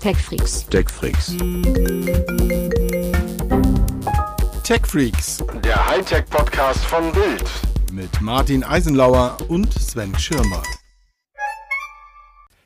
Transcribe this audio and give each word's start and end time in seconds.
TechFreaks. 0.00 0.66
TechFreaks. 0.68 1.36
TechFreaks 4.64 5.38
Der 5.64 5.86
Hightech-Podcast 5.88 6.84
von 6.84 7.12
Bild. 7.12 7.44
mit 7.92 8.20
Martin 8.20 8.62
Eisenlauer 8.64 9.36
und 9.48 9.72
Sven 9.74 10.16
Schirmer. 10.18 10.62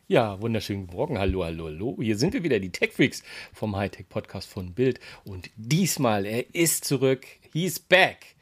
Ja, 0.08 0.40
wunderschönen 0.42 0.86
Morgen. 0.86 1.18
Hallo, 1.18 1.44
hallo, 1.44 1.64
hallo. 1.66 1.96
Hier 2.00 2.18
sind 2.18 2.34
wir 2.34 2.42
wieder, 2.42 2.60
die 2.60 2.70
TechFreaks 2.70 3.22
vom 3.54 3.76
Hightech-Podcast 3.76 4.48
von 4.48 4.74
Bild. 4.74 5.00
Und 5.24 5.50
diesmal, 5.56 6.26
er 6.26 6.54
ist 6.54 6.84
zurück. 6.84 7.26
He's 7.52 7.78
back. 7.80 8.36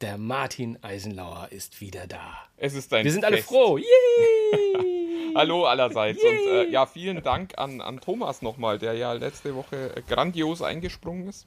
Der 0.00 0.16
Martin 0.18 0.78
Eisenlauer 0.82 1.48
ist 1.50 1.80
wieder 1.80 2.06
da. 2.06 2.34
Es 2.56 2.74
ist 2.74 2.92
ein 2.94 3.04
Wir 3.04 3.12
sind 3.12 3.24
alle 3.24 3.38
Fest. 3.38 3.48
froh. 3.48 3.76
Yay! 3.76 4.96
Hallo 5.34 5.66
allerseits. 5.66 6.22
Und 6.22 6.46
äh, 6.48 6.68
ja, 6.70 6.86
vielen 6.86 7.22
Dank 7.22 7.58
an, 7.58 7.80
an 7.80 8.00
Thomas 8.00 8.42
nochmal, 8.42 8.78
der 8.78 8.94
ja 8.94 9.12
letzte 9.12 9.54
Woche 9.54 9.96
äh, 9.96 10.02
grandios 10.02 10.62
eingesprungen 10.62 11.28
ist. 11.28 11.46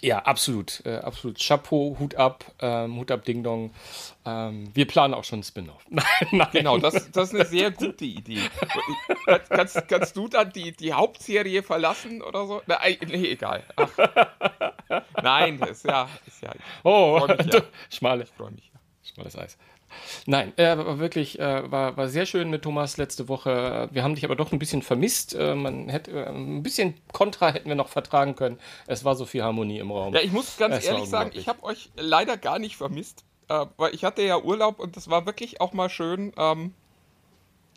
Ja, 0.00 0.18
absolut. 0.18 0.84
Äh, 0.84 0.96
absolut. 0.96 1.38
Chapeau, 1.38 1.96
Hut 1.98 2.14
ab, 2.16 2.44
ähm, 2.60 2.96
Hut 2.98 3.10
ab, 3.10 3.24
Ding 3.24 3.42
Dong. 3.42 3.70
Ähm, 4.26 4.68
wir 4.74 4.86
planen 4.86 5.14
auch 5.14 5.24
schon 5.24 5.38
einen 5.38 5.44
Spin-off. 5.44 5.82
Nein, 5.88 6.04
nein. 6.32 6.48
Genau, 6.52 6.76
das, 6.76 7.10
das 7.10 7.32
ist 7.32 7.34
eine 7.34 7.46
sehr 7.46 7.70
gute 7.70 8.04
Idee. 8.04 8.40
Kannst, 9.24 9.50
kannst, 9.50 9.88
kannst 9.88 10.16
du 10.16 10.28
dann 10.28 10.52
die, 10.52 10.72
die 10.72 10.92
Hauptserie 10.92 11.62
verlassen 11.62 12.20
oder 12.20 12.46
so? 12.46 12.60
Na, 12.66 12.80
ei, 12.82 12.98
nee, 13.06 13.32
egal. 13.32 13.64
Ach. 13.76 13.88
Nein, 15.22 15.58
ist 15.60 15.86
ja, 15.86 16.06
ist 16.26 16.42
ja. 16.42 16.52
Oh, 16.82 17.20
freu 17.20 17.36
mich 17.36 17.54
ja. 17.54 17.62
schmale. 17.88 18.24
Ich 18.24 18.30
freue 18.30 18.50
mich. 18.50 18.70
Ja. 18.74 18.80
Schmales 19.10 19.38
Eis. 19.38 19.58
Nein, 20.26 20.52
äh, 20.56 20.76
war 20.76 20.98
wirklich, 20.98 21.38
äh, 21.38 21.70
war, 21.70 21.96
war 21.96 22.08
sehr 22.08 22.26
schön 22.26 22.50
mit 22.50 22.62
Thomas 22.62 22.96
letzte 22.96 23.28
Woche. 23.28 23.88
Wir 23.92 24.02
haben 24.02 24.14
dich 24.14 24.24
aber 24.24 24.36
doch 24.36 24.52
ein 24.52 24.58
bisschen 24.58 24.82
vermisst. 24.82 25.34
Äh, 25.34 25.54
man 25.54 25.88
hätte 25.88 26.10
äh, 26.12 26.28
ein 26.28 26.62
bisschen 26.62 26.94
Kontra 27.12 27.52
hätten 27.52 27.68
wir 27.68 27.76
noch 27.76 27.88
vertragen 27.88 28.36
können. 28.36 28.58
Es 28.86 29.04
war 29.04 29.16
so 29.16 29.26
viel 29.26 29.42
Harmonie 29.42 29.78
im 29.78 29.90
Raum. 29.90 30.14
Ja, 30.14 30.20
ich 30.20 30.32
muss 30.32 30.56
ganz 30.56 30.76
Es 30.76 30.84
ehrlich 30.84 31.08
sagen, 31.08 31.30
ich 31.34 31.48
habe 31.48 31.62
euch 31.62 31.90
leider 31.96 32.36
gar 32.36 32.58
nicht 32.58 32.76
vermisst, 32.76 33.24
äh, 33.48 33.66
weil 33.76 33.94
ich 33.94 34.04
hatte 34.04 34.22
ja 34.22 34.38
Urlaub 34.38 34.78
und 34.78 34.96
das 34.96 35.08
war 35.08 35.26
wirklich 35.26 35.60
auch 35.60 35.72
mal 35.72 35.88
schön. 35.88 36.32
Ähm, 36.36 36.74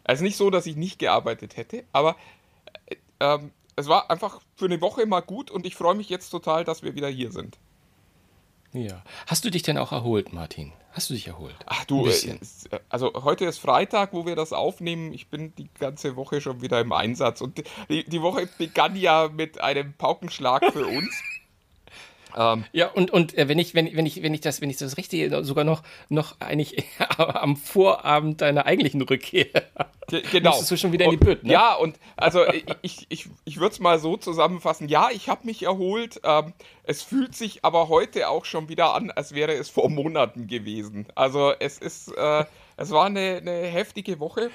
also 0.04 0.24
nicht 0.24 0.38
so, 0.38 0.50
dass 0.50 0.66
ich 0.66 0.76
nicht 0.76 1.00
gearbeitet 1.00 1.58
hätte, 1.58 1.84
aber 1.92 2.16
äh, 2.86 2.96
ähm, 3.20 3.52
es 3.76 3.88
war 3.88 4.10
einfach 4.10 4.42
für 4.56 4.66
eine 4.66 4.82
Woche 4.82 5.06
mal 5.06 5.22
gut 5.22 5.52
und 5.52 5.66
ich 5.66 5.76
freue 5.76 5.96
mich 5.96 6.10
jetzt 6.10 6.30
total, 6.30 6.64
dass 6.64 6.82
wir 6.82 6.96
wieder 6.96 7.10
hier 7.10 7.32
sind. 7.32 7.58
Ja. 8.74 9.02
Hast 9.26 9.46
du 9.46 9.50
dich 9.50 9.64
denn 9.64 9.78
auch 9.78 9.92
erholt, 9.92 10.34
Martin? 10.34 10.74
Hast 10.92 11.10
du 11.10 11.14
dich 11.14 11.28
erholt? 11.28 11.56
Ach 11.68 11.86
du, 11.86 12.06
äh, 12.08 12.10
es- 12.10 12.68
also 12.90 13.12
heute 13.24 13.46
ist 13.46 13.60
Freitag, 13.60 14.14
wo 14.14 14.26
wir 14.26 14.36
das 14.36 14.52
aufnehmen. 14.52 15.14
Ich 15.14 15.28
bin 15.30 15.54
die 15.56 15.70
ganze 15.80 16.16
Woche 16.16 16.42
schon 16.42 16.62
wieder 16.62 16.82
im 16.82 16.92
Einsatz 16.92 17.42
und 17.42 17.64
die, 17.90 18.04
die 18.04 18.22
Woche 18.22 18.48
begann 18.58 18.96
ja 18.96 19.30
mit 19.32 19.62
einem 19.62 19.94
Paukenschlag 19.94 20.66
für 20.74 20.88
uns. 20.88 21.10
ähm, 22.36 22.66
Ja, 22.74 22.88
und, 22.92 23.12
und 23.12 23.38
äh, 23.38 23.48
wenn 23.48 23.60
ich, 23.60 23.74
wenn, 23.76 23.96
wenn 23.96 24.06
ich, 24.06 24.22
wenn 24.24 24.34
ich 24.34 24.42
das, 24.42 24.60
wenn 24.62 24.70
ich 24.70 24.78
das 24.78 24.98
richtig 24.98 25.32
sogar 25.44 25.64
noch, 25.64 25.84
noch 26.10 26.40
eigentlich 26.40 26.84
am 27.18 27.56
Vorabend 27.58 28.42
deiner 28.42 28.66
eigentlichen 28.66 29.02
Rückkehr. 29.02 29.48
Ge 30.08 30.22
genau. 30.32 30.52
Musstest 30.52 30.72
du 30.72 30.78
schon 30.78 30.92
wieder 30.94 31.06
in 31.06 31.12
die 31.12 31.18
Bütt, 31.18 31.44
ne? 31.44 31.52
Ja, 31.52 31.76
und 31.76 32.00
also 32.16 32.46
ich, 32.82 33.08
ich, 33.10 33.30
ich, 33.44 33.58
würde 33.60 33.74
es 33.74 33.80
mal 33.82 34.00
so 34.00 34.16
zusammenfassen. 34.16 34.88
Ja, 34.88 35.10
ich 35.12 35.28
habe 35.28 35.46
mich 35.46 35.64
erholt. 35.64 36.22
Ähm, 36.24 36.54
es 36.84 37.04
fühlt 37.04 37.36
sich 37.36 37.66
aber 37.66 37.90
heute 37.90 38.30
auch 38.30 38.46
schon 38.46 38.70
wieder 38.70 38.96
an, 38.96 39.12
als 39.12 39.34
wäre 39.34 39.54
es 39.54 39.70
vor 39.70 39.90
Monaten 39.90 40.48
gewesen. 40.48 41.08
Also 41.16 41.52
es 41.60 41.78
ist, 41.78 42.08
äh, 42.16 42.46
es 42.78 42.92
war 42.92 43.08
eine, 43.08 43.38
eine 43.38 43.66
heftige 43.68 44.22
Woche. 44.22 44.50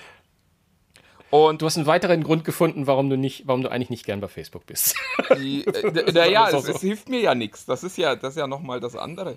Und 1.28 1.60
Du 1.60 1.66
hast 1.66 1.76
einen 1.76 1.86
weiteren 1.86 2.22
Grund 2.22 2.44
gefunden, 2.44 2.86
warum 2.86 3.10
du 3.10 3.16
nicht, 3.16 3.46
warum 3.46 3.62
du 3.62 3.70
eigentlich 3.70 3.90
nicht 3.90 4.06
gern 4.06 4.20
bei 4.20 4.28
Facebook 4.28 4.64
bist. 4.64 4.96
äh, 5.30 5.64
naja, 6.12 6.48
es, 6.48 6.64
so. 6.64 6.72
es 6.72 6.80
hilft 6.80 7.10
mir 7.10 7.20
ja 7.20 7.34
nichts. 7.34 7.66
Das 7.66 7.84
ist 7.84 7.98
ja, 7.98 8.16
das 8.16 8.34
ist 8.34 8.38
ja 8.38 8.46
nochmal 8.46 8.80
das 8.80 8.96
andere. 8.96 9.36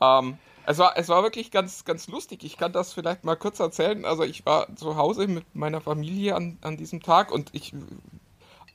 Ähm, 0.00 0.38
es 0.66 0.78
war, 0.78 0.96
es 0.96 1.08
war 1.08 1.22
wirklich 1.22 1.50
ganz, 1.50 1.84
ganz 1.84 2.08
lustig. 2.08 2.44
Ich 2.44 2.56
kann 2.56 2.72
das 2.72 2.92
vielleicht 2.92 3.24
mal 3.24 3.36
kurz 3.36 3.60
erzählen. 3.60 4.04
Also 4.04 4.22
ich 4.24 4.46
war 4.46 4.74
zu 4.76 4.96
Hause 4.96 5.26
mit 5.26 5.54
meiner 5.54 5.80
Familie 5.80 6.34
an, 6.34 6.58
an 6.62 6.76
diesem 6.76 7.02
Tag 7.02 7.30
und 7.30 7.50
ich, 7.52 7.74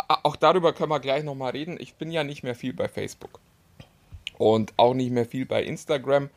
auch 0.08 0.36
darüber 0.36 0.74
können 0.74 0.92
wir 0.92 1.00
gleich 1.00 1.24
nochmal 1.24 1.52
reden. 1.52 1.78
Ich 1.80 1.96
bin 1.96 2.12
ja 2.12 2.24
nicht 2.24 2.44
mehr 2.44 2.56
viel 2.56 2.74
bei 2.74 2.88
Facebook 2.88 3.40
und 4.38 4.74
auch 4.78 4.94
nicht 4.94 5.12
mehr 5.12 5.26
viel 5.26 5.46
bei 5.46 5.64
Instagram. 5.64 6.30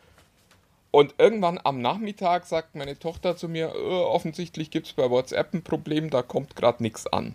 Und 0.91 1.15
irgendwann 1.17 1.59
am 1.63 1.81
Nachmittag 1.81 2.45
sagt 2.47 2.75
meine 2.75 2.99
Tochter 2.99 3.37
zu 3.37 3.49
mir, 3.49 3.75
äh, 3.75 3.79
offensichtlich 3.79 4.71
gibt 4.71 4.89
es 4.89 4.93
bei 4.93 5.09
WhatsApp 5.09 5.55
ein 5.55 5.63
Problem, 5.63 6.11
da 6.11 6.23
kommt 6.23 6.55
gerade 6.55 6.83
nichts 6.83 7.07
an. 7.07 7.35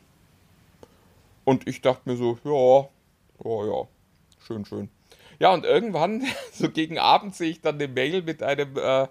Und 1.44 1.68
ich 1.68 1.82
dachte 1.82 2.02
mir 2.06 2.18
so, 2.18 2.38
ja, 2.44 2.88
ja, 3.44 3.66
ja, 3.66 3.88
schön, 4.46 4.66
schön. 4.66 4.90
Ja, 5.40 5.54
und 5.54 5.66
irgendwann, 5.66 6.24
so 6.52 6.70
gegen 6.70 6.98
Abend, 6.98 7.36
sehe 7.36 7.50
ich 7.50 7.62
dann 7.62 7.76
eine 7.76 7.88
Mail 7.88 8.22
mit 8.22 8.44
einem, 8.44 8.78
äh, 8.78 9.08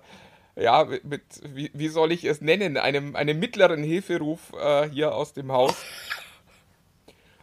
ja, 0.56 0.86
mit, 1.02 1.22
wie, 1.54 1.70
wie 1.74 1.88
soll 1.88 2.12
ich 2.12 2.24
es 2.24 2.40
nennen, 2.40 2.76
einem, 2.76 3.14
einem 3.14 3.38
mittleren 3.38 3.82
Hilferuf 3.82 4.52
äh, 4.60 4.88
hier 4.88 5.14
aus 5.14 5.32
dem 5.34 5.52
Haus. 5.52 5.74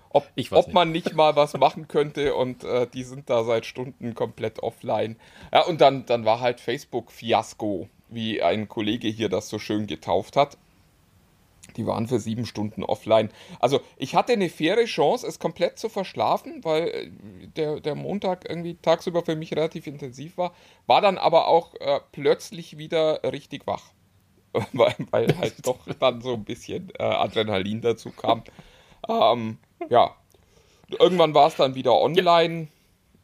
Ob, 0.10 0.28
ob 0.52 0.68
nicht. 0.68 0.74
man 0.74 0.92
nicht 0.92 1.16
mal 1.16 1.36
was 1.36 1.54
machen 1.58 1.88
könnte 1.88 2.36
und 2.36 2.64
äh, 2.64 2.86
die 2.86 3.04
sind 3.04 3.32
da 3.32 3.44
seit 3.44 3.66
Stunden 3.66 4.14
komplett 4.14 4.62
offline. 4.62 5.16
Ja, 5.52 5.66
und 5.66 5.82
dann, 5.82 6.06
dann 6.06 6.24
war 6.24 6.40
halt 6.40 6.60
Facebook-Fiasko, 6.60 7.90
wie 8.10 8.42
ein 8.44 8.68
Kollege 8.68 9.08
hier 9.08 9.30
das 9.30 9.50
so 9.50 9.58
schön 9.58 9.88
getauft 9.88 10.36
hat. 10.36 10.58
Die 11.78 11.86
waren 11.86 12.08
für 12.08 12.20
sieben 12.20 12.46
Stunden 12.46 12.84
offline. 12.84 13.30
Also 13.60 13.82
ich 13.98 14.16
hatte 14.16 14.34
eine 14.34 14.50
faire 14.50 14.86
Chance, 14.86 15.26
es 15.28 15.40
komplett 15.40 15.80
zu 15.80 15.90
verschlafen, 15.90 16.64
weil 16.64 16.88
äh, 16.88 17.12
der, 17.56 17.80
der 17.80 17.96
Montag 17.96 18.50
irgendwie 18.50 18.76
tagsüber 18.76 19.24
für 19.24 19.36
mich 19.36 19.52
relativ 19.56 19.88
intensiv 19.88 20.38
war. 20.38 20.54
War 20.88 21.02
dann 21.02 21.18
aber 21.18 21.48
auch 21.48 21.76
äh, 21.76 22.00
plötzlich 22.12 22.78
wieder 22.78 23.22
richtig 23.24 23.68
wach. 23.68 23.84
weil, 24.74 24.96
weil 25.12 25.38
halt 25.38 25.66
doch 25.66 25.80
dann 26.00 26.22
so 26.22 26.34
ein 26.34 26.44
bisschen 26.44 26.92
äh, 27.00 27.04
Adrenalin 27.04 27.82
dazu 27.82 28.12
kam. 28.12 28.44
Ähm, 29.08 29.58
ja. 29.90 30.16
Irgendwann 31.00 31.34
war 31.34 31.48
es 31.48 31.56
dann 31.56 31.76
wieder 31.76 31.94
online. 31.94 32.68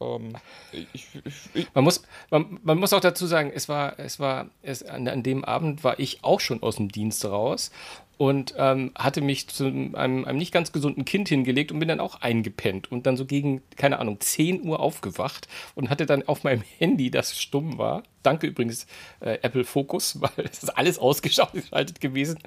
Ähm, 0.00 0.32
ich, 0.72 0.88
ich, 0.92 1.34
ich, 1.54 1.74
Man 1.74 1.84
muss, 1.84 2.02
man, 2.30 2.58
man 2.62 2.78
muss 2.78 2.92
auch 2.92 3.00
dazu 3.00 3.26
sagen, 3.26 3.52
es 3.54 3.68
war, 3.68 3.98
es 3.98 4.18
war, 4.18 4.46
es, 4.62 4.82
an, 4.82 5.06
an 5.06 5.22
dem 5.22 5.44
Abend 5.44 5.84
war 5.84 5.98
ich 5.98 6.24
auch 6.24 6.40
schon 6.40 6.62
aus 6.62 6.76
dem 6.76 6.90
Dienst 6.90 7.24
raus 7.24 7.70
und 8.20 8.52
ähm, 8.58 8.92
hatte 8.98 9.22
mich 9.22 9.48
zu 9.48 9.64
einem, 9.64 9.94
einem 9.94 10.36
nicht 10.36 10.52
ganz 10.52 10.72
gesunden 10.72 11.06
Kind 11.06 11.30
hingelegt 11.30 11.72
und 11.72 11.78
bin 11.78 11.88
dann 11.88 12.00
auch 12.00 12.20
eingepennt 12.20 12.92
und 12.92 13.06
dann 13.06 13.16
so 13.16 13.24
gegen, 13.24 13.62
keine 13.76 13.98
Ahnung, 13.98 14.20
10 14.20 14.62
Uhr 14.62 14.80
aufgewacht 14.80 15.48
und 15.74 15.88
hatte 15.88 16.04
dann 16.04 16.28
auf 16.28 16.44
meinem 16.44 16.62
Handy, 16.78 17.10
das 17.10 17.40
stumm 17.40 17.78
war, 17.78 18.02
danke 18.22 18.46
übrigens 18.46 18.86
äh, 19.20 19.38
Apple 19.40 19.64
Focus, 19.64 20.20
weil 20.20 20.44
es 20.44 20.62
ist 20.62 20.68
alles 20.68 20.98
ausgeschaltet 20.98 22.02
gewesen, 22.02 22.38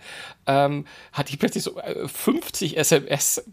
ähm, 0.46 0.86
hatte 1.12 1.34
ich 1.34 1.40
plötzlich 1.40 1.64
so 1.64 1.80
äh, 1.80 2.08
50 2.08 2.78
SMS, 2.78 3.44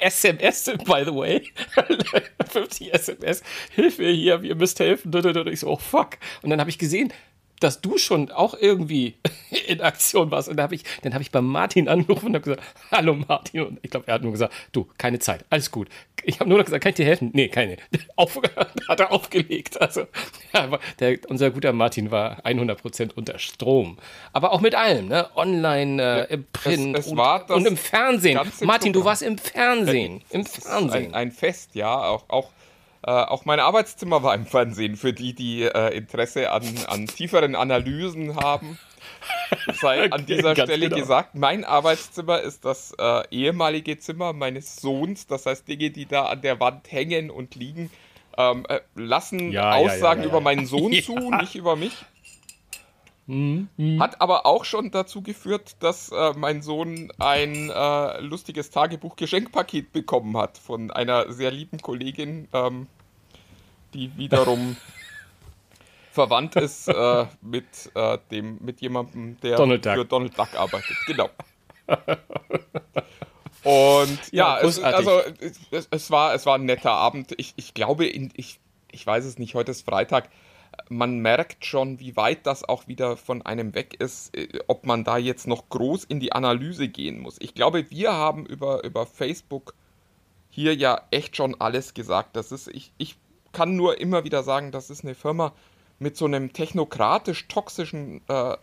SMS, 0.00 0.64
by 0.64 1.04
the 1.04 1.14
way, 1.14 1.52
50 2.48 2.92
SMS, 2.92 3.44
Hilfe 3.70 4.08
hier, 4.08 4.42
ihr 4.42 4.56
müsst 4.56 4.80
helfen, 4.80 5.14
und 5.14 5.46
ich 5.46 5.60
so, 5.60 5.68
oh 5.68 5.76
fuck. 5.76 6.18
Und 6.42 6.50
dann 6.50 6.58
habe 6.58 6.70
ich 6.70 6.78
gesehen, 6.78 7.12
dass 7.60 7.80
du 7.80 7.98
schon 7.98 8.30
auch 8.30 8.54
irgendwie 8.58 9.14
in 9.66 9.80
Aktion 9.80 10.30
warst. 10.30 10.48
Und 10.48 10.56
dann 10.56 10.64
habe 10.64 10.74
ich, 10.74 10.84
dann 11.02 11.12
habe 11.14 11.22
ich 11.22 11.30
bei 11.30 11.40
Martin 11.40 11.88
angerufen 11.88 12.26
und 12.26 12.34
habe 12.34 12.44
gesagt, 12.44 12.62
hallo 12.90 13.14
Martin. 13.14 13.62
Und 13.62 13.78
ich 13.82 13.90
glaube, 13.90 14.08
er 14.08 14.14
hat 14.14 14.22
nur 14.22 14.32
gesagt, 14.32 14.52
du, 14.72 14.88
keine 14.98 15.18
Zeit, 15.18 15.44
alles 15.50 15.70
gut. 15.70 15.88
Ich 16.24 16.40
habe 16.40 16.48
nur 16.50 16.58
noch 16.58 16.64
gesagt, 16.64 16.82
kann 16.82 16.90
ich 16.90 16.96
dir 16.96 17.06
helfen? 17.06 17.30
Nee, 17.32 17.48
keine. 17.48 17.76
Auf, 18.16 18.38
hat 18.88 19.00
er 19.00 19.12
aufgelegt. 19.12 19.80
Also, 19.80 20.06
ja, 20.52 20.68
der, 20.98 21.18
unser 21.28 21.50
guter 21.50 21.72
Martin 21.72 22.10
war 22.10 22.44
100% 22.44 23.12
unter 23.14 23.38
Strom. 23.38 23.98
Aber 24.32 24.52
auch 24.52 24.60
mit 24.60 24.74
allem, 24.74 25.08
ne? 25.08 25.28
Online, 25.34 26.26
äh, 26.28 26.34
im 26.34 26.44
Print 26.52 26.98
es 26.98 27.06
und, 27.06 27.16
war 27.16 27.46
das 27.46 27.56
und 27.56 27.66
im 27.66 27.76
Fernsehen. 27.76 28.38
Martin, 28.62 28.92
du 28.92 29.00
Programm. 29.00 29.10
warst 29.10 29.22
im 29.22 29.38
Fernsehen. 29.38 30.22
Im 30.30 30.42
Es 30.42 30.56
Fernsehen. 30.56 31.14
Ein, 31.14 31.28
ein 31.28 31.32
Fest, 31.32 31.74
ja. 31.74 31.96
Auch, 31.96 32.24
auch, 32.28 32.50
äh, 33.02 33.10
auch 33.10 33.44
mein 33.44 33.60
Arbeitszimmer 33.60 34.22
war 34.22 34.34
im 34.34 34.46
Fernsehen, 34.46 34.96
für 34.96 35.12
die, 35.12 35.34
die 35.34 35.62
äh, 35.62 35.96
Interesse 35.96 36.50
an, 36.52 36.62
an 36.86 37.06
tieferen 37.06 37.54
Analysen 37.54 38.36
haben. 38.36 38.78
Sei 39.80 40.10
an 40.12 40.26
dieser 40.26 40.54
Stelle 40.54 40.88
genau. 40.88 41.00
gesagt, 41.00 41.34
mein 41.34 41.64
Arbeitszimmer 41.64 42.40
ist 42.40 42.64
das 42.64 42.94
äh, 42.98 43.22
ehemalige 43.30 43.98
Zimmer 43.98 44.32
meines 44.32 44.76
Sohns. 44.76 45.26
Das 45.26 45.46
heißt, 45.46 45.66
Dinge, 45.66 45.90
die 45.90 46.06
da 46.06 46.26
an 46.26 46.42
der 46.42 46.60
Wand 46.60 46.90
hängen 46.92 47.30
und 47.30 47.54
liegen, 47.54 47.90
ähm, 48.36 48.64
äh, 48.68 48.80
lassen 48.94 49.50
Ja, 49.50 49.72
Aussagen 49.72 50.20
ja, 50.20 50.26
ja, 50.26 50.30
über 50.30 50.40
meinen 50.40 50.66
Sohn 50.66 50.92
zu, 51.02 51.30
nicht 51.30 51.54
über 51.54 51.76
mich. 51.76 51.92
Mhm, 53.30 54.00
Hat 54.00 54.20
aber 54.20 54.44
auch 54.44 54.64
schon 54.64 54.90
dazu 54.90 55.22
geführt, 55.22 55.76
dass 55.78 56.10
äh, 56.10 56.32
mein 56.36 56.62
Sohn 56.62 57.12
ein 57.20 57.70
äh, 57.70 58.20
lustiges 58.20 58.70
Tagebuch-Geschenkpaket 58.70 59.92
bekommen 59.92 60.36
hat 60.36 60.58
von 60.58 60.90
einer 60.90 61.32
sehr 61.32 61.52
lieben 61.52 61.78
Kollegin, 61.78 62.48
ähm, 62.52 62.88
die 63.94 64.16
wiederum 64.16 64.76
verwandt 66.10 66.56
ist 66.56 66.88
äh, 66.88 67.26
mit, 67.40 67.66
äh, 67.94 68.18
dem, 68.32 68.58
mit 68.62 68.80
jemandem, 68.80 69.38
der 69.42 69.54
Donald 69.56 69.84
für 69.84 70.04
Donald 70.04 70.36
Duck 70.36 70.52
arbeitet. 70.56 70.96
Genau. 71.06 71.30
Und 73.62 74.18
ja, 74.32 74.60
Ja, 74.60 74.66
es, 74.66 74.82
also 74.82 75.20
es, 75.70 75.86
es, 75.88 76.10
war, 76.10 76.34
es 76.34 76.46
war 76.46 76.56
ein 76.56 76.64
netter 76.64 76.90
Abend. 76.90 77.32
Ich, 77.36 77.52
ich 77.54 77.74
glaube, 77.74 78.06
in, 78.06 78.32
ich, 78.34 78.58
ich 78.90 79.06
weiß 79.06 79.24
es 79.24 79.38
nicht, 79.38 79.54
heute 79.54 79.70
ist 79.70 79.86
Freitag. 79.86 80.30
Man 80.88 81.18
merkt 81.20 81.64
schon, 81.64 82.00
wie 82.00 82.16
weit 82.16 82.46
das 82.46 82.68
auch 82.68 82.88
wieder 82.88 83.16
von 83.16 83.42
einem 83.42 83.74
weg 83.74 83.94
ist, 83.98 84.36
äh, 84.36 84.58
ob 84.66 84.86
man 84.86 85.04
da 85.04 85.18
jetzt 85.18 85.46
noch 85.46 85.68
groß 85.68 86.04
in 86.04 86.20
die 86.20 86.32
Analyse 86.32 86.88
gehen 86.88 87.20
muss. 87.20 87.36
Ich 87.40 87.54
glaube, 87.54 87.90
wir 87.90 88.12
haben 88.12 88.46
über, 88.46 88.84
über 88.84 89.06
Facebook 89.06 89.74
hier 90.50 90.74
ja 90.74 91.02
echt 91.10 91.36
schon 91.36 91.60
alles 91.60 91.94
gesagt. 91.94 92.36
Das 92.36 92.52
ist, 92.52 92.68
ich, 92.68 92.92
ich 92.98 93.16
kann 93.52 93.76
nur 93.76 94.00
immer 94.00 94.24
wieder 94.24 94.42
sagen, 94.42 94.72
das 94.72 94.90
ist 94.90 95.04
eine 95.04 95.14
Firma 95.14 95.52
mit 95.98 96.16
so 96.16 96.24
einem 96.24 96.52
technokratisch-toxischen 96.52 98.22
äh, 98.28 98.56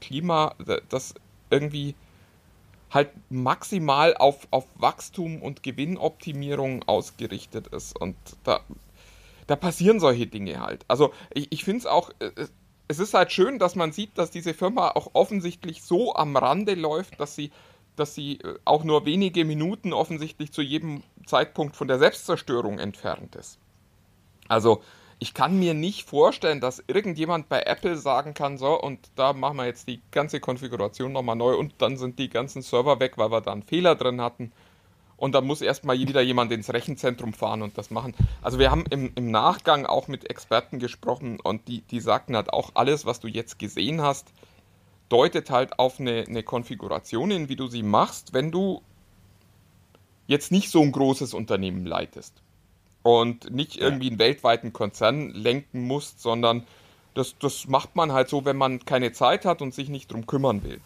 Klima, 0.00 0.54
das 0.88 1.14
irgendwie 1.50 1.94
halt 2.90 3.10
maximal 3.28 4.16
auf, 4.16 4.48
auf 4.50 4.66
Wachstum 4.74 5.42
und 5.42 5.62
Gewinnoptimierung 5.62 6.82
ausgerichtet 6.88 7.68
ist. 7.68 7.98
Und 7.98 8.16
da, 8.44 8.60
da 9.50 9.56
passieren 9.56 9.98
solche 9.98 10.28
Dinge 10.28 10.60
halt. 10.60 10.84
Also 10.86 11.12
ich, 11.34 11.50
ich 11.50 11.64
finde 11.64 11.80
es 11.80 11.86
auch, 11.86 12.10
äh, 12.20 12.30
es 12.86 13.00
ist 13.00 13.14
halt 13.14 13.32
schön, 13.32 13.58
dass 13.58 13.74
man 13.74 13.90
sieht, 13.90 14.16
dass 14.16 14.30
diese 14.30 14.54
Firma 14.54 14.90
auch 14.90 15.10
offensichtlich 15.12 15.82
so 15.82 16.14
am 16.14 16.36
Rande 16.36 16.74
läuft, 16.74 17.18
dass 17.18 17.34
sie, 17.34 17.50
dass 17.96 18.14
sie 18.14 18.38
äh, 18.40 18.58
auch 18.64 18.84
nur 18.84 19.06
wenige 19.06 19.44
Minuten 19.44 19.92
offensichtlich 19.92 20.52
zu 20.52 20.62
jedem 20.62 21.02
Zeitpunkt 21.26 21.74
von 21.74 21.88
der 21.88 21.98
Selbstzerstörung 21.98 22.78
entfernt 22.78 23.34
ist. 23.34 23.58
Also 24.46 24.82
ich 25.18 25.34
kann 25.34 25.58
mir 25.58 25.74
nicht 25.74 26.08
vorstellen, 26.08 26.60
dass 26.60 26.84
irgendjemand 26.86 27.48
bei 27.48 27.62
Apple 27.62 27.96
sagen 27.96 28.34
kann, 28.34 28.56
so, 28.56 28.80
und 28.80 29.10
da 29.16 29.32
machen 29.32 29.56
wir 29.56 29.66
jetzt 29.66 29.88
die 29.88 30.00
ganze 30.12 30.38
Konfiguration 30.38 31.10
nochmal 31.10 31.36
neu 31.36 31.56
und 31.56 31.74
dann 31.78 31.96
sind 31.96 32.20
die 32.20 32.30
ganzen 32.30 32.62
Server 32.62 33.00
weg, 33.00 33.18
weil 33.18 33.32
wir 33.32 33.40
da 33.40 33.50
einen 33.50 33.64
Fehler 33.64 33.96
drin 33.96 34.20
hatten. 34.20 34.52
Und 35.20 35.32
dann 35.32 35.46
muss 35.46 35.60
erstmal 35.60 35.98
wieder 35.98 36.22
jemand 36.22 36.50
ins 36.50 36.72
Rechenzentrum 36.72 37.34
fahren 37.34 37.60
und 37.60 37.76
das 37.76 37.90
machen. 37.90 38.14
Also 38.40 38.58
wir 38.58 38.70
haben 38.70 38.86
im, 38.88 39.12
im 39.16 39.30
Nachgang 39.30 39.84
auch 39.84 40.08
mit 40.08 40.30
Experten 40.30 40.78
gesprochen 40.78 41.38
und 41.38 41.68
die, 41.68 41.82
die 41.82 42.00
sagten 42.00 42.34
halt 42.34 42.54
auch, 42.54 42.70
alles, 42.72 43.04
was 43.04 43.20
du 43.20 43.28
jetzt 43.28 43.58
gesehen 43.58 44.00
hast, 44.00 44.32
deutet 45.10 45.50
halt 45.50 45.78
auf 45.78 46.00
eine, 46.00 46.24
eine 46.26 46.42
Konfiguration 46.42 47.30
hin, 47.30 47.50
wie 47.50 47.56
du 47.56 47.66
sie 47.66 47.82
machst, 47.82 48.32
wenn 48.32 48.50
du 48.50 48.80
jetzt 50.26 50.50
nicht 50.52 50.70
so 50.70 50.80
ein 50.80 50.90
großes 50.90 51.34
Unternehmen 51.34 51.84
leitest 51.84 52.32
und 53.02 53.50
nicht 53.50 53.76
irgendwie 53.76 54.08
einen 54.08 54.18
weltweiten 54.18 54.72
Konzern 54.72 55.28
lenken 55.28 55.86
musst, 55.86 56.22
sondern 56.22 56.66
das, 57.12 57.36
das 57.38 57.68
macht 57.68 57.94
man 57.94 58.12
halt 58.12 58.30
so, 58.30 58.46
wenn 58.46 58.56
man 58.56 58.86
keine 58.86 59.12
Zeit 59.12 59.44
hat 59.44 59.60
und 59.60 59.74
sich 59.74 59.90
nicht 59.90 60.10
drum 60.10 60.26
kümmern 60.26 60.62
will. 60.62 60.80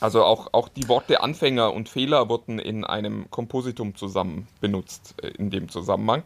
Also 0.00 0.24
auch, 0.24 0.48
auch 0.52 0.68
die 0.68 0.88
Worte 0.88 1.22
Anfänger 1.22 1.72
und 1.72 1.88
Fehler 1.88 2.28
wurden 2.28 2.58
in 2.58 2.84
einem 2.84 3.30
Kompositum 3.30 3.96
zusammen 3.96 4.46
benutzt 4.60 5.14
äh, 5.22 5.28
in 5.28 5.50
dem 5.50 5.68
Zusammenhang. 5.68 6.22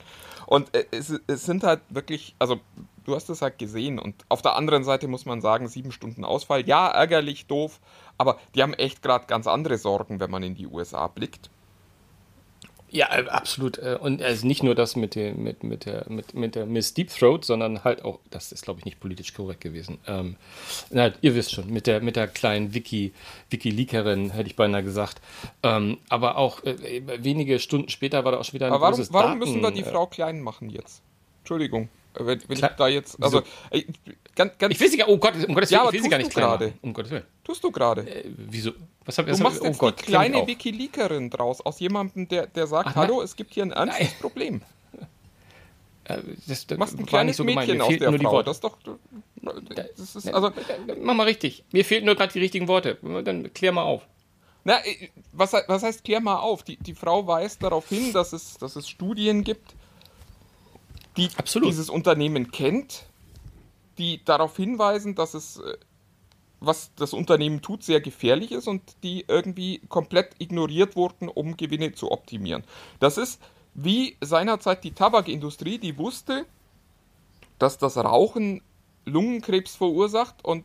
Und 0.46 0.74
äh, 0.74 0.84
es, 0.90 1.12
es 1.26 1.46
sind 1.46 1.64
halt 1.64 1.80
wirklich, 1.88 2.34
also 2.38 2.60
du 3.04 3.14
hast 3.14 3.30
es 3.30 3.42
halt 3.42 3.58
gesehen 3.58 3.98
und 3.98 4.24
auf 4.28 4.42
der 4.42 4.56
anderen 4.56 4.84
Seite 4.84 5.08
muss 5.08 5.24
man 5.24 5.40
sagen, 5.40 5.68
sieben 5.68 5.92
Stunden 5.92 6.24
Ausfall, 6.24 6.66
ja, 6.66 6.88
ärgerlich, 6.88 7.46
doof, 7.46 7.80
aber 8.18 8.38
die 8.54 8.62
haben 8.62 8.74
echt 8.74 9.02
gerade 9.02 9.26
ganz 9.26 9.46
andere 9.46 9.78
Sorgen, 9.78 10.20
wenn 10.20 10.30
man 10.30 10.42
in 10.42 10.54
die 10.54 10.66
USA 10.66 11.06
blickt. 11.08 11.50
Ja, 12.92 13.06
äh, 13.10 13.26
absolut. 13.26 13.78
Äh, 13.78 13.96
Und 13.98 14.22
also 14.22 14.46
nicht 14.46 14.62
nur 14.62 14.74
das 14.74 14.96
mit, 14.96 15.14
der, 15.14 15.34
mit, 15.34 15.64
mit, 15.64 15.86
der, 15.86 16.04
mit, 16.10 16.34
mit 16.34 16.54
der 16.54 16.66
Miss 16.66 16.92
Deep 16.92 17.08
Throat, 17.08 17.44
sondern 17.46 17.84
halt 17.84 18.04
auch, 18.04 18.20
das 18.30 18.52
ist 18.52 18.62
glaube 18.64 18.80
ich 18.80 18.84
nicht 18.84 19.00
politisch 19.00 19.32
korrekt 19.32 19.62
gewesen. 19.62 19.98
Ähm, 20.06 20.36
na, 20.90 21.10
ihr 21.22 21.34
wisst 21.34 21.52
schon, 21.52 21.72
mit 21.72 21.86
der, 21.86 22.02
mit 22.02 22.16
der 22.16 22.28
kleinen 22.28 22.74
Wiki, 22.74 23.14
Wiki-Leakerin, 23.48 24.30
hätte 24.30 24.48
ich 24.48 24.56
beinahe 24.56 24.82
gesagt. 24.82 25.22
Ähm, 25.62 25.98
aber 26.10 26.36
auch 26.36 26.62
äh, 26.64 27.02
wenige 27.24 27.58
Stunden 27.58 27.88
später 27.88 28.24
war 28.24 28.32
da 28.32 28.38
auch 28.38 28.44
schon 28.44 28.54
wieder 28.54 28.66
ein 28.66 28.72
Aber 28.72 28.82
warum, 28.82 28.96
großes 28.96 29.12
warum 29.12 29.26
Daten, 29.30 29.38
müssen 29.38 29.62
wir 29.62 29.70
die 29.70 29.80
äh, 29.80 29.90
Frau 29.90 30.06
klein 30.06 30.42
machen 30.42 30.68
jetzt? 30.68 31.00
Entschuldigung. 31.40 31.88
Wenn, 32.14 32.42
wenn 32.46 32.56
ich 32.58 32.60
da 32.60 32.88
jetzt, 32.88 33.22
also, 33.22 33.42
äh, 33.70 33.82
ganz, 34.34 34.52
ganz, 34.58 34.74
Ich 34.74 34.80
will 34.80 34.88
sie 34.90 34.96
gar, 34.98 35.08
oh 35.08 35.16
Gott, 35.18 35.34
um 35.46 35.54
Gottes 35.54 35.70
Willen, 35.70 35.80
Ja, 35.82 35.86
ich 35.88 35.92
will 35.94 36.02
sie 36.02 36.08
gar 36.08 36.18
nicht 36.18 36.34
du 36.34 36.40
gerade. 36.40 36.72
Um 36.82 36.92
Gottes 36.92 37.10
Willen. 37.10 37.24
tust 37.44 37.64
du 37.64 37.70
gerade. 37.70 38.02
Äh, 38.02 38.24
wieso? 38.36 38.72
Was 39.04 39.18
hab, 39.18 39.26
Du 39.26 39.32
was 39.32 39.38
hab- 39.40 39.44
machst 39.44 39.60
oh 39.62 39.66
jetzt 39.66 39.78
Gott, 39.78 40.00
die 40.00 40.04
kleine. 40.04 40.46
Wikileakerin 40.46 41.30
draus, 41.30 41.60
aus 41.60 41.80
jemandem, 41.80 42.28
der, 42.28 42.46
der 42.46 42.66
sagt, 42.66 42.88
Ach, 42.90 42.96
hallo, 42.96 43.22
es 43.22 43.34
gibt 43.36 43.54
hier 43.54 43.62
ein 43.64 43.72
ernstes 43.72 44.08
Nein. 44.08 44.16
Problem. 44.20 44.62
Äh, 46.04 46.18
das, 46.48 46.66
Du 46.66 46.76
machst 46.76 46.98
ein 46.98 47.06
kleines 47.06 47.36
so. 47.36 47.44
Mädchen 47.44 47.80
aus 47.80 47.96
der 47.96 48.10
nur 48.10 48.18
die 48.18 48.24
Frau. 48.24 48.32
Worte. 48.32 48.46
Das 48.50 48.56
ist 48.56 48.64
doch, 48.64 48.76
das 49.96 50.16
ist, 50.16 50.34
also, 50.34 50.50
Mach 51.00 51.14
mal 51.14 51.24
richtig. 51.24 51.64
Mir 51.72 51.84
fehlten 51.84 52.06
nur 52.06 52.16
gerade 52.16 52.32
die 52.32 52.40
richtigen 52.40 52.66
Worte. 52.66 52.98
Dann 53.24 53.52
klär 53.52 53.70
mal 53.72 53.82
auf. 53.84 54.02
na, 54.64 54.84
äh, 54.84 55.10
was, 55.32 55.52
was 55.52 55.82
heißt, 55.84 56.02
klär 56.04 56.20
mal 56.20 56.38
auf? 56.38 56.64
Die, 56.64 56.76
die 56.76 56.94
Frau 56.94 57.26
weist 57.28 57.62
darauf 57.62 57.88
hin, 57.88 58.12
dass 58.12 58.32
es, 58.32 58.58
dass 58.58 58.74
es 58.74 58.88
Studien 58.88 59.44
gibt, 59.44 59.74
die 61.16 61.28
Absolut. 61.36 61.68
dieses 61.68 61.90
Unternehmen 61.90 62.50
kennt, 62.50 63.04
die 63.98 64.24
darauf 64.24 64.56
hinweisen, 64.56 65.14
dass 65.14 65.34
es, 65.34 65.58
äh, 65.58 65.76
was 66.60 66.92
das 66.96 67.12
Unternehmen 67.12 67.60
tut, 67.60 67.82
sehr 67.82 68.00
gefährlich 68.00 68.52
ist 68.52 68.68
und 68.68 68.82
die 69.02 69.24
irgendwie 69.28 69.80
komplett 69.88 70.34
ignoriert 70.38 70.96
wurden, 70.96 71.28
um 71.28 71.56
Gewinne 71.56 71.92
zu 71.92 72.10
optimieren. 72.10 72.64
Das 73.00 73.18
ist 73.18 73.40
wie 73.74 74.16
seinerzeit 74.20 74.84
die 74.84 74.92
Tabakindustrie, 74.92 75.78
die 75.78 75.96
wusste, 75.96 76.46
dass 77.58 77.78
das 77.78 77.96
Rauchen 77.96 78.62
Lungenkrebs 79.04 79.76
verursacht 79.76 80.44
und 80.44 80.64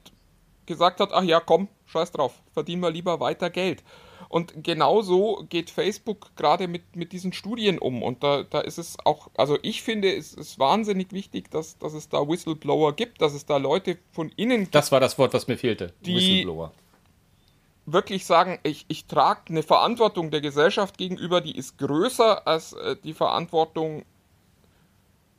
gesagt 0.65 0.99
hat, 0.99 1.13
ach 1.13 1.23
ja, 1.23 1.39
komm, 1.39 1.69
scheiß 1.85 2.11
drauf, 2.11 2.33
verdienen 2.53 2.81
wir 2.81 2.91
lieber 2.91 3.19
weiter 3.19 3.49
Geld. 3.49 3.83
Und 4.29 4.63
genauso 4.63 5.45
geht 5.49 5.69
Facebook 5.69 6.35
gerade 6.35 6.67
mit, 6.67 6.95
mit 6.95 7.13
diesen 7.13 7.31
Studien 7.33 7.79
um. 7.79 8.03
Und 8.03 8.23
da, 8.23 8.43
da 8.43 8.59
ist 8.59 8.77
es 8.77 8.97
auch, 9.05 9.29
also 9.37 9.57
ich 9.61 9.81
finde, 9.83 10.13
es 10.13 10.33
ist 10.33 10.59
wahnsinnig 10.59 11.11
wichtig, 11.13 11.49
dass, 11.49 11.77
dass 11.77 11.93
es 11.93 12.09
da 12.09 12.27
Whistleblower 12.27 12.93
gibt, 12.93 13.21
dass 13.21 13.33
es 13.33 13.45
da 13.45 13.57
Leute 13.57 13.97
von 14.11 14.29
innen 14.35 14.61
gibt, 14.63 14.75
Das 14.75 14.91
war 14.91 14.99
das 14.99 15.17
Wort, 15.17 15.33
was 15.33 15.47
mir 15.47 15.57
fehlte. 15.57 15.93
Die- 16.01 16.15
Whistleblower. 16.15 16.73
wirklich 17.85 18.25
sagen, 18.25 18.59
ich, 18.63 18.83
ich 18.89 19.05
trage 19.05 19.43
eine 19.49 19.63
Verantwortung 19.63 20.29
der 20.29 20.41
Gesellschaft 20.41 20.97
gegenüber, 20.97 21.39
die 21.39 21.55
ist 21.57 21.77
größer 21.77 22.45
als 22.45 22.73
äh, 22.73 22.97
die 23.01 23.13
Verantwortung 23.13 24.03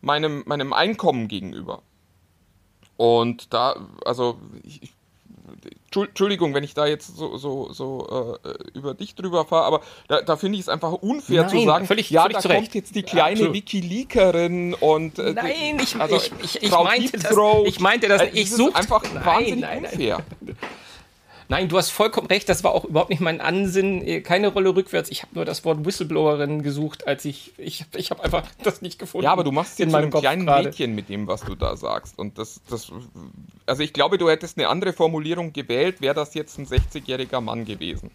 meinem, 0.00 0.44
meinem 0.46 0.72
Einkommen 0.72 1.28
gegenüber. 1.28 1.82
Und 2.96 3.52
da, 3.52 3.76
also, 4.04 4.38
ich, 4.62 4.92
Entschuldigung, 5.94 6.54
wenn 6.54 6.64
ich 6.64 6.74
da 6.74 6.86
jetzt 6.86 7.16
so, 7.16 7.36
so, 7.38 7.72
so 7.72 8.38
äh, 8.44 8.78
über 8.78 8.94
dich 8.94 9.14
drüber 9.14 9.44
fahre, 9.44 9.64
aber 9.64 9.80
da, 10.08 10.20
da 10.22 10.36
finde 10.36 10.56
ich 10.56 10.62
es 10.62 10.68
einfach 10.68 10.92
unfair 10.92 11.42
Nein, 11.42 11.50
zu 11.50 11.64
sagen, 11.64 11.86
völlig- 11.86 12.10
ja, 12.10 12.22
völlig 12.22 12.36
da 12.36 12.40
zu 12.42 12.48
Recht. 12.48 12.60
kommt 12.60 12.74
jetzt 12.74 12.94
die 12.94 13.02
kleine 13.02 13.32
Absolut. 13.32 13.54
Wikileakerin 13.54 14.74
und 14.74 15.18
äh, 15.18 15.32
Nein, 15.32 15.78
ich, 15.82 15.96
also, 15.96 16.16
ich, 16.16 16.32
ich, 16.42 16.62
ich, 16.62 16.70
meinte 16.70 17.18
das, 17.18 17.34
ich 17.66 17.80
meinte 17.80 18.08
das 18.08 18.22
äh. 18.22 18.30
Ich 18.32 18.50
suchte 18.50 18.76
einfach 18.76 19.02
nein, 19.02 19.24
wahnsinnig 19.24 19.60
nein, 19.60 19.82
nein. 19.82 19.92
unfair. 19.92 20.24
Nein, 21.50 21.68
du 21.68 21.78
hast 21.78 21.90
vollkommen 21.90 22.26
recht. 22.26 22.46
Das 22.48 22.62
war 22.62 22.72
auch 22.72 22.84
überhaupt 22.84 23.08
nicht 23.08 23.20
mein 23.20 23.40
Ansinnen. 23.40 24.06
Eh, 24.06 24.20
Keine 24.20 24.48
Rolle 24.48 24.76
rückwärts. 24.76 25.10
Ich 25.10 25.22
habe 25.22 25.34
nur 25.34 25.46
das 25.46 25.64
Wort 25.64 25.84
Whistleblowerin 25.84 26.62
gesucht, 26.62 27.06
als 27.06 27.24
ich. 27.24 27.52
Ich, 27.56 27.86
ich 27.96 28.10
habe 28.10 28.22
einfach 28.22 28.44
das 28.62 28.82
nicht 28.82 28.98
gefunden. 28.98 29.24
Ja, 29.24 29.32
aber 29.32 29.44
du 29.44 29.52
machst 29.52 29.80
in 29.80 29.86
jetzt 29.86 29.92
meinem 29.92 30.02
einem 30.04 30.12
Kopf 30.12 30.20
kleinen. 30.20 30.44
Mädchen 30.44 30.94
mit 30.94 31.08
dem, 31.08 31.26
was 31.26 31.40
du 31.40 31.54
da 31.54 31.76
sagst. 31.76 32.18
Und 32.18 32.36
das, 32.36 32.60
das, 32.68 32.92
also 33.64 33.82
ich 33.82 33.94
glaube, 33.94 34.18
du 34.18 34.28
hättest 34.28 34.58
eine 34.58 34.68
andere 34.68 34.92
Formulierung 34.92 35.54
gewählt, 35.54 36.02
wäre 36.02 36.14
das 36.14 36.34
jetzt 36.34 36.58
ein 36.58 36.66
60-jähriger 36.66 37.40
Mann 37.40 37.64
gewesen. 37.64 38.10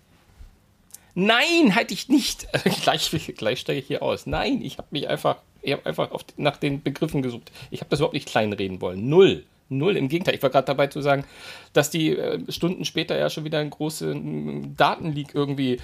Nein, 1.16 1.72
hätte 1.72 1.94
ich 1.94 2.10
nicht. 2.10 2.48
gleich, 2.84 3.10
gleich 3.36 3.60
steige 3.60 3.80
ich 3.80 3.88
hier 3.88 4.04
aus. 4.04 4.28
Nein, 4.28 4.62
ich 4.62 4.78
habe 4.78 4.88
mich 4.92 5.08
einfach, 5.08 5.38
ich 5.62 5.72
habe 5.74 5.86
einfach 5.88 6.12
auf, 6.12 6.24
nach 6.38 6.58
den 6.58 6.84
Begriffen 6.84 7.24
gesucht. 7.24 7.52
Ich 7.72 7.82
habe 7.82 7.90
das 7.90 8.00
überhaupt 8.00 8.14
nicht 8.14 8.28
kleinreden 8.28 8.80
wollen. 8.82 9.10
Null. 9.10 9.44
Null. 9.70 9.98
Im 9.98 10.10
Gegenteil. 10.10 10.36
Ich 10.36 10.44
war 10.44 10.50
gerade 10.50 10.66
dabei 10.66 10.88
zu 10.88 11.02
sagen, 11.02 11.26
dass 11.74 11.90
die 11.90 12.18
äh, 12.18 12.40
Stunden 12.52 12.86
später 12.86 13.18
ja 13.18 13.30
schon 13.30 13.44
wieder 13.44 13.60
ein 13.60 13.70
großer 13.70 14.14
mm, 14.14 14.76
Datenleak 14.78 15.34
irgendwie 15.34 15.80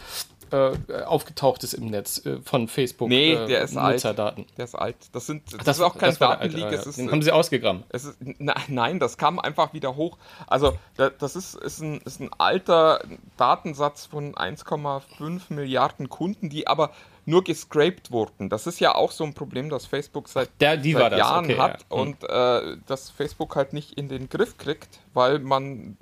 äh, 0.52 1.04
aufgetaucht 1.06 1.64
ist 1.64 1.74
im 1.74 1.88
Netz 1.88 2.26
äh, 2.26 2.40
von 2.44 2.68
Facebook. 2.68 3.10
Nee, 3.10 3.34
äh, 3.34 3.48
der 3.48 3.62
ist 3.62 3.78
alt. 3.78 3.96
Nutzerdaten. 3.96 4.46
Der 4.58 4.66
ist 4.66 4.76
alt. 4.76 4.96
Das, 5.12 5.28
sind, 5.28 5.44
das, 5.54 5.64
Das, 5.64 5.78
ist 5.78 5.84
auch 5.84 5.98
kein 5.98 6.10
alte, 6.10 6.20
Datenleak. 6.20 6.72
ja, 6.72 6.80
ist, 6.80 6.98
Den 6.98 7.12
haben 7.12 7.22
sie 7.22 7.32
ausgegraben. 7.32 7.84
Ist, 7.92 8.18
na, 8.40 8.56
nein, 8.68 9.00
das 9.00 9.18
kam 9.18 9.40
einfach 9.40 9.74
wieder 9.74 9.96
hoch. 9.96 10.18
Also, 10.48 10.78
da, 10.98 11.10
das 11.10 11.36
ist, 11.36 11.56
ist, 11.56 11.82
ein, 11.82 12.00
ist 12.00 12.20
ein 12.20 12.32
alter 12.38 13.02
Datensatz 13.38 14.08
von 14.08 14.34
1,5 14.34 15.54
Milliarden 15.54 16.10
Kunden, 16.10 16.50
die 16.50 16.68
aber 16.68 16.92
nur 17.30 17.44
gescraped 17.44 18.12
wurden. 18.12 18.50
Das 18.50 18.68
ist 18.68 18.80
ja 18.80 18.96
auch 18.96 19.12
so 19.12 19.24
ein 19.24 19.34
Problem, 19.34 19.70
das 19.70 19.86
Facebook 19.86 20.28
seit, 20.28 20.50
Der- 20.60 20.78
die 20.78 20.94
seit 20.94 21.12
das, 21.14 21.20
Jahren 21.20 21.46
okay, 21.46 21.58
hat 21.58 21.86
ja. 21.90 21.98
Hm. 21.98 22.02
und 22.02 22.24
äh, 22.30 22.78
das 22.86 23.10
Facebook 23.10 23.56
halt 23.56 23.74
nicht 23.74 23.94
in 23.94 24.10
den 24.10 24.30
Griff 24.30 24.58
kriegt, 24.58 25.00
weil 25.14 25.40
man 25.40 25.98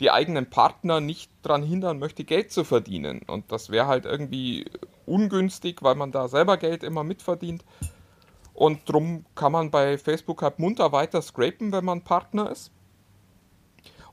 die 0.00 0.10
eigenen 0.10 0.48
Partner 0.48 1.00
nicht 1.00 1.30
daran 1.42 1.62
hindern 1.62 1.98
möchte, 1.98 2.24
Geld 2.24 2.50
zu 2.50 2.64
verdienen. 2.64 3.20
Und 3.26 3.52
das 3.52 3.68
wäre 3.68 3.86
halt 3.86 4.06
irgendwie 4.06 4.64
ungünstig, 5.04 5.82
weil 5.82 5.94
man 5.94 6.10
da 6.10 6.26
selber 6.28 6.56
Geld 6.56 6.82
immer 6.82 7.04
mitverdient. 7.04 7.64
Und 8.54 8.88
drum 8.88 9.26
kann 9.34 9.52
man 9.52 9.70
bei 9.70 9.98
Facebook 9.98 10.42
halt 10.42 10.58
munter 10.58 10.92
weiter 10.92 11.20
scrapen, 11.20 11.72
wenn 11.72 11.84
man 11.84 12.02
Partner 12.02 12.50
ist. 12.50 12.70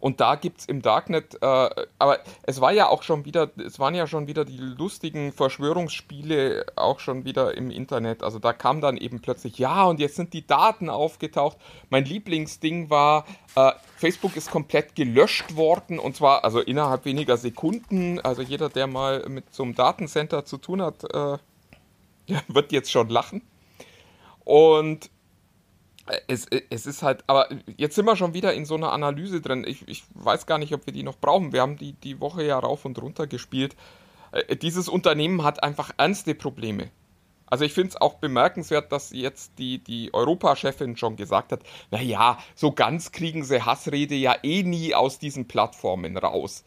Und 0.07 0.21
da 0.21 0.35
gibt 0.35 0.61
es 0.61 0.65
im 0.67 0.81
Darknet, 0.81 1.35
äh, 1.41 1.69
aber 1.99 2.19
es 2.43 2.61
war 2.61 2.71
ja 2.71 2.87
auch 2.87 3.03
schon 3.03 3.25
wieder, 3.25 3.51
es 3.57 3.77
waren 3.77 3.93
ja 3.93 4.07
schon 4.07 4.25
wieder 4.25 4.45
die 4.45 4.55
lustigen 4.55 5.33
Verschwörungsspiele 5.33 6.65
auch 6.77 7.01
schon 7.01 7.25
wieder 7.25 7.57
im 7.57 7.71
Internet. 7.71 8.23
Also 8.23 8.39
da 8.39 8.53
kam 8.53 8.79
dann 8.79 8.95
eben 8.95 9.19
plötzlich, 9.19 9.57
ja, 9.57 9.83
und 9.83 9.99
jetzt 9.99 10.15
sind 10.15 10.31
die 10.31 10.47
Daten 10.47 10.89
aufgetaucht. 10.89 11.57
Mein 11.89 12.05
Lieblingsding 12.05 12.89
war, 12.89 13.25
äh, 13.55 13.73
Facebook 13.97 14.37
ist 14.37 14.49
komplett 14.49 14.95
gelöscht 14.95 15.57
worden 15.57 15.99
und 15.99 16.15
zwar 16.15 16.45
also 16.45 16.61
innerhalb 16.61 17.03
weniger 17.03 17.35
Sekunden. 17.35 18.21
Also 18.21 18.41
jeder, 18.41 18.69
der 18.69 18.87
mal 18.87 19.27
mit 19.27 19.53
so 19.53 19.63
einem 19.63 19.75
Datencenter 19.75 20.45
zu 20.45 20.55
tun 20.57 20.81
hat, 20.81 21.03
äh, 21.03 21.37
wird 22.47 22.71
jetzt 22.71 22.91
schon 22.91 23.09
lachen. 23.09 23.41
Und 24.45 25.09
es, 26.27 26.47
es 26.69 26.85
ist 26.85 27.03
halt, 27.03 27.23
aber 27.27 27.49
jetzt 27.77 27.95
sind 27.95 28.05
wir 28.05 28.15
schon 28.15 28.33
wieder 28.33 28.53
in 28.53 28.65
so 28.65 28.75
einer 28.75 28.91
Analyse 28.91 29.41
drin. 29.41 29.65
Ich, 29.67 29.87
ich 29.87 30.03
weiß 30.13 30.45
gar 30.45 30.57
nicht, 30.57 30.73
ob 30.73 30.85
wir 30.85 30.93
die 30.93 31.03
noch 31.03 31.17
brauchen. 31.17 31.53
Wir 31.53 31.61
haben 31.61 31.77
die, 31.77 31.93
die 31.93 32.19
Woche 32.19 32.43
ja 32.43 32.57
rauf 32.57 32.85
und 32.85 33.01
runter 33.01 33.27
gespielt. 33.27 33.75
Äh, 34.31 34.55
dieses 34.55 34.89
Unternehmen 34.89 35.43
hat 35.43 35.63
einfach 35.63 35.91
ernste 35.97 36.35
Probleme. 36.35 36.89
Also 37.49 37.63
ich 37.63 37.73
finde 37.73 37.89
es 37.89 37.95
auch 37.95 38.15
bemerkenswert, 38.15 38.91
dass 38.91 39.11
jetzt 39.11 39.53
die, 39.57 39.79
die 39.79 40.13
Europachefin 40.13 40.97
schon 40.97 41.15
gesagt 41.15 41.53
hat, 41.53 41.61
naja, 41.91 42.37
so 42.55 42.71
ganz 42.71 43.13
kriegen 43.13 43.43
sie 43.45 43.63
Hassrede 43.63 44.15
ja 44.15 44.35
eh 44.43 44.63
nie 44.63 44.93
aus 44.93 45.17
diesen 45.17 45.47
Plattformen 45.47 46.17
raus. 46.17 46.65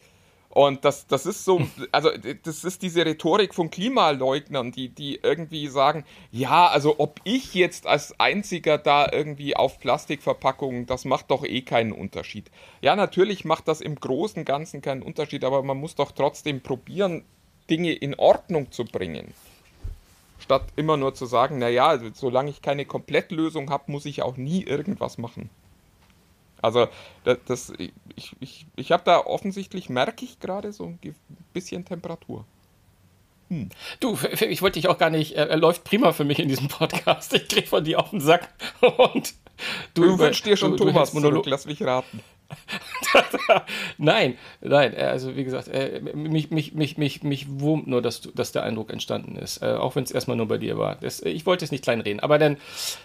Und 0.53 0.83
das, 0.83 1.07
das 1.07 1.25
ist 1.25 1.45
so, 1.45 1.61
also 1.93 2.09
das 2.43 2.65
ist 2.65 2.81
diese 2.81 3.05
Rhetorik 3.05 3.55
von 3.55 3.69
Klimaleugnern, 3.69 4.73
die, 4.73 4.89
die 4.89 5.15
irgendwie 5.23 5.67
sagen, 5.67 6.03
ja, 6.29 6.67
also 6.67 6.95
ob 6.99 7.21
ich 7.23 7.53
jetzt 7.53 7.87
als 7.87 8.19
einziger 8.19 8.77
da 8.77 9.07
irgendwie 9.09 9.55
auf 9.55 9.79
Plastikverpackungen, 9.79 10.87
das 10.87 11.05
macht 11.05 11.31
doch 11.31 11.45
eh 11.45 11.61
keinen 11.61 11.93
Unterschied. 11.93 12.51
Ja, 12.81 12.97
natürlich 12.97 13.45
macht 13.45 13.69
das 13.69 13.79
im 13.79 13.95
Großen 13.95 14.43
Ganzen 14.43 14.81
keinen 14.81 15.03
Unterschied, 15.03 15.45
aber 15.45 15.63
man 15.63 15.77
muss 15.77 15.95
doch 15.95 16.11
trotzdem 16.11 16.59
probieren, 16.59 17.23
Dinge 17.69 17.93
in 17.93 18.15
Ordnung 18.15 18.73
zu 18.73 18.83
bringen. 18.83 19.33
Statt 20.39 20.63
immer 20.75 20.97
nur 20.97 21.13
zu 21.13 21.25
sagen, 21.25 21.59
naja, 21.59 21.97
solange 22.13 22.49
ich 22.49 22.61
keine 22.61 22.85
Komplettlösung 22.85 23.69
habe, 23.69 23.89
muss 23.89 24.05
ich 24.05 24.21
auch 24.21 24.35
nie 24.35 24.63
irgendwas 24.63 25.17
machen. 25.17 25.49
Also 26.61 26.87
das, 27.23 27.37
das 27.45 27.73
ich, 27.77 28.35
ich, 28.39 28.65
ich 28.75 28.91
habe 28.91 29.03
da 29.05 29.19
offensichtlich, 29.19 29.89
merke 29.89 30.25
ich 30.25 30.39
gerade 30.39 30.73
so 30.73 30.85
ein 30.85 30.99
bisschen 31.53 31.85
Temperatur. 31.85 32.45
Hm. 33.49 33.69
Du, 33.99 34.17
ich 34.49 34.61
wollte 34.61 34.79
dich 34.79 34.87
auch 34.87 34.97
gar 34.97 35.09
nicht, 35.09 35.35
er, 35.35 35.49
er, 35.49 35.57
läuft 35.57 35.83
prima 35.83 36.13
für 36.13 36.23
mich 36.23 36.39
in 36.39 36.47
diesem 36.47 36.69
Podcast. 36.69 37.33
Ich 37.33 37.47
krieg 37.49 37.67
von 37.67 37.83
dir 37.83 37.99
auf 37.99 38.11
den 38.11 38.21
Sack 38.21 38.47
und 38.81 39.33
du, 39.93 40.03
du 40.03 40.19
wünschst 40.19 40.45
dir 40.45 40.55
schon 40.55 40.77
du, 40.77 40.85
Thomas 40.85 41.13
Monolog, 41.13 41.45
lass 41.47 41.65
mich 41.65 41.83
raten. 41.83 42.21
nein, 43.97 44.37
nein, 44.61 44.93
äh, 44.93 45.03
also 45.03 45.35
wie 45.35 45.43
gesagt, 45.43 45.67
äh, 45.67 46.01
mich, 46.13 46.51
mich, 46.51 46.73
mich, 46.73 46.97
mich, 46.97 47.23
mich 47.23 47.47
wurmt 47.49 47.87
nur, 47.87 48.01
dass, 48.01 48.21
dass 48.33 48.51
der 48.51 48.63
Eindruck 48.63 48.91
entstanden 48.91 49.35
ist, 49.35 49.61
äh, 49.61 49.73
auch 49.73 49.95
wenn 49.95 50.03
es 50.03 50.11
erstmal 50.11 50.37
nur 50.37 50.47
bei 50.47 50.57
dir 50.57 50.77
war. 50.77 50.95
Das, 50.95 51.21
ich 51.21 51.45
wollte 51.45 51.65
es 51.65 51.71
nicht 51.71 51.83
kleinreden, 51.83 52.19
aber 52.19 52.39
dann 52.39 52.57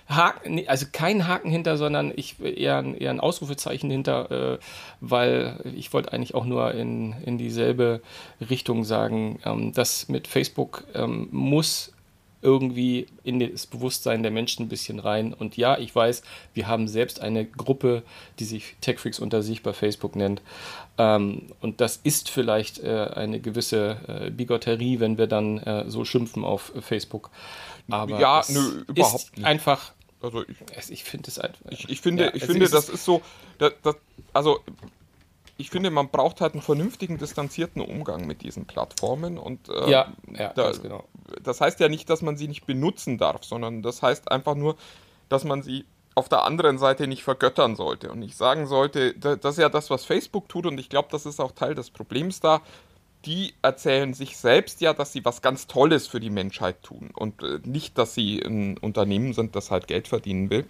Haken, 0.08 0.62
also 0.68 0.86
kein 0.92 1.26
Haken 1.26 1.50
hinter, 1.50 1.76
sondern 1.76 2.12
ich 2.14 2.40
eher, 2.40 2.84
eher 2.98 3.10
ein 3.10 3.20
Ausrufezeichen 3.20 3.90
hinter, 3.90 4.58
weil 5.00 5.58
ich 5.76 5.92
wollte 5.92 6.12
eigentlich 6.12 6.34
auch 6.34 6.44
nur 6.44 6.72
in, 6.74 7.14
in 7.24 7.38
dieselbe 7.38 8.00
Richtung 8.48 8.84
sagen, 8.84 9.38
ähm, 9.44 9.72
dass 9.72 10.08
mit 10.08 10.28
Facebook 10.28 10.84
ähm, 10.94 11.28
muss 11.30 11.92
irgendwie 12.46 13.08
in 13.24 13.40
das 13.40 13.66
Bewusstsein 13.66 14.22
der 14.22 14.30
Menschen 14.30 14.66
ein 14.66 14.68
bisschen 14.68 15.00
rein. 15.00 15.34
Und 15.34 15.56
ja, 15.56 15.76
ich 15.78 15.92
weiß, 15.92 16.22
wir 16.54 16.68
haben 16.68 16.86
selbst 16.86 17.20
eine 17.20 17.44
Gruppe, 17.44 18.04
die 18.38 18.44
sich 18.44 18.76
TechFreaks 18.80 19.18
unter 19.18 19.42
sich 19.42 19.64
bei 19.64 19.72
Facebook 19.72 20.14
nennt. 20.14 20.40
Ähm, 20.96 21.42
und 21.60 21.80
das 21.80 21.98
ist 22.04 22.30
vielleicht 22.30 22.78
äh, 22.78 23.10
eine 23.14 23.40
gewisse 23.40 23.98
äh, 24.06 24.30
Bigotterie, 24.30 25.00
wenn 25.00 25.18
wir 25.18 25.26
dann 25.26 25.58
äh, 25.58 25.90
so 25.90 26.04
schimpfen 26.04 26.44
auf 26.44 26.72
Facebook. 26.80 27.30
Aber 27.90 28.20
ja, 28.20 28.42
nö, 28.48 28.84
überhaupt 28.86 29.36
nicht. 29.36 29.44
einfach. 29.44 29.92
Also 30.22 30.44
ich, 30.48 30.90
ich 30.90 31.02
finde 31.02 31.28
es 31.28 31.40
einfach. 31.40 31.60
Ich, 31.70 31.88
ich 31.88 32.00
finde, 32.00 32.26
ja, 32.26 32.30
ich 32.34 32.44
finde, 32.44 32.68
das 32.68 32.88
ist 32.88 33.04
so. 33.04 33.22
Das, 33.58 33.72
das, 33.82 33.96
also 34.32 34.60
ich 35.58 35.70
finde, 35.70 35.90
man 35.90 36.08
braucht 36.08 36.40
halt 36.40 36.52
einen 36.52 36.62
vernünftigen, 36.62 37.18
distanzierten 37.18 37.80
Umgang 37.80 38.26
mit 38.26 38.42
diesen 38.42 38.66
Plattformen. 38.66 39.38
Und 39.38 39.68
äh, 39.68 39.90
ja, 39.90 40.12
ja 40.36 40.52
da, 40.54 40.72
genau. 40.72 41.04
das 41.42 41.60
heißt 41.60 41.80
ja 41.80 41.88
nicht, 41.88 42.10
dass 42.10 42.22
man 42.22 42.36
sie 42.36 42.48
nicht 42.48 42.66
benutzen 42.66 43.16
darf, 43.18 43.44
sondern 43.44 43.82
das 43.82 44.02
heißt 44.02 44.30
einfach 44.30 44.54
nur, 44.54 44.76
dass 45.28 45.44
man 45.44 45.62
sie 45.62 45.84
auf 46.14 46.28
der 46.28 46.44
anderen 46.44 46.78
Seite 46.78 47.06
nicht 47.06 47.22
vergöttern 47.22 47.76
sollte 47.76 48.10
und 48.10 48.18
nicht 48.20 48.36
sagen 48.36 48.66
sollte, 48.66 49.14
das 49.14 49.54
ist 49.54 49.58
ja 49.58 49.68
das, 49.68 49.90
was 49.90 50.04
Facebook 50.06 50.48
tut 50.48 50.66
und 50.66 50.78
ich 50.78 50.88
glaube, 50.88 51.08
das 51.10 51.26
ist 51.26 51.40
auch 51.40 51.52
Teil 51.52 51.74
des 51.74 51.90
Problems 51.90 52.40
da. 52.40 52.62
Die 53.26 53.54
erzählen 53.60 54.14
sich 54.14 54.36
selbst 54.36 54.80
ja, 54.80 54.94
dass 54.94 55.12
sie 55.12 55.24
was 55.24 55.42
ganz 55.42 55.66
Tolles 55.66 56.06
für 56.06 56.20
die 56.20 56.30
Menschheit 56.30 56.82
tun 56.82 57.10
und 57.14 57.42
äh, 57.42 57.60
nicht, 57.64 57.98
dass 57.98 58.14
sie 58.14 58.40
ein 58.40 58.78
Unternehmen 58.78 59.32
sind, 59.34 59.56
das 59.56 59.70
halt 59.70 59.88
Geld 59.88 60.08
verdienen 60.08 60.48
will. 60.48 60.64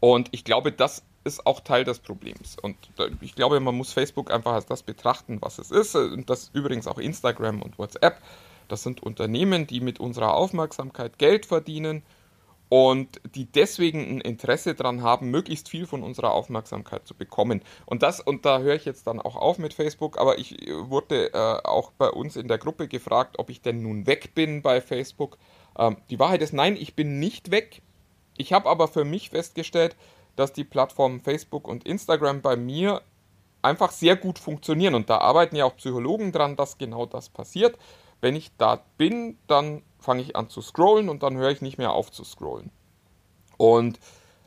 Und 0.00 0.28
ich 0.32 0.44
glaube, 0.44 0.72
das 0.72 1.02
ist 1.24 1.46
auch 1.46 1.60
Teil 1.60 1.84
des 1.84 1.98
Problems. 1.98 2.56
Und 2.60 2.76
ich 3.20 3.34
glaube, 3.34 3.58
man 3.60 3.74
muss 3.74 3.92
Facebook 3.92 4.30
einfach 4.30 4.52
als 4.52 4.66
das 4.66 4.82
betrachten, 4.82 5.38
was 5.40 5.58
es 5.58 5.70
ist. 5.70 5.96
Und 5.96 6.30
das 6.30 6.50
übrigens 6.52 6.86
auch 6.86 6.98
Instagram 6.98 7.62
und 7.62 7.78
WhatsApp. 7.78 8.20
Das 8.68 8.82
sind 8.82 9.02
Unternehmen, 9.02 9.66
die 9.66 9.80
mit 9.80 10.00
unserer 10.00 10.34
Aufmerksamkeit 10.34 11.18
Geld 11.18 11.46
verdienen 11.46 12.02
und 12.68 13.20
die 13.34 13.46
deswegen 13.46 14.00
ein 14.00 14.20
Interesse 14.20 14.74
daran 14.74 15.02
haben, 15.02 15.30
möglichst 15.30 15.68
viel 15.68 15.86
von 15.86 16.02
unserer 16.02 16.32
Aufmerksamkeit 16.32 17.06
zu 17.06 17.14
bekommen. 17.14 17.62
Und 17.84 18.02
das, 18.02 18.20
und 18.20 18.44
da 18.44 18.58
höre 18.58 18.74
ich 18.74 18.84
jetzt 18.84 19.06
dann 19.06 19.20
auch 19.20 19.36
auf 19.36 19.58
mit 19.58 19.72
Facebook, 19.72 20.18
aber 20.18 20.38
ich 20.38 20.56
wurde 20.70 21.32
äh, 21.32 21.66
auch 21.66 21.92
bei 21.92 22.08
uns 22.08 22.34
in 22.36 22.48
der 22.48 22.58
Gruppe 22.58 22.88
gefragt, 22.88 23.38
ob 23.38 23.50
ich 23.50 23.62
denn 23.62 23.82
nun 23.82 24.06
weg 24.06 24.34
bin 24.34 24.62
bei 24.62 24.80
Facebook. 24.80 25.38
Ähm, 25.78 25.96
die 26.10 26.18
Wahrheit 26.18 26.42
ist, 26.42 26.52
nein, 26.52 26.76
ich 26.76 26.96
bin 26.96 27.20
nicht 27.20 27.50
weg. 27.52 27.82
Ich 28.38 28.52
habe 28.52 28.68
aber 28.68 28.88
für 28.88 29.04
mich 29.04 29.30
festgestellt, 29.30 29.96
dass 30.36 30.52
die 30.52 30.64
Plattformen 30.64 31.20
Facebook 31.20 31.66
und 31.66 31.86
Instagram 31.86 32.42
bei 32.42 32.56
mir 32.56 33.02
einfach 33.62 33.90
sehr 33.90 34.16
gut 34.16 34.38
funktionieren. 34.38 34.94
Und 34.94 35.10
da 35.10 35.18
arbeiten 35.18 35.56
ja 35.56 35.64
auch 35.64 35.76
Psychologen 35.76 36.32
dran, 36.32 36.56
dass 36.56 36.78
genau 36.78 37.06
das 37.06 37.28
passiert. 37.28 37.78
Wenn 38.20 38.36
ich 38.36 38.50
da 38.56 38.82
bin, 38.96 39.38
dann 39.46 39.82
fange 39.98 40.22
ich 40.22 40.36
an 40.36 40.48
zu 40.48 40.62
scrollen 40.62 41.08
und 41.08 41.22
dann 41.22 41.36
höre 41.36 41.50
ich 41.50 41.62
nicht 41.62 41.78
mehr 41.78 41.92
auf 41.92 42.10
zu 42.12 42.24
scrollen. 42.24 42.70
Und 43.56 43.98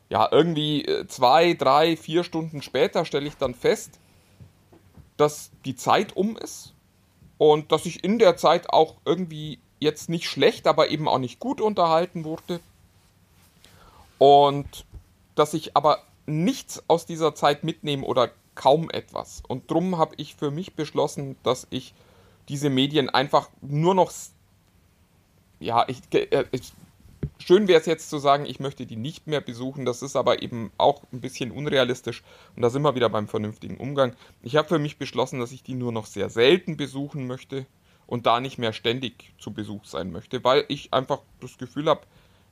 ja, 0.10 0.28
irgendwie 0.32 0.86
äh, 0.86 1.08
zwei, 1.08 1.54
drei, 1.54 1.98
vier 1.98 2.24
Stunden 2.24 2.62
später 2.62 3.06
stelle 3.06 3.28
ich 3.28 3.38
dann 3.38 3.54
fest, 3.54 4.00
dass 5.18 5.52
die 5.66 5.76
Zeit 5.76 6.16
um 6.16 6.38
ist 6.38 6.74
und 7.38 7.72
dass 7.72 7.86
ich 7.86 8.04
in 8.04 8.20
der 8.20 8.38
Zeit 8.38 8.70
auch 8.70 8.96
irgendwie 9.06 9.60
jetzt 9.80 10.10
nicht 10.10 10.28
schlecht, 10.30 10.68
aber 10.68 10.90
eben 10.90 11.08
auch 11.08 11.20
nicht 11.20 11.40
gut 11.40 11.62
unterhalten 11.62 12.24
wurde. 12.24 12.60
Und 14.20 14.86
dass 15.34 15.56
ich 15.56 15.76
aber 15.76 16.04
nichts 16.28 16.84
aus 16.88 17.08
dieser 17.08 17.34
Zeit 17.34 17.64
mitnehme 17.64 18.06
oder 18.06 18.30
kaum 18.54 18.92
etwas. 18.92 19.42
Und 19.48 19.72
darum 19.72 19.98
habe 19.98 20.14
ich 20.18 20.36
für 20.36 20.52
mich 20.52 20.76
beschlossen, 20.76 21.38
dass 21.44 21.66
ich 21.72 21.96
diese 22.50 22.70
Medien 22.70 23.10
einfach 23.10 23.50
nur 23.62 23.96
noch. 23.96 24.12
Ja, 25.60 25.86
ich, 25.88 26.02
äh, 26.14 26.46
ich 26.52 26.74
schön 27.38 27.68
wäre 27.68 27.80
es 27.80 27.86
jetzt 27.86 28.10
zu 28.10 28.18
sagen, 28.18 28.46
ich 28.46 28.60
möchte 28.60 28.86
die 28.86 28.96
nicht 28.96 29.28
mehr 29.28 29.42
besuchen. 29.42 29.86
Das 29.86 30.02
ist 30.02 30.16
aber 30.16 30.42
eben 30.42 30.72
auch 30.78 31.04
ein 31.12 31.22
bisschen 31.22 31.52
unrealistisch. 31.52 32.24
Und 32.56 32.62
da 32.62 32.70
sind 32.70 32.82
wir 32.82 32.96
wieder 32.96 33.10
beim 33.10 33.28
vernünftigen 33.28 33.78
Umgang. 33.78 34.14
Ich 34.42 34.56
habe 34.56 34.68
für 34.68 34.80
mich 34.80 34.98
beschlossen, 34.98 35.40
dass 35.40 35.52
ich 35.52 35.64
die 35.64 35.76
nur 35.76 35.92
noch 35.92 36.06
sehr 36.06 36.30
selten 36.30 36.78
besuchen 36.78 37.28
möchte 37.28 37.66
und 38.08 38.26
da 38.26 38.40
nicht 38.40 38.58
mehr 38.58 38.74
ständig 38.74 39.34
zu 39.40 39.52
Besuch 39.52 39.86
sein 39.86 40.12
möchte, 40.12 40.44
weil 40.44 40.66
ich 40.68 40.94
einfach 40.94 41.22
das 41.40 41.58
Gefühl 41.58 41.88
habe, 41.88 42.02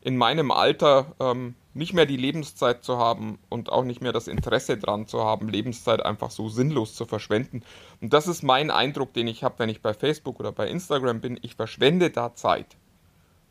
in 0.08 0.16
meinem 0.16 0.52
Alter 0.52 1.14
ähm, 1.20 1.54
nicht 1.74 1.94
mehr 1.94 2.06
die 2.06 2.16
Lebenszeit 2.16 2.82
zu 2.82 2.98
haben 2.98 3.40
und 3.50 3.70
auch 3.70 3.84
nicht 3.84 4.02
mehr 4.02 4.14
das 4.14 4.30
Interesse 4.30 4.78
dran 4.78 5.06
zu 5.06 5.26
haben, 5.26 5.50
Lebenszeit 5.50 6.04
einfach 6.06 6.32
so 6.32 6.48
sinnlos 6.48 6.96
zu 6.96 7.06
verschwenden. 7.06 7.62
Und 8.00 8.14
das 8.14 8.26
ist 8.26 8.42
mein 8.42 8.72
Eindruck, 8.72 9.12
den 9.12 9.28
ich 9.28 9.44
habe, 9.44 9.60
wenn 9.60 9.68
ich 9.68 9.82
bei 9.82 9.94
Facebook 9.94 10.40
oder 10.40 10.54
bei 10.54 10.70
Instagram 10.70 11.20
bin. 11.20 11.38
Ich 11.42 11.56
verschwende 11.56 12.10
da 12.10 12.34
Zeit. 12.34 12.78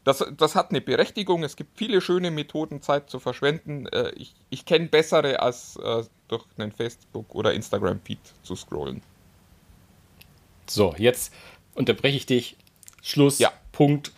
Das, 0.05 0.25
das 0.35 0.55
hat 0.55 0.71
eine 0.71 0.81
Berechtigung. 0.81 1.45
Es 1.45 1.57
gibt 1.57 1.77
viele 1.77 2.01
schöne 2.01 2.31
Methoden, 2.31 2.81
Zeit 2.81 3.11
zu 3.11 3.21
verschwenden. 3.21 3.87
Äh, 3.89 4.13
ich 4.17 4.35
ich 4.49 4.65
kenne 4.65 4.87
bessere, 4.87 5.41
als 5.41 5.77
äh, 5.77 6.05
durch 6.29 6.47
einen 6.57 6.73
Facebook- 6.73 7.35
oder 7.35 7.53
Instagram-Feed 7.53 8.21
zu 8.43 8.57
scrollen. 8.57 9.03
So, 10.67 10.95
jetzt 10.97 11.35
unterbreche 11.75 12.17
ich 12.17 12.25
dich. 12.25 12.57
Schluss. 13.03 13.41
Ja. 13.41 13.53
Punkt. 13.73 14.13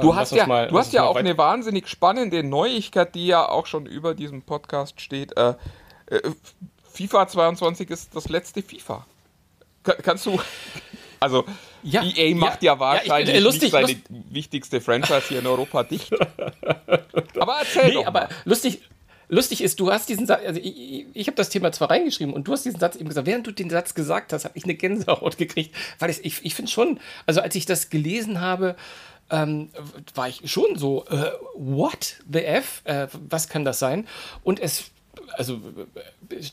Du 0.00 0.10
ähm, 0.10 0.16
hast 0.16 0.32
ja, 0.32 0.46
mal, 0.46 0.68
du 0.68 0.78
hast 0.78 0.92
ja 0.92 1.04
auch 1.04 1.16
eine 1.16 1.36
wahnsinnig 1.38 1.88
spannende 1.88 2.42
Neuigkeit, 2.42 3.14
die 3.14 3.26
ja 3.26 3.48
auch 3.48 3.66
schon 3.66 3.86
über 3.86 4.14
diesem 4.14 4.42
Podcast 4.42 5.00
steht. 5.00 5.36
Äh, 5.36 5.54
äh, 6.06 6.20
FIFA 6.92 7.28
22 7.28 7.90
ist 7.90 8.14
das 8.14 8.28
letzte 8.28 8.62
FIFA. 8.62 9.06
Kann, 9.82 9.96
kannst 10.02 10.26
du. 10.26 10.38
Also, 11.18 11.46
ja, 11.82 12.02
EA 12.02 12.36
macht 12.36 12.62
ja, 12.62 12.74
ja 12.74 12.78
wahrscheinlich 12.78 13.34
ja, 13.34 13.40
lustig, 13.40 13.62
nicht 13.62 13.72
seine 13.72 13.86
lustig. 13.86 14.04
wichtigste 14.28 14.82
Franchise 14.82 15.22
hier 15.28 15.38
in 15.38 15.46
Europa 15.46 15.82
dicht. 15.82 16.12
aber 17.38 17.56
erzähl 17.58 17.88
nee, 17.88 17.94
doch. 17.94 18.02
Mal. 18.02 18.06
aber 18.06 18.28
lustig, 18.44 18.82
lustig 19.28 19.62
ist, 19.62 19.80
du 19.80 19.90
hast 19.90 20.10
diesen 20.10 20.26
Satz, 20.26 20.42
also 20.46 20.60
ich, 20.60 20.76
ich, 20.76 21.06
ich 21.14 21.26
habe 21.26 21.36
das 21.36 21.48
Thema 21.48 21.72
zwar 21.72 21.90
reingeschrieben 21.90 22.34
und 22.34 22.46
du 22.46 22.52
hast 22.52 22.66
diesen 22.66 22.78
Satz 22.78 22.96
eben 22.96 23.08
gesagt, 23.08 23.26
während 23.26 23.46
du 23.46 23.50
den 23.50 23.70
Satz 23.70 23.94
gesagt 23.94 24.34
hast, 24.34 24.44
habe 24.44 24.56
ich 24.58 24.64
eine 24.64 24.74
Gänsehaut 24.74 25.38
gekriegt, 25.38 25.74
weil 25.98 26.10
ich, 26.10 26.22
ich, 26.22 26.44
ich 26.44 26.54
finde 26.54 26.70
schon, 26.70 27.00
also 27.24 27.40
als 27.40 27.54
ich 27.54 27.64
das 27.64 27.88
gelesen 27.88 28.42
habe, 28.42 28.76
ähm, 29.30 29.70
war 30.14 30.28
ich 30.28 30.50
schon 30.50 30.76
so, 30.76 31.04
äh, 31.06 31.32
what 31.54 32.16
the 32.30 32.44
F? 32.44 32.82
Äh, 32.84 33.08
was 33.28 33.48
kann 33.48 33.64
das 33.64 33.78
sein? 33.78 34.06
Und 34.44 34.60
es, 34.60 34.90
also 35.32 35.60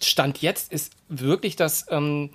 Stand 0.01 0.41
jetzt 0.41 0.71
ist 0.71 0.93
wirklich, 1.09 1.55
dass 1.55 1.85
ähm, 1.89 2.31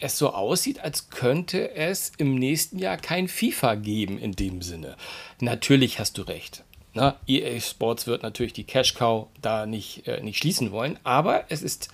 es 0.00 0.18
so 0.18 0.30
aussieht, 0.30 0.80
als 0.80 1.10
könnte 1.10 1.74
es 1.74 2.12
im 2.18 2.34
nächsten 2.34 2.78
Jahr 2.78 2.96
kein 2.96 3.28
FIFA 3.28 3.76
geben 3.76 4.18
in 4.18 4.32
dem 4.32 4.62
Sinne. 4.62 4.96
Natürlich 5.40 5.98
hast 5.98 6.18
du 6.18 6.22
recht. 6.22 6.64
Na, 6.94 7.16
EA 7.26 7.60
Sports 7.60 8.06
wird 8.06 8.22
natürlich 8.22 8.52
die 8.52 8.64
Cash 8.64 8.94
Cow 8.94 9.26
da 9.42 9.66
nicht, 9.66 10.06
äh, 10.06 10.22
nicht 10.22 10.38
schließen 10.38 10.70
wollen, 10.70 10.98
aber 11.02 11.44
es 11.48 11.62
ist 11.62 11.88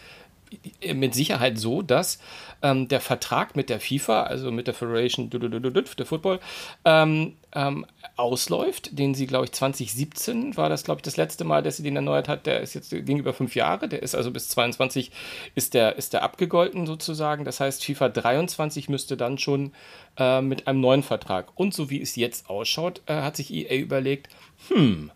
mit 0.94 1.14
Sicherheit 1.14 1.58
so, 1.58 1.82
dass 1.82 2.18
ähm, 2.62 2.88
der 2.88 3.00
Vertrag 3.00 3.56
mit 3.56 3.70
der 3.70 3.80
FIFA, 3.80 4.24
also 4.24 4.50
mit 4.50 4.66
der 4.66 4.74
Federation 4.74 5.30
der 5.30 6.06
Football, 6.06 6.40
ähm, 6.84 7.34
ähm, 7.52 7.86
ausläuft, 8.16 8.98
den 8.98 9.14
sie, 9.14 9.26
glaube 9.26 9.46
ich, 9.46 9.52
2017 9.52 10.56
war 10.56 10.68
das, 10.68 10.84
glaube 10.84 10.98
ich, 10.98 11.02
das 11.02 11.16
letzte 11.16 11.44
Mal, 11.44 11.62
dass 11.62 11.78
sie 11.78 11.82
den 11.82 11.96
erneuert 11.96 12.28
hat. 12.28 12.46
Der 12.46 12.60
ist 12.60 12.74
jetzt 12.74 12.90
gegenüber 12.90 13.32
fünf 13.32 13.54
Jahre, 13.54 13.88
der 13.88 14.02
ist 14.02 14.14
also 14.14 14.30
bis 14.30 14.48
22 14.48 15.10
ist 15.54 15.74
der, 15.74 15.96
ist 15.96 16.12
der 16.12 16.22
abgegolten 16.22 16.86
sozusagen. 16.86 17.44
Das 17.44 17.60
heißt, 17.60 17.84
FIFA 17.84 18.10
23 18.10 18.88
müsste 18.88 19.16
dann 19.16 19.38
schon 19.38 19.72
äh, 20.16 20.40
mit 20.42 20.66
einem 20.66 20.80
neuen 20.80 21.02
Vertrag. 21.02 21.58
Und 21.58 21.74
so 21.74 21.90
wie 21.90 22.00
es 22.00 22.16
jetzt 22.16 22.48
ausschaut, 22.50 23.02
äh, 23.06 23.14
hat 23.14 23.36
sich 23.36 23.52
EA 23.52 23.76
überlegt, 23.78 24.28
hm, 24.68 25.10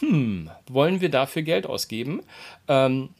hm, 0.00 0.50
wollen 0.68 1.00
wir 1.00 1.10
dafür 1.10 1.42
Geld 1.42 1.66
ausgeben? 1.66 2.22
Ähm, 2.66 3.10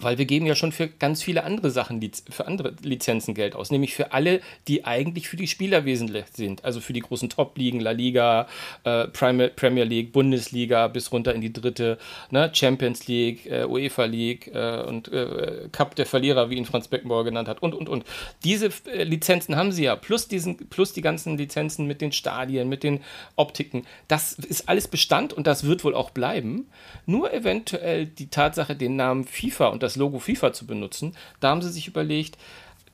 weil 0.00 0.18
wir 0.18 0.26
geben 0.26 0.46
ja 0.46 0.54
schon 0.54 0.72
für 0.72 0.88
ganz 0.88 1.22
viele 1.22 1.44
andere 1.44 1.70
Sachen, 1.70 2.00
für 2.30 2.46
andere 2.46 2.74
Lizenzen 2.82 3.34
Geld 3.34 3.54
aus, 3.54 3.70
nämlich 3.70 3.94
für 3.94 4.12
alle, 4.12 4.40
die 4.68 4.84
eigentlich 4.84 5.28
für 5.28 5.36
die 5.36 5.46
Spieler 5.46 5.84
wesentlich 5.84 6.26
sind. 6.32 6.64
Also 6.64 6.80
für 6.80 6.92
die 6.92 7.00
großen 7.00 7.28
Top-Ligen, 7.28 7.80
La 7.80 7.92
Liga, 7.92 8.46
äh, 8.84 9.08
Premier 9.08 9.84
League, 9.84 10.12
Bundesliga 10.12 10.88
bis 10.88 11.12
runter 11.12 11.34
in 11.34 11.40
die 11.40 11.52
dritte, 11.52 11.98
ne, 12.30 12.50
Champions 12.52 13.06
League, 13.06 13.46
äh, 13.46 13.64
UEFA 13.64 14.04
League 14.04 14.48
äh, 14.54 14.82
und 14.82 15.08
äh, 15.12 15.68
Cup 15.72 15.94
der 15.94 16.06
Verlierer, 16.06 16.50
wie 16.50 16.56
ihn 16.56 16.66
Franz 16.66 16.88
Beckenbauer 16.88 17.24
genannt 17.24 17.48
hat 17.48 17.62
und 17.62 17.74
und 17.74 17.88
und. 17.88 18.04
Diese 18.44 18.70
äh, 18.86 19.04
Lizenzen 19.04 19.56
haben 19.56 19.72
sie 19.72 19.84
ja, 19.84 19.96
plus, 19.96 20.28
diesen, 20.28 20.56
plus 20.68 20.92
die 20.92 21.02
ganzen 21.02 21.38
Lizenzen 21.38 21.86
mit 21.86 22.00
den 22.00 22.12
Stadien, 22.12 22.68
mit 22.68 22.82
den 22.82 23.00
Optiken. 23.36 23.86
Das 24.08 24.34
ist 24.34 24.68
alles 24.68 24.88
Bestand 24.88 25.32
und 25.32 25.46
das 25.46 25.64
wird 25.64 25.84
wohl 25.84 25.94
auch 25.94 26.10
bleiben. 26.10 26.66
Nur 27.06 27.32
eventuell 27.32 28.06
die 28.06 28.28
Tatsache, 28.28 28.76
den 28.76 28.96
Namen 28.96 29.24
FIFA 29.24 29.68
und 29.68 29.82
das 29.86 29.96
Logo 29.96 30.18
FIFA 30.18 30.52
zu 30.52 30.66
benutzen. 30.66 31.14
Da 31.40 31.50
haben 31.50 31.62
sie 31.62 31.70
sich 31.70 31.86
überlegt, 31.86 32.36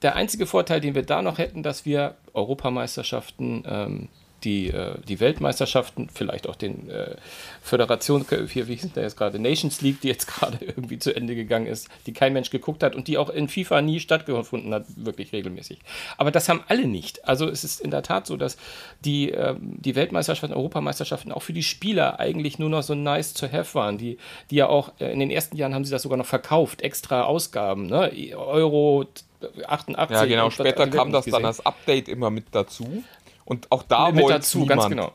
der 0.02 0.16
einzige 0.16 0.46
Vorteil, 0.46 0.80
den 0.80 0.94
wir 0.94 1.02
da 1.02 1.22
noch 1.22 1.38
hätten, 1.38 1.62
dass 1.62 1.87
wir 1.87 2.16
Europameisterschaften, 2.34 3.64
ähm, 3.66 4.08
die, 4.44 4.68
äh, 4.68 4.94
die 5.06 5.20
Weltmeisterschaften, 5.20 6.08
vielleicht 6.12 6.49
auch 6.49 6.56
den 6.56 6.90
äh, 6.90 7.16
Föderation, 7.62 8.25
hier, 8.49 8.68
wie 8.68 8.75
hieß 8.75 8.92
der 8.92 9.04
jetzt 9.04 9.16
gerade, 9.16 9.38
Nations 9.38 9.80
League, 9.80 10.00
die 10.00 10.08
jetzt 10.08 10.26
gerade 10.32 10.64
irgendwie 10.64 10.99
zu 10.99 11.14
Ende 11.14 11.34
gegangen 11.34 11.66
ist, 11.66 11.88
die 12.06 12.12
kein 12.12 12.32
Mensch 12.32 12.50
geguckt 12.50 12.82
hat 12.82 12.94
und 12.94 13.08
die 13.08 13.18
auch 13.18 13.30
in 13.30 13.49
FIFA 13.49 13.82
nie 13.82 14.00
stattgefunden 14.00 14.72
hat, 14.75 14.84
wirklich 14.96 15.32
regelmäßig. 15.32 15.80
Aber 16.18 16.30
das 16.30 16.49
haben 16.49 16.62
alle 16.68 16.87
nicht. 16.87 17.26
Also 17.28 17.49
es 17.49 17.64
ist 17.64 17.80
in 17.80 17.90
der 17.90 18.02
Tat 18.02 18.26
so, 18.26 18.37
dass 18.37 18.56
die, 19.04 19.32
äh, 19.32 19.54
die 19.58 19.94
Weltmeisterschaften, 19.94 20.56
Europameisterschaften 20.56 21.32
auch 21.32 21.42
für 21.42 21.52
die 21.52 21.62
Spieler 21.62 22.20
eigentlich 22.20 22.58
nur 22.58 22.68
noch 22.68 22.82
so 22.82 22.94
nice 22.94 23.34
to 23.34 23.50
have 23.50 23.75
waren. 23.75 23.99
Die, 23.99 24.18
die 24.50 24.56
ja 24.56 24.68
auch 24.68 24.92
äh, 24.99 25.12
in 25.12 25.20
den 25.20 25.30
ersten 25.30 25.56
Jahren 25.56 25.75
haben 25.75 25.84
sie 25.84 25.90
das 25.90 26.02
sogar 26.02 26.18
noch 26.18 26.26
verkauft, 26.26 26.82
extra 26.82 27.25
Ausgaben, 27.25 27.87
ne? 27.87 28.12
Euro 28.34 29.06
88. 29.66 30.16
Ja, 30.16 30.25
genau. 30.25 30.50
Später 30.50 30.87
kam 30.88 31.12
das 31.12 31.25
dann 31.26 31.44
als 31.44 31.64
Update 31.64 32.08
immer 32.08 32.30
mit 32.30 32.46
dazu. 32.52 33.04
Und 33.44 33.70
auch 33.70 33.82
da 33.82 34.14
wollte 34.14 34.34
dazu, 34.34 34.61
niemand. 34.61 34.80
ganz 34.80 34.90
genau. 34.90 35.12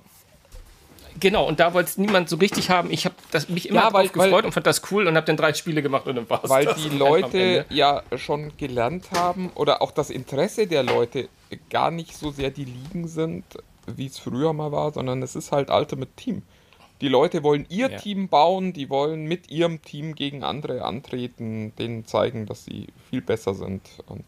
Genau, 1.19 1.47
und 1.47 1.59
da 1.59 1.73
wollte 1.73 1.89
es 1.89 1.97
niemand 1.97 2.29
so 2.29 2.35
richtig 2.35 2.69
haben. 2.69 2.91
Ich 2.91 3.05
habe 3.05 3.15
mich 3.47 3.69
immer 3.69 3.81
ja, 3.81 3.93
weil, 3.93 4.07
gefreut 4.09 4.31
weil, 4.31 4.45
und 4.45 4.51
fand 4.51 4.67
das 4.67 4.81
cool 4.91 5.07
und 5.07 5.15
habe 5.15 5.25
dann 5.25 5.37
drei 5.37 5.53
Spiele 5.53 5.81
gemacht 5.81 6.05
und 6.05 6.15
dann 6.15 6.29
war 6.29 6.47
Weil 6.47 6.73
die 6.75 6.89
Leute 6.97 7.65
ja 7.69 8.03
schon 8.15 8.51
gelernt 8.57 9.09
haben 9.15 9.49
oder 9.55 9.81
auch 9.81 9.91
das 9.91 10.09
Interesse 10.09 10.67
der 10.67 10.83
Leute 10.83 11.29
gar 11.69 11.91
nicht 11.91 12.15
so 12.15 12.31
sehr 12.31 12.51
die 12.51 12.65
Ligen 12.65 13.07
sind, 13.07 13.45
wie 13.87 14.05
es 14.05 14.19
früher 14.19 14.53
mal 14.53 14.71
war, 14.71 14.91
sondern 14.91 15.23
es 15.23 15.35
ist 15.35 15.51
halt 15.51 15.69
Ultimate 15.71 16.11
Team. 16.15 16.43
Die 17.01 17.09
Leute 17.09 17.43
wollen 17.43 17.65
ihr 17.69 17.91
ja. 17.91 17.97
Team 17.97 18.27
bauen, 18.27 18.73
die 18.73 18.89
wollen 18.89 19.25
mit 19.25 19.51
ihrem 19.51 19.81
Team 19.81 20.15
gegen 20.15 20.43
andere 20.43 20.83
antreten, 20.83 21.73
denen 21.77 22.05
zeigen, 22.05 22.47
dass 22.47 22.65
sie 22.65 22.87
viel 23.09 23.21
besser 23.21 23.53
sind. 23.53 23.81
Und 24.07 24.23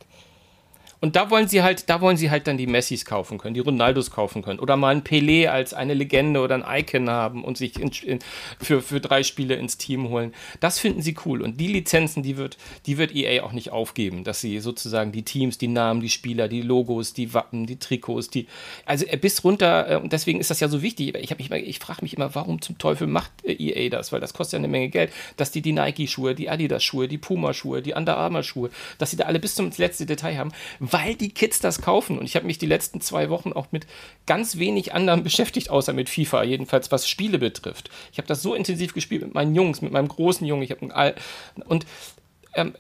und 1.02 1.16
da 1.16 1.30
wollen 1.30 1.48
sie 1.48 1.64
halt, 1.64 1.90
da 1.90 2.02
wollen 2.02 2.18
sie 2.18 2.30
halt 2.30 2.48
dann 2.48 2.58
die 2.58 2.68
Messis 2.68 3.06
kaufen 3.06 3.38
können, 3.38 3.54
die 3.54 3.62
Ronaldos 3.62 4.12
kaufen 4.12 4.42
können 4.42 4.60
oder 4.60 4.76
mal 4.76 4.90
ein 4.90 5.04
Pelé 5.04 5.48
als 5.48 5.74
eine 5.74 5.94
Legende 5.94 6.42
oder 6.42 6.56
ein 6.56 6.80
Icon 6.82 7.10
haben 7.10 7.44
und 7.44 7.58
sich 7.58 7.80
in, 7.80 7.92
in, 8.04 8.20
für, 8.60 8.82
für 8.82 9.00
drei 9.00 9.24
Spiele 9.24 9.56
ins 9.56 9.78
Team 9.78 10.10
holen. 10.10 10.34
Das 10.60 10.80
finden 10.80 11.02
sie 11.02 11.16
cool. 11.26 11.42
Und 11.42 11.60
die 11.60 11.68
Lizenzen, 11.68 12.22
die 12.22 12.38
wird, 12.38 12.58
die 12.86 12.98
wird 12.98 13.16
EA 13.16 13.44
auch 13.44 13.54
nicht 13.54 13.72
aufgeben, 13.72 14.24
dass 14.24 14.42
sie 14.42 14.60
sozusagen 14.60 15.12
die 15.12 15.24
Teams, 15.24 15.58
die 15.58 15.70
Namen, 15.70 16.02
die 16.02 16.10
Spieler, 16.10 16.48
die 16.50 16.62
Logos, 16.62 17.14
die 17.14 17.34
Wappen, 17.34 17.66
die 17.66 17.80
Trikots, 17.80 18.30
die, 18.30 18.48
also 18.86 19.06
äh, 19.06 19.18
bis 19.18 19.44
runter, 19.44 19.90
äh, 19.90 19.96
und 19.96 20.12
deswegen 20.12 20.40
ist 20.40 20.50
das 20.50 20.60
ja 20.60 20.68
so 20.68 20.82
wichtig. 20.82 21.16
Ich, 21.16 21.32
ich 21.32 21.80
frage 21.80 22.02
mich 22.02 22.16
immer, 22.16 22.36
warum 22.36 22.62
zum 22.62 22.78
Teufel 22.78 23.08
macht 23.08 23.32
äh, 23.44 23.54
EA 23.54 23.90
das? 23.90 24.12
Weil 24.12 24.20
das 24.20 24.34
kostet 24.34 24.54
ja 24.54 24.58
eine 24.60 24.68
Menge 24.68 24.90
Geld, 24.90 25.14
dass 25.38 25.52
die 25.52 25.62
die 25.62 25.72
Nike-Schuhe, 25.72 26.36
die 26.36 26.50
Adidas-Schuhe, 26.50 27.08
die 27.08 27.18
Puma-Schuhe, 27.18 27.82
die 27.82 27.94
Under 27.94 28.18
Armour-Schuhe, 28.18 28.70
dass 28.98 29.12
sie 29.12 29.18
da 29.18 29.26
alle 29.26 29.40
bis 29.40 29.56
zum 29.56 29.72
letzten 29.78 30.06
Detail 30.06 30.38
haben 30.38 30.52
weil 30.92 31.16
die 31.16 31.30
Kids 31.30 31.60
das 31.60 31.82
kaufen. 31.82 32.18
Und 32.18 32.26
ich 32.26 32.36
habe 32.36 32.46
mich 32.46 32.58
die 32.58 32.66
letzten 32.66 33.02
zwei 33.02 33.30
Wochen 33.30 33.54
auch 33.54 33.68
mit 33.72 33.88
ganz 34.26 34.58
wenig 34.58 34.94
anderem 34.94 35.24
beschäftigt, 35.24 35.70
außer 35.70 35.94
mit 35.94 36.10
FIFA, 36.10 36.44
jedenfalls 36.44 36.92
was 36.92 37.08
Spiele 37.08 37.40
betrifft. 37.40 37.90
Ich 38.12 38.18
habe 38.18 38.28
das 38.28 38.42
so 38.42 38.54
intensiv 38.54 38.94
gespielt 38.94 39.24
mit 39.24 39.34
meinen 39.34 39.56
Jungs, 39.56 39.82
mit 39.82 39.92
meinem 39.92 40.08
großen 40.08 40.46
Jungen. 40.46 40.64
Ich 40.64 40.72
habe 40.72 41.16
und 41.66 41.86
ähm, 42.56 42.74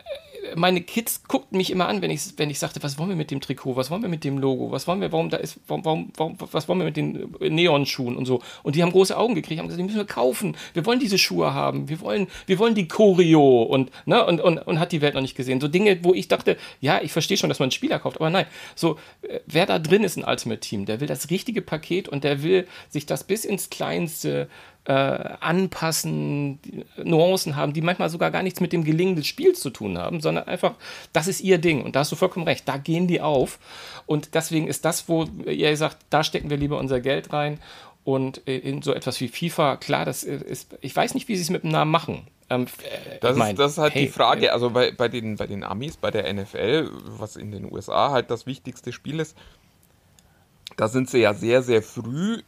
meine 0.55 0.81
Kids 0.81 1.23
guckten 1.27 1.57
mich 1.57 1.71
immer 1.71 1.87
an, 1.87 2.01
wenn 2.01 2.11
ich, 2.11 2.21
wenn 2.37 2.49
ich 2.49 2.59
sagte, 2.59 2.81
was 2.83 2.97
wollen 2.97 3.09
wir 3.09 3.15
mit 3.15 3.31
dem 3.31 3.41
Trikot, 3.41 3.75
was 3.75 3.91
wollen 3.91 4.01
wir 4.01 4.09
mit 4.09 4.23
dem 4.23 4.37
Logo, 4.37 4.71
was 4.71 4.87
wollen 4.87 5.01
wir, 5.01 5.11
warum 5.11 5.29
da 5.29 5.37
ist, 5.37 5.59
warum, 5.67 5.85
warum, 5.85 6.11
warum 6.15 6.37
was 6.51 6.67
wollen 6.67 6.79
wir 6.79 6.85
mit 6.85 6.97
den 6.97 7.35
Neonschuhen 7.39 8.15
und 8.15 8.25
so. 8.25 8.41
Und 8.63 8.75
die 8.75 8.83
haben 8.83 8.91
große 8.91 9.17
Augen 9.17 9.35
gekriegt, 9.35 9.59
haben 9.59 9.67
gesagt, 9.67 9.79
die 9.79 9.85
müssen 9.85 9.97
wir 9.97 10.05
kaufen. 10.05 10.55
Wir 10.73 10.85
wollen 10.85 10.99
diese 10.99 11.17
Schuhe 11.17 11.53
haben. 11.53 11.89
Wir 11.89 11.99
wollen, 12.01 12.27
wir 12.45 12.59
wollen 12.59 12.75
die 12.75 12.87
Choreo 12.87 13.63
und, 13.63 13.91
ne, 14.05 14.25
und, 14.25 14.41
und, 14.41 14.57
und 14.59 14.79
hat 14.79 14.91
die 14.91 15.01
Welt 15.01 15.13
noch 15.13 15.21
nicht 15.21 15.35
gesehen. 15.35 15.61
So 15.61 15.67
Dinge, 15.67 16.03
wo 16.03 16.13
ich 16.13 16.27
dachte, 16.27 16.57
ja, 16.81 17.01
ich 17.01 17.11
verstehe 17.11 17.37
schon, 17.37 17.49
dass 17.49 17.59
man 17.59 17.65
einen 17.65 17.71
Spieler 17.71 17.99
kauft, 17.99 18.17
aber 18.17 18.29
nein. 18.29 18.45
So, 18.75 18.97
äh, 19.21 19.39
wer 19.45 19.65
da 19.65 19.79
drin 19.79 20.03
ist, 20.03 20.17
ein 20.17 20.23
Ultimate 20.23 20.59
Team, 20.59 20.85
der 20.85 20.99
will 20.99 21.07
das 21.07 21.29
richtige 21.29 21.61
Paket 21.61 22.09
und 22.09 22.23
der 22.23 22.43
will 22.43 22.67
sich 22.89 23.05
das 23.05 23.23
bis 23.23 23.45
ins 23.45 23.69
Kleinste 23.69 24.49
äh, 24.89 25.37
anpassen, 25.39 26.59
Nuancen 26.97 27.55
haben, 27.55 27.73
die 27.73 27.81
manchmal 27.81 28.09
sogar 28.09 28.31
gar 28.31 28.41
nichts 28.41 28.59
mit 28.59 28.73
dem 28.73 28.83
Gelingen 28.83 29.15
des 29.15 29.27
Spiels 29.27 29.59
zu 29.59 29.69
tun 29.69 29.99
haben, 29.99 30.19
sondern 30.19 30.47
einfach, 30.47 30.73
das 31.13 31.27
ist 31.27 31.41
ihr 31.41 31.59
Ding. 31.59 31.83
Und 31.83 31.95
da 31.95 31.99
hast 31.99 32.11
du 32.11 32.15
vollkommen 32.15 32.47
recht, 32.47 32.67
da 32.67 32.77
gehen 32.77 33.05
die 33.05 33.21
auf. 33.21 33.59
Und 34.07 34.33
deswegen 34.33 34.67
ist 34.67 34.85
das, 34.85 35.07
wo 35.07 35.25
ihr 35.45 35.77
sagt, 35.77 35.97
da 36.09 36.23
stecken 36.23 36.49
wir 36.49 36.57
lieber 36.57 36.79
unser 36.79 37.01
Geld 37.01 37.31
rein. 37.31 37.59
Und 38.03 38.39
in 38.39 38.81
so 38.81 38.91
etwas 38.91 39.21
wie 39.21 39.27
FIFA, 39.27 39.77
klar, 39.77 40.05
das 40.05 40.23
ist, 40.23 40.75
ich 40.81 40.95
weiß 40.95 41.13
nicht, 41.13 41.27
wie 41.27 41.35
sie 41.35 41.43
es 41.43 41.51
mit 41.51 41.61
dem 41.61 41.69
Namen 41.69 41.91
machen. 41.91 42.25
Ähm, 42.49 42.65
das, 43.21 43.37
mein, 43.37 43.51
ist, 43.51 43.59
das, 43.59 43.73
ist, 43.73 43.77
halt 43.77 43.93
hey, 43.93 44.07
die 44.07 44.11
Frage, 44.11 44.47
äh, 44.47 44.49
also 44.49 44.71
bei, 44.71 44.89
bei, 44.89 45.07
den, 45.07 45.35
bei 45.35 45.45
den 45.45 45.63
Amis, 45.63 45.97
bei 45.97 46.09
der 46.09 46.33
NFL, 46.33 46.89
was 47.05 47.35
in 47.35 47.51
den 47.51 47.71
USA 47.71 48.09
halt 48.09 48.31
das 48.31 48.47
wichtigste 48.47 48.91
Spiel 48.91 49.19
ist, 49.19 49.37
da 50.77 50.87
sind 50.87 51.11
sie 51.11 51.19
ja 51.19 51.35
sehr, 51.35 51.61
sehr 51.61 51.83
früh 51.83 52.41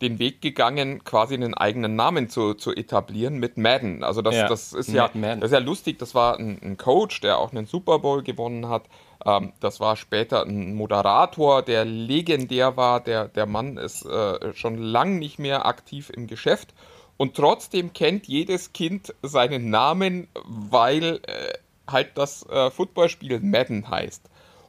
den 0.00 0.18
Weg 0.18 0.40
gegangen, 0.40 1.04
quasi 1.04 1.34
einen 1.34 1.54
eigenen 1.54 1.96
Namen 1.96 2.28
zu, 2.28 2.54
zu 2.54 2.72
etablieren 2.74 3.38
mit 3.38 3.56
Madden. 3.56 4.02
Also 4.02 4.22
das, 4.22 4.34
ja, 4.34 4.48
das, 4.48 4.72
ist, 4.72 4.88
ja, 4.90 5.08
das 5.08 5.44
ist 5.44 5.52
ja 5.52 5.58
lustig, 5.58 5.98
das 5.98 6.14
war 6.14 6.38
ein, 6.38 6.58
ein, 6.62 6.76
Coach, 6.76 7.20
der 7.20 7.38
auch 7.38 7.52
einen 7.52 7.66
Super 7.66 8.00
Bowl 8.00 8.22
gewonnen 8.22 8.68
hat. 8.68 8.84
Ähm, 9.24 9.52
das 9.60 9.80
war 9.80 9.96
später 9.96 10.44
ein 10.44 10.74
Moderator, 10.74 11.62
der 11.62 11.84
legendär 11.84 12.76
war. 12.76 13.00
Der, 13.00 13.28
der 13.28 13.46
Mann 13.46 13.76
ist 13.76 14.04
äh, 14.04 14.52
schon 14.54 14.78
lang 14.78 15.18
nicht 15.18 15.38
mehr 15.38 15.64
aktiv 15.66 16.10
im 16.10 16.26
Geschäft. 16.26 16.74
Und 17.16 17.36
trotzdem 17.36 17.92
kennt 17.92 18.26
jedes 18.26 18.72
Kind 18.72 19.14
seinen 19.22 19.70
Namen, 19.70 20.26
weil 20.44 21.20
äh, 21.26 21.54
halt 21.86 22.10
das 22.16 22.44
äh, 22.48 22.70
Footballspiel 22.70 23.40
Madden 23.40 23.88
heißt. 23.88 24.22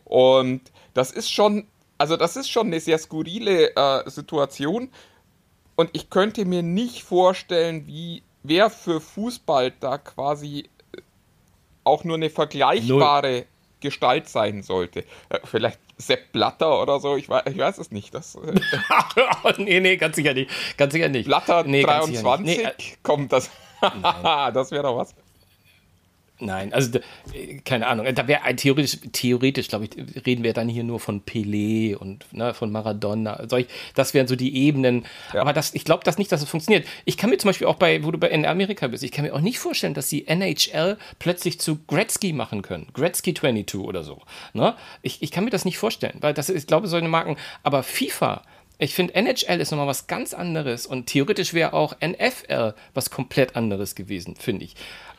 Und 0.03 0.61
das 0.93 1.11
ist 1.11 1.31
schon, 1.31 1.67
also 1.97 2.15
das 2.15 2.35
ist 2.35 2.49
schon 2.49 2.67
eine 2.67 2.79
sehr 2.79 2.99
skurrile 2.99 3.75
äh, 3.75 4.09
Situation 4.09 4.89
und 5.75 5.89
ich 5.93 6.09
könnte 6.09 6.45
mir 6.45 6.63
nicht 6.63 7.03
vorstellen, 7.03 7.87
wie 7.87 8.23
wer 8.43 8.69
für 8.69 9.01
Fußball 9.01 9.71
da 9.79 9.97
quasi 9.97 10.69
äh, 10.95 11.01
auch 11.83 12.03
nur 12.03 12.15
eine 12.15 12.29
vergleichbare 12.29 13.31
Null. 13.31 13.45
Gestalt 13.81 14.27
sein 14.29 14.63
sollte. 14.63 15.01
Äh, 15.29 15.39
vielleicht 15.43 15.79
Sepp 15.97 16.31
Blatter 16.31 16.81
oder 16.81 16.99
so, 16.99 17.15
ich 17.15 17.29
weiß, 17.29 17.43
ich 17.51 17.57
weiß 17.57 17.77
es 17.77 17.91
nicht. 17.91 18.13
Das, 18.13 18.35
äh, 18.35 18.53
nee, 19.57 19.79
nee, 19.79 19.97
ganz 19.97 20.15
sicher 20.15 20.33
nicht. 20.33 20.49
Ganz 20.77 20.93
sicher 20.93 21.09
nicht. 21.09 21.25
Blatter 21.25 21.63
nee, 21.63 21.83
23, 21.83 22.45
nicht. 22.45 22.65
Nee, 22.65 22.97
kommt 23.03 23.31
das. 23.31 23.49
das 24.01 24.71
wäre 24.71 24.83
doch 24.83 24.97
was. 24.97 25.15
Nein, 26.39 26.73
also 26.73 26.99
äh, 27.33 27.59
keine 27.63 27.87
Ahnung. 27.87 28.13
Da 28.13 28.27
wäre 28.27 28.41
theoretisch, 28.55 28.97
theoretisch, 29.13 29.69
glaube 29.69 29.85
ich, 29.85 30.25
reden 30.25 30.43
wir 30.43 30.51
dann 30.51 30.67
hier 30.67 30.83
nur 30.83 30.99
von 30.99 31.21
Pelé 31.21 31.95
und 31.95 32.25
ne, 32.33 32.53
von 32.53 32.71
Maradona. 32.71 33.47
Solch, 33.47 33.67
das 33.95 34.13
wären 34.13 34.27
so 34.27 34.35
die 34.35 34.55
Ebenen. 34.55 35.05
Ja. 35.33 35.41
Aber 35.41 35.53
das, 35.53 35.73
ich 35.73 35.85
glaube 35.85 36.03
das 36.03 36.17
nicht, 36.17 36.31
dass 36.31 36.41
es 36.41 36.49
funktioniert. 36.49 36.85
Ich 37.05 37.17
kann 37.17 37.29
mir 37.29 37.37
zum 37.37 37.49
Beispiel 37.49 37.67
auch 37.67 37.77
bei, 37.77 38.03
wo 38.03 38.11
du 38.11 38.17
bei 38.17 38.29
in 38.29 38.45
Amerika 38.45 38.87
bist, 38.87 39.03
ich 39.03 39.11
kann 39.11 39.23
mir 39.23 39.33
auch 39.33 39.39
nicht 39.39 39.59
vorstellen, 39.59 39.93
dass 39.93 40.09
die 40.09 40.27
NHL 40.27 40.97
plötzlich 41.19 41.59
zu 41.59 41.79
Gretzky 41.87 42.33
machen 42.33 42.61
können. 42.61 42.87
Gretzky 42.93 43.33
22 43.33 43.79
oder 43.79 44.03
so. 44.03 44.21
Ne? 44.53 44.75
Ich, 45.03 45.21
ich 45.21 45.31
kann 45.31 45.45
mir 45.45 45.51
das 45.51 45.63
nicht 45.63 45.77
vorstellen, 45.77 46.17
weil 46.19 46.33
das, 46.33 46.49
ich 46.49 46.67
glaube, 46.67 46.87
solche 46.87 47.07
Marken. 47.07 47.37
Aber 47.63 47.81
FIFA, 47.81 48.41
ich 48.77 48.93
finde, 48.93 49.15
NHL 49.15 49.61
ist 49.61 49.71
nochmal 49.71 49.87
was 49.87 50.07
ganz 50.07 50.33
anderes 50.33 50.85
und 50.85 51.07
theoretisch 51.07 51.53
wäre 51.53 51.71
auch 51.71 51.95
NFL 52.05 52.73
was 52.93 53.09
komplett 53.09 53.55
anderes 53.55 53.95
gewesen, 53.95 54.35
finde 54.35 54.65
ich. 54.65 54.75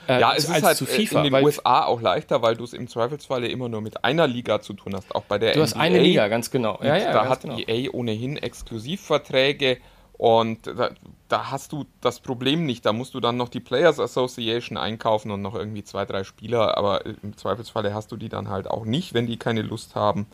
Äh, 0.08 0.20
ja, 0.20 0.34
es 0.36 0.44
ist 0.44 0.62
halt 0.62 0.76
zu 0.76 0.86
FIFA, 0.86 1.22
in 1.22 1.32
den 1.32 1.44
USA 1.44 1.84
auch 1.84 2.00
leichter, 2.00 2.42
weil 2.42 2.56
du 2.56 2.64
es 2.64 2.72
im 2.72 2.88
Zweifelsfalle 2.88 3.48
immer 3.48 3.68
nur 3.68 3.80
mit 3.80 4.04
einer 4.04 4.26
Liga 4.26 4.60
zu 4.60 4.72
tun 4.72 4.94
hast, 4.94 5.14
auch 5.14 5.24
bei 5.24 5.38
der 5.38 5.52
Du 5.52 5.58
NBA. 5.58 5.62
hast 5.64 5.76
eine 5.76 6.00
Liga, 6.00 6.28
ganz 6.28 6.50
genau. 6.50 6.78
Ja, 6.82 6.96
ja, 6.96 7.12
da 7.12 7.28
hat 7.28 7.42
genau. 7.42 7.58
EA 7.58 7.90
ohnehin 7.92 8.36
Exklusivverträge 8.36 9.78
und 10.18 10.66
da, 10.66 10.90
da, 11.28 11.50
hast 11.50 11.72
du 11.72 11.84
das 12.00 12.20
Problem 12.20 12.64
nicht. 12.64 12.86
Da 12.86 12.92
musst 12.92 13.14
du 13.14 13.20
dann 13.20 13.36
noch 13.36 13.48
die 13.48 13.60
Players 13.60 14.00
Association 14.00 14.78
einkaufen 14.78 15.30
und 15.30 15.42
noch 15.42 15.54
irgendwie 15.54 15.84
zwei, 15.84 16.06
drei 16.06 16.24
Spieler, 16.24 16.76
aber 16.78 17.04
im 17.04 17.36
Zweifelsfalle 17.36 17.92
hast 17.92 18.12
du 18.12 18.16
die 18.16 18.28
dann 18.28 18.48
halt 18.48 18.68
auch 18.68 18.84
nicht, 18.84 19.12
wenn 19.12 19.26
die 19.26 19.36
keine 19.36 19.62
Lust 19.62 19.94
haben. 19.94 20.26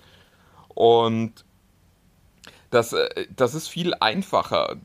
Und 0.69 1.45
das, 2.71 2.93
äh, 2.93 3.27
das 3.35 3.55
ist 3.55 3.69
viel 3.69 3.95
einfacher 3.95 4.77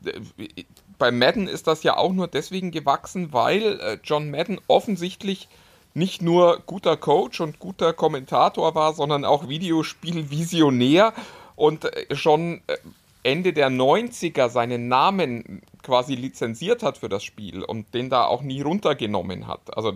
bei 0.97 1.11
Madden 1.11 1.47
ist 1.47 1.67
das 1.67 1.83
ja 1.83 1.97
auch 1.97 2.13
nur 2.13 2.27
deswegen 2.27 2.71
gewachsen, 2.71 3.33
weil 3.33 3.79
äh, 3.79 3.97
John 4.03 4.31
Madden 4.31 4.59
offensichtlich 4.67 5.47
nicht 5.93 6.21
nur 6.21 6.61
guter 6.65 6.97
Coach 6.97 7.41
und 7.41 7.59
guter 7.59 7.93
Kommentator 7.93 8.75
war, 8.75 8.93
sondern 8.93 9.25
auch 9.25 9.47
Videospielvisionär 9.49 11.13
und 11.55 11.85
äh, 11.85 12.15
schon 12.15 12.61
äh, 12.67 12.77
Ende 13.23 13.51
der 13.53 13.69
90er 13.69 14.49
seinen 14.49 14.87
Namen 14.87 15.61
quasi 15.83 16.15
lizenziert 16.15 16.81
hat 16.81 16.97
für 16.97 17.09
das 17.09 17.23
Spiel 17.23 17.63
und 17.63 17.93
den 17.93 18.09
da 18.09 18.25
auch 18.25 18.41
nie 18.41 18.61
runtergenommen 18.61 19.47
hat. 19.47 19.75
Also 19.75 19.91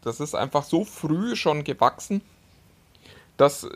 das 0.00 0.20
ist 0.20 0.34
einfach 0.34 0.64
so 0.64 0.84
früh 0.84 1.36
schon 1.36 1.62
gewachsen, 1.62 2.22
dass 3.36 3.68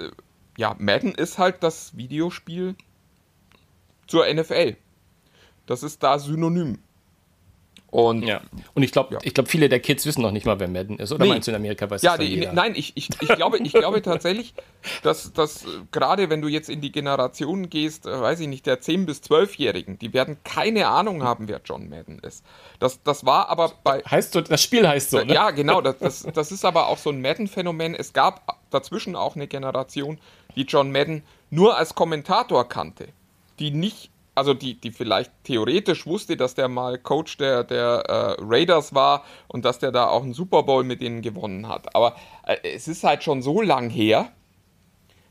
ja, 0.56 0.74
Madden 0.78 1.14
ist 1.14 1.38
halt 1.38 1.62
das 1.62 1.96
Videospiel 1.96 2.74
zur 4.06 4.32
NFL. 4.32 4.76
Das 5.66 5.82
ist 5.82 6.02
da 6.02 6.18
synonym. 6.18 6.78
Und, 7.96 8.24
ja. 8.24 8.40
und 8.74 8.82
ich 8.82 8.90
glaube, 8.90 9.14
ja. 9.14 9.20
ich 9.22 9.32
viele 9.48 9.68
der 9.68 9.80
Kids 9.80 10.04
wissen 10.06 10.20
noch 10.20 10.32
nicht 10.32 10.44
mal, 10.44 10.58
wer 10.58 10.68
Madden 10.68 10.98
ist. 10.98 11.12
Oder 11.12 11.24
nee. 11.24 11.30
meinst 11.30 11.46
du 11.46 11.52
in 11.52 11.56
Amerika 11.56 11.88
weiß 11.88 12.02
ja, 12.02 12.18
die, 12.18 12.46
Nein, 12.52 12.74
ich, 12.74 12.92
ich, 12.96 13.08
ich, 13.22 13.28
glaube, 13.28 13.58
ich 13.58 13.72
glaube 13.72 14.02
tatsächlich, 14.02 14.54
dass, 15.02 15.32
dass 15.32 15.64
äh, 15.64 15.68
gerade 15.92 16.28
wenn 16.28 16.42
du 16.42 16.48
jetzt 16.48 16.68
in 16.68 16.80
die 16.80 16.90
Generation 16.90 17.70
gehst, 17.70 18.04
äh, 18.04 18.20
weiß 18.20 18.40
ich 18.40 18.48
nicht, 18.48 18.66
der 18.66 18.82
10- 18.82 19.06
bis 19.06 19.20
12-Jährigen, 19.20 19.98
die 19.98 20.12
werden 20.12 20.36
keine 20.42 20.88
Ahnung 20.88 21.22
haben, 21.22 21.48
wer 21.48 21.60
John 21.64 21.88
Madden 21.88 22.18
ist. 22.18 22.44
Das, 22.80 23.02
das 23.02 23.24
war 23.24 23.48
aber 23.48 23.72
bei. 23.84 24.02
Heißt 24.02 24.32
so, 24.32 24.40
das 24.40 24.60
Spiel 24.60 24.86
heißt 24.86 25.12
so, 25.12 25.24
ne? 25.24 25.32
Ja, 25.32 25.50
genau. 25.52 25.80
Das, 25.80 25.98
das, 25.98 26.26
das 26.34 26.52
ist 26.52 26.64
aber 26.64 26.88
auch 26.88 26.98
so 26.98 27.10
ein 27.10 27.22
Madden-Phänomen. 27.22 27.94
Es 27.94 28.12
gab 28.12 28.58
dazwischen 28.70 29.14
auch 29.14 29.36
eine 29.36 29.46
Generation, 29.46 30.18
die 30.56 30.64
John 30.64 30.90
Madden 30.90 31.22
nur 31.50 31.76
als 31.78 31.94
Kommentator 31.94 32.68
kannte, 32.68 33.08
die 33.58 33.70
nicht 33.70 34.10
also 34.36 34.52
die, 34.54 34.78
die 34.78 34.90
vielleicht 34.92 35.32
theoretisch 35.44 36.06
wusste, 36.06 36.36
dass 36.36 36.54
der 36.54 36.68
mal 36.68 36.98
Coach 36.98 37.38
der, 37.38 37.64
der 37.64 38.04
äh, 38.06 38.36
Raiders 38.38 38.94
war 38.94 39.24
und 39.48 39.64
dass 39.64 39.78
der 39.78 39.92
da 39.92 40.08
auch 40.08 40.22
einen 40.22 40.34
Super 40.34 40.62
Bowl 40.62 40.84
mit 40.84 41.00
denen 41.00 41.22
gewonnen 41.22 41.68
hat. 41.68 41.94
Aber 41.96 42.14
äh, 42.44 42.56
es 42.62 42.86
ist 42.86 43.02
halt 43.02 43.24
schon 43.24 43.40
so 43.40 43.62
lang 43.62 43.88
her, 43.88 44.30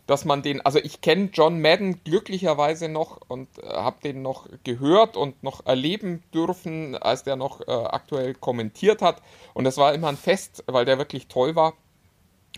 dass 0.08 0.26
man 0.26 0.42
den, 0.42 0.62
also 0.62 0.80
ich 0.80 1.02
kenne 1.02 1.30
John 1.32 1.62
Madden 1.62 2.04
glücklicherweise 2.04 2.90
noch 2.90 3.22
und 3.28 3.48
äh, 3.60 3.68
habe 3.68 4.02
den 4.04 4.24
noch 4.24 4.48
gehört 4.64 5.18
und 5.18 5.44
noch 5.44 5.66
erleben 5.68 6.24
dürfen, 6.34 6.98
als 6.98 7.24
der 7.24 7.36
noch 7.36 7.62
äh, 7.62 7.72
aktuell 7.72 8.34
kommentiert 8.34 9.04
hat. 9.04 9.22
Und 9.54 9.66
das 9.66 9.78
war 9.78 9.94
immer 9.94 10.10
ein 10.10 10.18
Fest, 10.18 10.64
weil 10.66 10.86
der 10.86 10.98
wirklich 10.98 11.28
toll 11.28 11.56
war. 11.56 11.74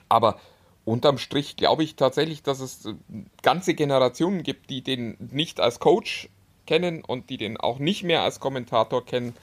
Aber 0.07 0.39
unterm 0.85 1.17
Strich 1.17 1.57
glaube 1.57 1.83
ich 1.83 1.97
tatsächlich, 1.97 2.41
dass 2.41 2.61
es 2.61 2.85
äh, 2.85 2.93
ganze 3.43 3.73
Generationen 3.73 4.43
gibt, 4.43 4.69
die 4.69 4.81
den 4.81 5.17
nicht 5.19 5.59
als 5.59 5.81
Coach 5.81 6.29
kennen 6.67 7.03
und 7.03 7.31
die 7.31 7.37
den 7.37 7.57
auch 7.57 7.79
nicht 7.79 8.03
mehr 8.03 8.21
als 8.21 8.39
Kommentator 8.39 9.03
kennen 9.03 9.33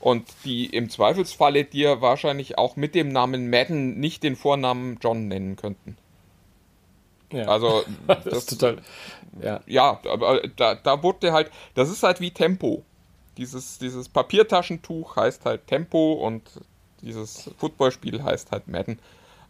und 0.00 0.26
die 0.44 0.66
im 0.66 0.90
Zweifelsfalle 0.90 1.64
dir 1.64 2.02
wahrscheinlich 2.02 2.58
auch 2.58 2.76
mit 2.76 2.94
dem 2.94 3.08
Namen 3.08 3.48
Madden 3.48 3.98
nicht 3.98 4.22
den 4.22 4.36
Vornamen 4.36 4.98
John 5.00 5.28
nennen 5.28 5.56
könnten. 5.56 5.96
Ja. 7.32 7.46
Also 7.46 7.84
das, 8.06 8.24
das, 8.24 8.34
ist 8.34 8.50
total. 8.50 8.82
Ja, 9.40 9.60
ja 9.66 10.00
aber 10.06 10.42
da, 10.56 10.74
da 10.74 11.02
wurde 11.02 11.32
halt, 11.32 11.50
das 11.74 11.88
ist 11.88 12.02
halt 12.02 12.20
wie 12.20 12.32
Tempo. 12.32 12.84
Dieses, 13.38 13.78
dieses 13.78 14.10
Papiertaschentuch 14.10 15.16
heißt 15.16 15.46
halt 15.46 15.66
Tempo 15.66 16.12
und 16.12 16.42
dieses 17.00 17.50
Footballspiel 17.56 18.22
heißt 18.22 18.52
halt 18.52 18.68
Madden. 18.68 18.98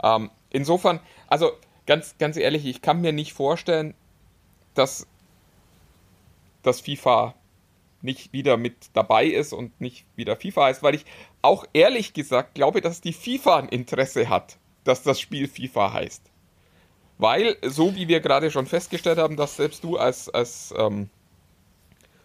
Ähm, 0.03 0.31
insofern, 0.51 1.01
also 1.27 1.51
ganz, 1.87 2.17
ganz 2.19 2.37
ehrlich, 2.37 2.65
ich 2.65 2.81
kann 2.81 3.01
mir 3.01 3.13
nicht 3.13 3.33
vorstellen, 3.33 3.95
dass 4.75 5.07
dass 6.67 6.81
FIFA 6.81 7.35
nicht 8.03 8.33
wieder 8.33 8.57
mit 8.57 8.91
dabei 8.93 9.27
ist 9.27 9.53
und 9.53 9.81
nicht 9.81 10.05
wieder 10.15 10.37
FIFA 10.37 10.67
heißt, 10.67 10.83
weil 10.83 10.95
ich 10.95 11.07
auch 11.43 11.65
ehrlich 11.73 12.13
gesagt 12.13 12.55
glaube, 12.55 12.81
dass 12.81 13.01
die 13.01 13.15
FIFA 13.15 13.57
ein 13.57 13.69
Interesse 13.69 14.29
hat, 14.29 14.59
dass 14.85 15.03
das 15.03 15.19
Spiel 15.19 15.49
FIFA 15.49 15.93
heißt. 15.93 16.23
Weil, 17.17 17.57
so 17.63 17.95
wie 17.95 18.09
wir 18.09 18.21
gerade 18.21 18.51
schon 18.51 18.67
festgestellt 18.67 19.19
haben, 19.19 19.37
dass 19.37 19.57
selbst 19.57 19.85
du 19.85 19.97
als, 19.97 20.29
als 20.29 20.75
ähm, 20.77 21.09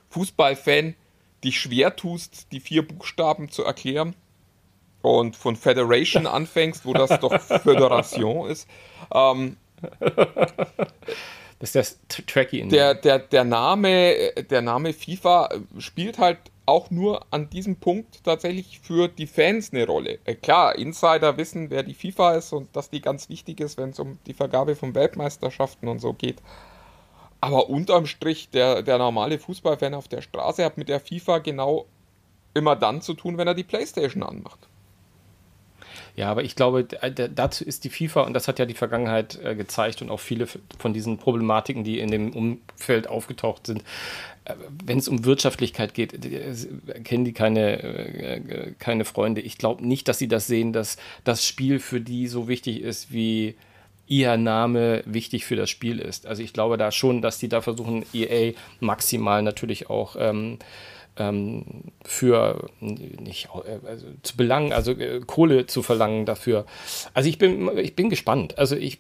Fußballfan 0.09 0.95
dich 1.43 1.59
schwer 1.59 1.95
tust, 1.95 2.51
die 2.51 2.59
vier 2.59 2.85
Buchstaben 2.85 3.49
zu 3.49 3.63
erklären 3.63 4.15
und 5.01 5.35
von 5.35 5.55
Federation 5.55 6.27
anfängst, 6.27 6.85
wo 6.85 6.93
das 6.93 7.19
doch 7.19 7.39
Föderation 7.39 8.49
ist. 8.49 8.67
Ähm, 9.13 9.57
das 11.59 11.75
ist 11.75 11.99
das 12.07 12.25
Tracky 12.25 12.59
in 12.59 12.69
der, 12.69 12.95
der, 12.95 13.19
der, 13.19 13.43
Name, 13.43 14.31
der 14.49 14.61
Name 14.61 14.93
FIFA 14.93 15.49
spielt 15.77 16.17
halt 16.17 16.39
auch 16.65 16.89
nur 16.89 17.25
an 17.31 17.49
diesem 17.49 17.75
Punkt 17.75 18.23
tatsächlich 18.23 18.79
für 18.79 19.07
die 19.07 19.27
Fans 19.27 19.73
eine 19.73 19.85
Rolle. 19.85 20.19
Äh, 20.23 20.35
klar, 20.35 20.77
Insider 20.77 21.35
wissen, 21.35 21.69
wer 21.69 21.83
die 21.83 21.95
FIFA 21.95 22.35
ist 22.35 22.53
und 22.53 22.73
dass 22.75 22.89
die 22.89 23.01
ganz 23.01 23.27
wichtig 23.27 23.59
ist, 23.59 23.77
wenn 23.77 23.89
es 23.89 23.99
um 23.99 24.19
die 24.27 24.33
Vergabe 24.33 24.75
von 24.75 24.95
Weltmeisterschaften 24.95 25.89
und 25.89 25.99
so 25.99 26.13
geht. 26.13 26.41
Aber 27.41 27.69
unterm 27.69 28.05
Strich, 28.05 28.49
der, 28.49 28.83
der 28.83 28.97
normale 28.97 29.39
Fußballfan 29.39 29.95
auf 29.95 30.07
der 30.07 30.21
Straße 30.21 30.63
hat 30.63 30.77
mit 30.77 30.89
der 30.89 30.99
FIFA 30.99 31.39
genau 31.39 31.87
immer 32.53 32.75
dann 32.75 33.01
zu 33.01 33.15
tun, 33.15 33.37
wenn 33.37 33.47
er 33.47 33.55
die 33.55 33.63
Playstation 33.63 34.23
anmacht. 34.23 34.68
Ja, 36.15 36.29
aber 36.29 36.43
ich 36.43 36.55
glaube, 36.55 36.83
dazu 36.85 37.63
ist 37.63 37.83
die 37.83 37.89
FIFA, 37.89 38.21
und 38.21 38.33
das 38.33 38.47
hat 38.47 38.59
ja 38.59 38.65
die 38.65 38.73
Vergangenheit 38.73 39.39
äh, 39.43 39.55
gezeigt 39.55 40.01
und 40.01 40.09
auch 40.09 40.19
viele 40.19 40.47
von 40.77 40.93
diesen 40.93 41.17
Problematiken, 41.17 41.83
die 41.83 41.99
in 41.99 42.11
dem 42.11 42.33
Umfeld 42.33 43.07
aufgetaucht 43.07 43.67
sind, 43.67 43.83
äh, 44.45 44.53
wenn 44.83 44.97
es 44.97 45.07
um 45.07 45.25
Wirtschaftlichkeit 45.25 45.93
geht, 45.93 46.19
kennen 47.03 47.25
die 47.25 47.33
keine, 47.33 47.83
äh, 47.83 48.73
keine 48.79 49.05
Freunde. 49.05 49.41
Ich 49.41 49.57
glaube 49.57 49.85
nicht, 49.85 50.07
dass 50.07 50.19
sie 50.19 50.27
das 50.27 50.47
sehen, 50.47 50.73
dass 50.73 50.97
das 51.23 51.45
Spiel 51.45 51.79
für 51.79 52.01
die 52.01 52.27
so 52.27 52.47
wichtig 52.47 52.81
ist, 52.81 53.11
wie 53.11 53.55
ihr 54.07 54.37
Name 54.37 55.03
wichtig 55.05 55.45
für 55.45 55.55
das 55.55 55.69
Spiel 55.69 55.99
ist. 55.99 56.25
Also 56.25 56.41
ich 56.41 56.51
glaube 56.51 56.77
da 56.77 56.91
schon, 56.91 57.21
dass 57.21 57.37
die 57.37 57.47
da 57.47 57.61
versuchen, 57.61 58.03
EA 58.11 58.53
maximal 58.79 59.43
natürlich 59.43 59.89
auch 59.89 60.15
ähm, 60.19 60.57
für 62.03 62.69
nicht 62.79 63.49
also 63.85 64.07
zu 64.23 64.37
belangen, 64.37 64.73
also 64.73 64.91
äh, 64.91 65.19
Kohle 65.25 65.65
zu 65.65 65.81
verlangen 65.81 66.25
dafür. 66.25 66.65
Also 67.13 67.29
ich 67.29 67.37
bin, 67.37 67.77
ich 67.77 67.95
bin 67.95 68.09
gespannt. 68.09 68.57
Also 68.57 68.75
ich 68.75 68.99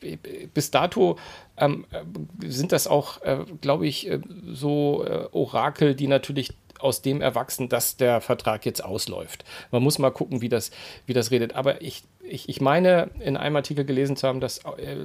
bis 0.53 0.71
dato 0.71 1.17
ähm, 1.57 1.85
äh, 1.91 2.03
sind 2.49 2.71
das 2.71 2.87
auch, 2.87 3.21
äh, 3.21 3.45
glaube 3.61 3.87
ich, 3.87 4.09
äh, 4.09 4.19
so 4.51 5.05
äh, 5.05 5.27
Orakel, 5.31 5.95
die 5.95 6.07
natürlich 6.07 6.51
aus 6.79 7.01
dem 7.01 7.21
erwachsen, 7.21 7.69
dass 7.69 7.97
der 7.97 8.21
Vertrag 8.21 8.65
jetzt 8.65 8.83
ausläuft. 8.83 9.43
Man 9.71 9.83
muss 9.83 9.99
mal 9.99 10.11
gucken, 10.11 10.41
wie 10.41 10.49
das, 10.49 10.71
wie 11.05 11.13
das 11.13 11.31
redet. 11.31 11.55
Aber 11.55 11.81
ich, 11.81 12.03
ich, 12.21 12.49
ich 12.49 12.61
meine, 12.61 13.11
in 13.19 13.37
einem 13.37 13.55
Artikel 13.55 13.85
gelesen 13.85 14.15
zu 14.15 14.27
haben, 14.27 14.39
dass 14.39 14.59
äh, 14.77 14.95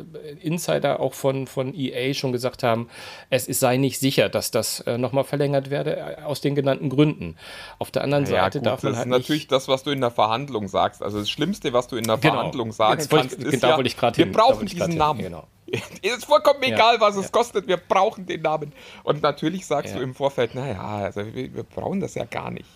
Insider 0.40 1.00
auch 1.00 1.14
von, 1.14 1.46
von 1.46 1.74
EA 1.74 2.14
schon 2.14 2.32
gesagt 2.32 2.62
haben, 2.62 2.88
es 3.30 3.46
sei 3.46 3.76
nicht 3.76 3.98
sicher, 3.98 4.28
dass 4.28 4.50
das 4.50 4.80
äh, 4.80 4.98
nochmal 4.98 5.24
verlängert 5.24 5.70
werde, 5.70 5.96
äh, 5.96 6.22
aus 6.22 6.40
den 6.40 6.54
genannten 6.54 6.88
Gründen. 6.88 7.36
Auf 7.78 7.90
der 7.90 8.02
anderen 8.04 8.24
ja, 8.24 8.42
Seite 8.42 8.58
gut, 8.58 8.66
darf 8.66 8.82
man 8.82 8.92
das 8.92 8.98
halt. 9.00 9.10
Das 9.10 9.16
ist 9.16 9.22
natürlich 9.22 9.48
das, 9.48 9.68
was 9.68 9.82
du 9.82 9.90
in 9.90 10.00
der 10.00 10.10
Verhandlung 10.10 10.68
sagst. 10.68 11.02
Also 11.02 11.18
das 11.18 11.30
Schlimmste, 11.30 11.72
was 11.72 11.88
du 11.88 11.96
in 11.96 12.04
der 12.04 12.18
genau. 12.18 12.34
Verhandlung 12.34 12.72
sagst, 12.72 13.12
ja, 13.12 13.18
kannst, 13.18 13.38
ich, 13.38 13.44
ist 13.46 13.62
ja, 13.62 13.78
wir 13.78 14.12
hin, 14.12 14.32
brauchen 14.32 14.66
diesen 14.66 14.96
Namen. 14.96 15.20
Genau. 15.20 15.46
Es 16.02 16.18
ist 16.18 16.24
vollkommen 16.26 16.62
egal, 16.62 16.94
ja, 16.94 17.00
was 17.00 17.16
es 17.16 17.26
ja. 17.26 17.30
kostet, 17.30 17.66
wir 17.66 17.76
brauchen 17.76 18.26
den 18.26 18.42
Namen. 18.42 18.72
Und 19.02 19.22
natürlich 19.22 19.66
sagst 19.66 19.94
du 19.94 20.00
im 20.00 20.14
Vorfeld, 20.14 20.54
naja, 20.54 20.80
also 20.80 21.24
wir, 21.34 21.54
wir, 21.54 21.62
brauchen 21.62 22.00
das 22.00 22.14
ja 22.14 22.24
gar 22.24 22.50
nicht. 22.50 22.68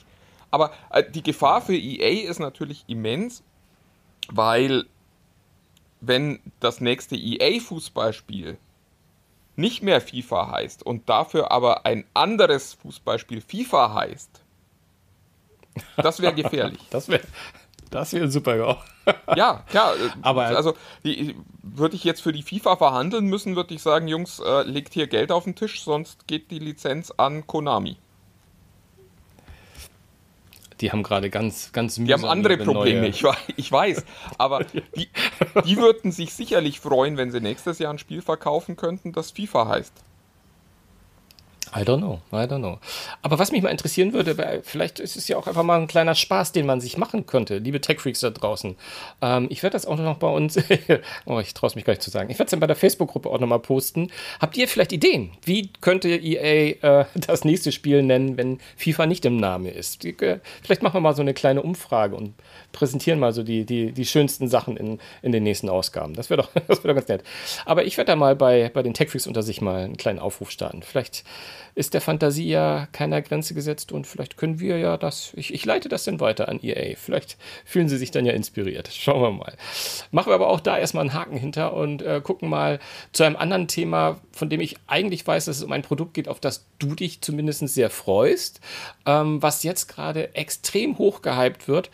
Aber 0.50 0.72
äh, 0.90 1.02
die 1.08 1.22
Gefahr 1.22 1.60
für 1.60 1.76
EA 1.76 2.28
ist 2.28 2.38
natürlich 2.38 2.84
immens, 2.86 3.42
weil 4.28 4.84
wenn 6.00 6.40
das 6.60 6.80
nächste 6.80 7.16
EA-Fußballspiel 7.16 8.58
nicht 9.56 9.82
mehr 9.82 10.00
FIFA 10.00 10.52
heißt 10.52 10.84
und 10.84 11.08
dafür 11.08 11.50
aber 11.50 11.84
ein 11.84 12.04
anderes 12.14 12.74
Fußballspiel 12.74 13.40
FIFA 13.40 13.94
heißt, 13.94 14.42
das 15.96 16.20
wäre 16.20 16.34
gefährlich. 16.42 16.80
das 16.90 17.08
wäre 17.08 17.22
das 17.90 18.12
wäre 18.12 18.30
super, 18.30 18.56
ja. 18.56 18.76
ja, 19.36 19.64
klar. 19.68 19.94
Äh, 19.94 20.10
aber 20.22 20.46
also 20.46 20.74
würde 21.62 21.96
ich 21.96 22.04
jetzt 22.04 22.22
für 22.22 22.32
die 22.32 22.42
FIFA 22.42 22.76
verhandeln 22.76 23.26
müssen, 23.26 23.56
würde 23.56 23.74
ich 23.74 23.82
sagen, 23.82 24.08
Jungs, 24.08 24.40
äh, 24.40 24.62
legt 24.62 24.94
hier 24.94 25.06
Geld 25.06 25.32
auf 25.32 25.44
den 25.44 25.54
Tisch, 25.54 25.82
sonst 25.82 26.26
geht 26.26 26.50
die 26.50 26.58
Lizenz 26.58 27.12
an 27.16 27.46
Konami. 27.46 27.96
Die 30.80 30.92
haben 30.92 31.02
gerade 31.02 31.28
ganz, 31.28 31.72
ganz 31.72 31.96
Die 31.96 32.12
haben 32.12 32.24
andere 32.24 32.56
Probleme, 32.56 33.08
ich, 33.08 33.24
ich, 33.56 33.72
weiß. 33.72 34.04
Aber 34.36 34.64
die, 34.96 35.08
die 35.64 35.76
würden 35.76 36.12
sich 36.12 36.34
sicherlich 36.34 36.78
freuen, 36.78 37.16
wenn 37.16 37.32
sie 37.32 37.40
nächstes 37.40 37.78
Jahr 37.80 37.92
ein 37.92 37.98
Spiel 37.98 38.22
verkaufen 38.22 38.76
könnten, 38.76 39.12
das 39.12 39.32
FIFA 39.32 39.68
heißt. 39.68 39.92
I 41.76 41.80
don't 41.80 41.98
know, 41.98 42.20
I 42.32 42.46
don't 42.46 42.58
know. 42.58 42.78
Aber 43.22 43.38
was 43.38 43.52
mich 43.52 43.62
mal 43.62 43.70
interessieren 43.70 44.12
würde, 44.12 44.62
vielleicht 44.64 45.00
ist 45.00 45.16
es 45.16 45.28
ja 45.28 45.36
auch 45.36 45.46
einfach 45.46 45.62
mal 45.62 45.80
ein 45.80 45.86
kleiner 45.86 46.14
Spaß, 46.14 46.52
den 46.52 46.66
man 46.66 46.80
sich 46.80 46.96
machen 46.96 47.26
könnte, 47.26 47.58
liebe 47.58 47.80
Tech-Freaks 47.80 48.20
da 48.20 48.30
draußen. 48.30 48.76
Ähm, 49.22 49.46
ich 49.50 49.62
werde 49.62 49.74
das 49.74 49.86
auch 49.86 49.96
noch 49.98 50.18
bei 50.18 50.28
uns, 50.28 50.58
oh, 51.26 51.38
ich 51.40 51.54
traue 51.54 51.68
es 51.68 51.74
mich 51.74 51.84
gar 51.84 51.92
nicht 51.92 52.02
zu 52.02 52.10
sagen, 52.10 52.30
ich 52.30 52.38
werde 52.38 52.46
es 52.46 52.50
dann 52.50 52.60
bei 52.60 52.66
der 52.66 52.76
Facebook-Gruppe 52.76 53.28
auch 53.28 53.40
nochmal 53.40 53.60
posten. 53.60 54.10
Habt 54.40 54.56
ihr 54.56 54.68
vielleicht 54.68 54.92
Ideen? 54.92 55.30
Wie 55.44 55.70
könnte 55.80 56.08
EA 56.08 57.00
äh, 57.00 57.04
das 57.14 57.44
nächste 57.44 57.72
Spiel 57.72 58.02
nennen, 58.02 58.36
wenn 58.36 58.60
FIFA 58.76 59.06
nicht 59.06 59.24
im 59.24 59.36
Namen 59.36 59.66
ist? 59.66 60.06
Vielleicht 60.62 60.82
machen 60.82 60.94
wir 60.94 61.00
mal 61.00 61.14
so 61.14 61.22
eine 61.22 61.34
kleine 61.34 61.62
Umfrage 61.62 62.16
und 62.16 62.34
präsentieren 62.78 63.18
mal 63.18 63.32
so 63.32 63.42
die, 63.42 63.66
die, 63.66 63.90
die 63.90 64.06
schönsten 64.06 64.46
Sachen 64.46 64.76
in, 64.76 65.00
in 65.20 65.32
den 65.32 65.42
nächsten 65.42 65.68
Ausgaben. 65.68 66.14
Das 66.14 66.30
wäre 66.30 66.42
doch, 66.42 66.54
wär 66.54 66.76
doch 66.76 66.94
ganz 66.94 67.08
nett. 67.08 67.24
Aber 67.66 67.84
ich 67.84 67.96
werde 67.96 68.12
da 68.12 68.16
mal 68.16 68.36
bei, 68.36 68.70
bei 68.72 68.84
den 68.84 68.94
Tech-Freaks 68.94 69.26
unter 69.26 69.42
sich 69.42 69.60
mal 69.60 69.82
einen 69.82 69.96
kleinen 69.96 70.20
Aufruf 70.20 70.52
starten. 70.52 70.82
Vielleicht 70.84 71.24
ist 71.74 71.94
der 71.94 72.00
Fantasie 72.00 72.48
ja 72.48 72.86
keiner 72.92 73.20
Grenze 73.20 73.54
gesetzt 73.54 73.90
und 73.90 74.06
vielleicht 74.06 74.36
können 74.36 74.60
wir 74.60 74.78
ja 74.78 74.96
das, 74.96 75.32
ich, 75.34 75.52
ich 75.52 75.64
leite 75.64 75.88
das 75.88 76.04
dann 76.04 76.20
weiter 76.20 76.48
an 76.48 76.60
EA. 76.62 76.94
Vielleicht 76.96 77.36
fühlen 77.64 77.88
sie 77.88 77.96
sich 77.96 78.12
dann 78.12 78.24
ja 78.24 78.32
inspiriert. 78.32 78.88
Schauen 78.92 79.22
wir 79.22 79.32
mal. 79.32 79.54
Machen 80.12 80.30
wir 80.30 80.34
aber 80.34 80.48
auch 80.48 80.60
da 80.60 80.78
erstmal 80.78 81.02
einen 81.02 81.14
Haken 81.14 81.36
hinter 81.36 81.74
und 81.74 82.02
äh, 82.02 82.20
gucken 82.22 82.48
mal 82.48 82.78
zu 83.12 83.24
einem 83.24 83.36
anderen 83.36 83.66
Thema, 83.66 84.20
von 84.30 84.48
dem 84.48 84.60
ich 84.60 84.76
eigentlich 84.86 85.26
weiß, 85.26 85.46
dass 85.46 85.56
es 85.56 85.64
um 85.64 85.72
ein 85.72 85.82
Produkt 85.82 86.14
geht, 86.14 86.28
auf 86.28 86.38
das 86.38 86.66
du 86.78 86.94
dich 86.94 87.22
zumindest 87.22 87.66
sehr 87.68 87.90
freust, 87.90 88.60
ähm, 89.04 89.42
was 89.42 89.64
jetzt 89.64 89.88
gerade 89.88 90.34
extrem 90.36 90.96
hoch 90.96 91.22
gehypt 91.22 91.66
wird 91.66 91.90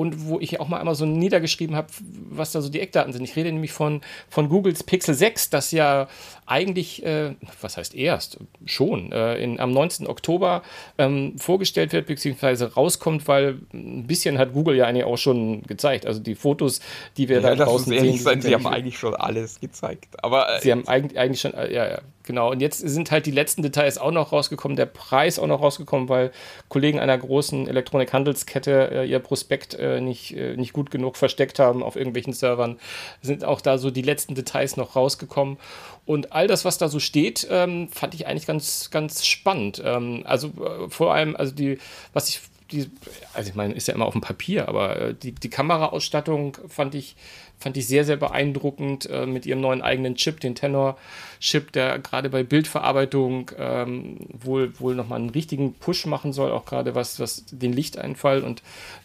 und 0.00 0.26
wo 0.26 0.40
ich 0.40 0.60
auch 0.60 0.68
mal 0.68 0.78
einmal 0.78 0.94
so 0.94 1.04
niedergeschrieben 1.04 1.76
habe, 1.76 1.88
was 2.30 2.52
da 2.52 2.62
so 2.62 2.70
die 2.70 2.80
Eckdaten 2.80 3.12
sind. 3.12 3.22
Ich 3.22 3.36
rede 3.36 3.52
nämlich 3.52 3.72
von, 3.72 4.00
von 4.30 4.48
Googles 4.48 4.82
Pixel 4.82 5.14
6, 5.14 5.50
das 5.50 5.72
ja 5.72 6.08
eigentlich, 6.46 7.04
äh, 7.04 7.34
was 7.60 7.76
heißt 7.76 7.94
erst, 7.94 8.38
schon, 8.64 9.12
äh, 9.12 9.36
in, 9.36 9.60
am 9.60 9.72
19. 9.72 10.06
Oktober 10.06 10.62
ähm, 10.96 11.36
vorgestellt 11.36 11.92
wird, 11.92 12.06
beziehungsweise 12.06 12.72
rauskommt, 12.72 13.28
weil 13.28 13.58
ein 13.74 14.06
bisschen 14.06 14.38
hat 14.38 14.54
Google 14.54 14.74
ja 14.74 14.86
eigentlich 14.86 15.04
auch 15.04 15.18
schon 15.18 15.64
gezeigt. 15.64 16.06
Also 16.06 16.18
die 16.18 16.34
Fotos, 16.34 16.80
die 17.18 17.28
wir 17.28 17.42
ja, 17.42 17.54
da 17.54 17.66
draußen 17.66 17.92
sehen. 17.92 18.16
Sein, 18.16 18.40
sie 18.40 18.54
haben 18.54 18.66
eigentlich 18.66 18.98
schon 18.98 19.14
alles 19.14 19.60
gezeigt. 19.60 20.24
Aber, 20.24 20.56
äh, 20.56 20.60
sie 20.62 20.72
haben 20.72 20.88
eigentlich, 20.88 21.18
eigentlich 21.18 21.42
schon, 21.42 21.52
äh, 21.52 21.70
ja, 21.74 21.88
ja, 21.90 21.98
genau. 22.30 22.50
Und 22.52 22.60
jetzt 22.60 22.78
sind 22.78 23.10
halt 23.10 23.26
die 23.26 23.32
letzten 23.32 23.62
Details 23.62 23.98
auch 23.98 24.12
noch 24.12 24.30
rausgekommen, 24.30 24.76
der 24.76 24.86
Preis 24.86 25.38
auch 25.38 25.48
noch 25.48 25.60
rausgekommen, 25.60 26.08
weil 26.08 26.30
Kollegen 26.68 27.00
einer 27.00 27.18
großen 27.18 27.66
Elektronikhandelskette 27.66 28.90
äh, 28.92 29.04
ihr 29.04 29.18
Prospekt 29.18 29.74
äh, 29.74 30.00
nicht, 30.00 30.36
äh, 30.36 30.56
nicht 30.56 30.72
gut 30.72 30.92
genug 30.92 31.16
versteckt 31.16 31.58
haben 31.58 31.82
auf 31.82 31.96
irgendwelchen 31.96 32.32
Servern. 32.32 32.78
Sind 33.20 33.44
auch 33.44 33.60
da 33.60 33.78
so 33.78 33.90
die 33.90 34.02
letzten 34.02 34.36
Details 34.36 34.76
noch 34.76 34.94
rausgekommen. 34.94 35.58
Und 36.06 36.32
all 36.32 36.46
das, 36.46 36.64
was 36.64 36.78
da 36.78 36.88
so 36.88 37.00
steht, 37.00 37.48
ähm, 37.50 37.88
fand 37.88 38.14
ich 38.14 38.28
eigentlich 38.28 38.46
ganz, 38.46 38.90
ganz 38.90 39.26
spannend. 39.26 39.82
Ähm, 39.84 40.22
also 40.24 40.48
äh, 40.48 40.88
vor 40.88 41.12
allem, 41.12 41.34
also 41.34 41.52
die, 41.52 41.78
was 42.12 42.28
ich 42.28 42.40
die, 42.70 42.88
also 43.34 43.50
ich 43.50 43.56
meine, 43.56 43.74
ist 43.74 43.88
ja 43.88 43.94
immer 43.94 44.06
auf 44.06 44.12
dem 44.12 44.20
Papier, 44.20 44.68
aber 44.68 44.96
äh, 45.00 45.14
die, 45.14 45.32
die 45.32 45.50
Kameraausstattung 45.50 46.56
fand 46.68 46.94
ich, 46.94 47.16
fand 47.60 47.76
ich 47.76 47.86
sehr, 47.86 48.04
sehr 48.04 48.16
beeindruckend 48.16 49.08
äh, 49.08 49.26
mit 49.26 49.46
ihrem 49.46 49.60
neuen 49.60 49.82
eigenen 49.82 50.16
Chip, 50.16 50.40
den 50.40 50.54
Tenor-Chip, 50.54 51.72
der 51.72 51.98
gerade 51.98 52.30
bei 52.30 52.42
Bildverarbeitung 52.42 53.50
ähm, 53.58 54.16
wohl, 54.32 54.78
wohl 54.80 54.94
nochmal 54.94 55.20
einen 55.20 55.30
richtigen 55.30 55.74
Push 55.74 56.06
machen 56.06 56.32
soll, 56.32 56.50
auch 56.50 56.64
gerade 56.64 56.94
was, 56.94 57.20
was 57.20 57.44
den 57.50 57.74
Lichteinfall 57.74 58.42
und 58.42 58.62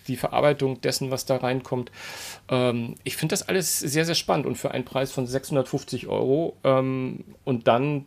die 0.07 0.15
Verarbeitung 0.15 0.79
dessen, 0.81 1.11
was 1.11 1.25
da 1.25 1.35
reinkommt. 1.35 1.91
Ähm, 2.49 2.95
ich 3.03 3.17
finde 3.17 3.33
das 3.33 3.47
alles 3.47 3.79
sehr, 3.79 4.05
sehr 4.05 4.15
spannend 4.15 4.45
und 4.45 4.57
für 4.57 4.71
einen 4.71 4.85
Preis 4.85 5.11
von 5.11 5.27
650 5.27 6.07
Euro 6.07 6.55
ähm, 6.63 7.25
und 7.43 7.67
dann 7.67 8.05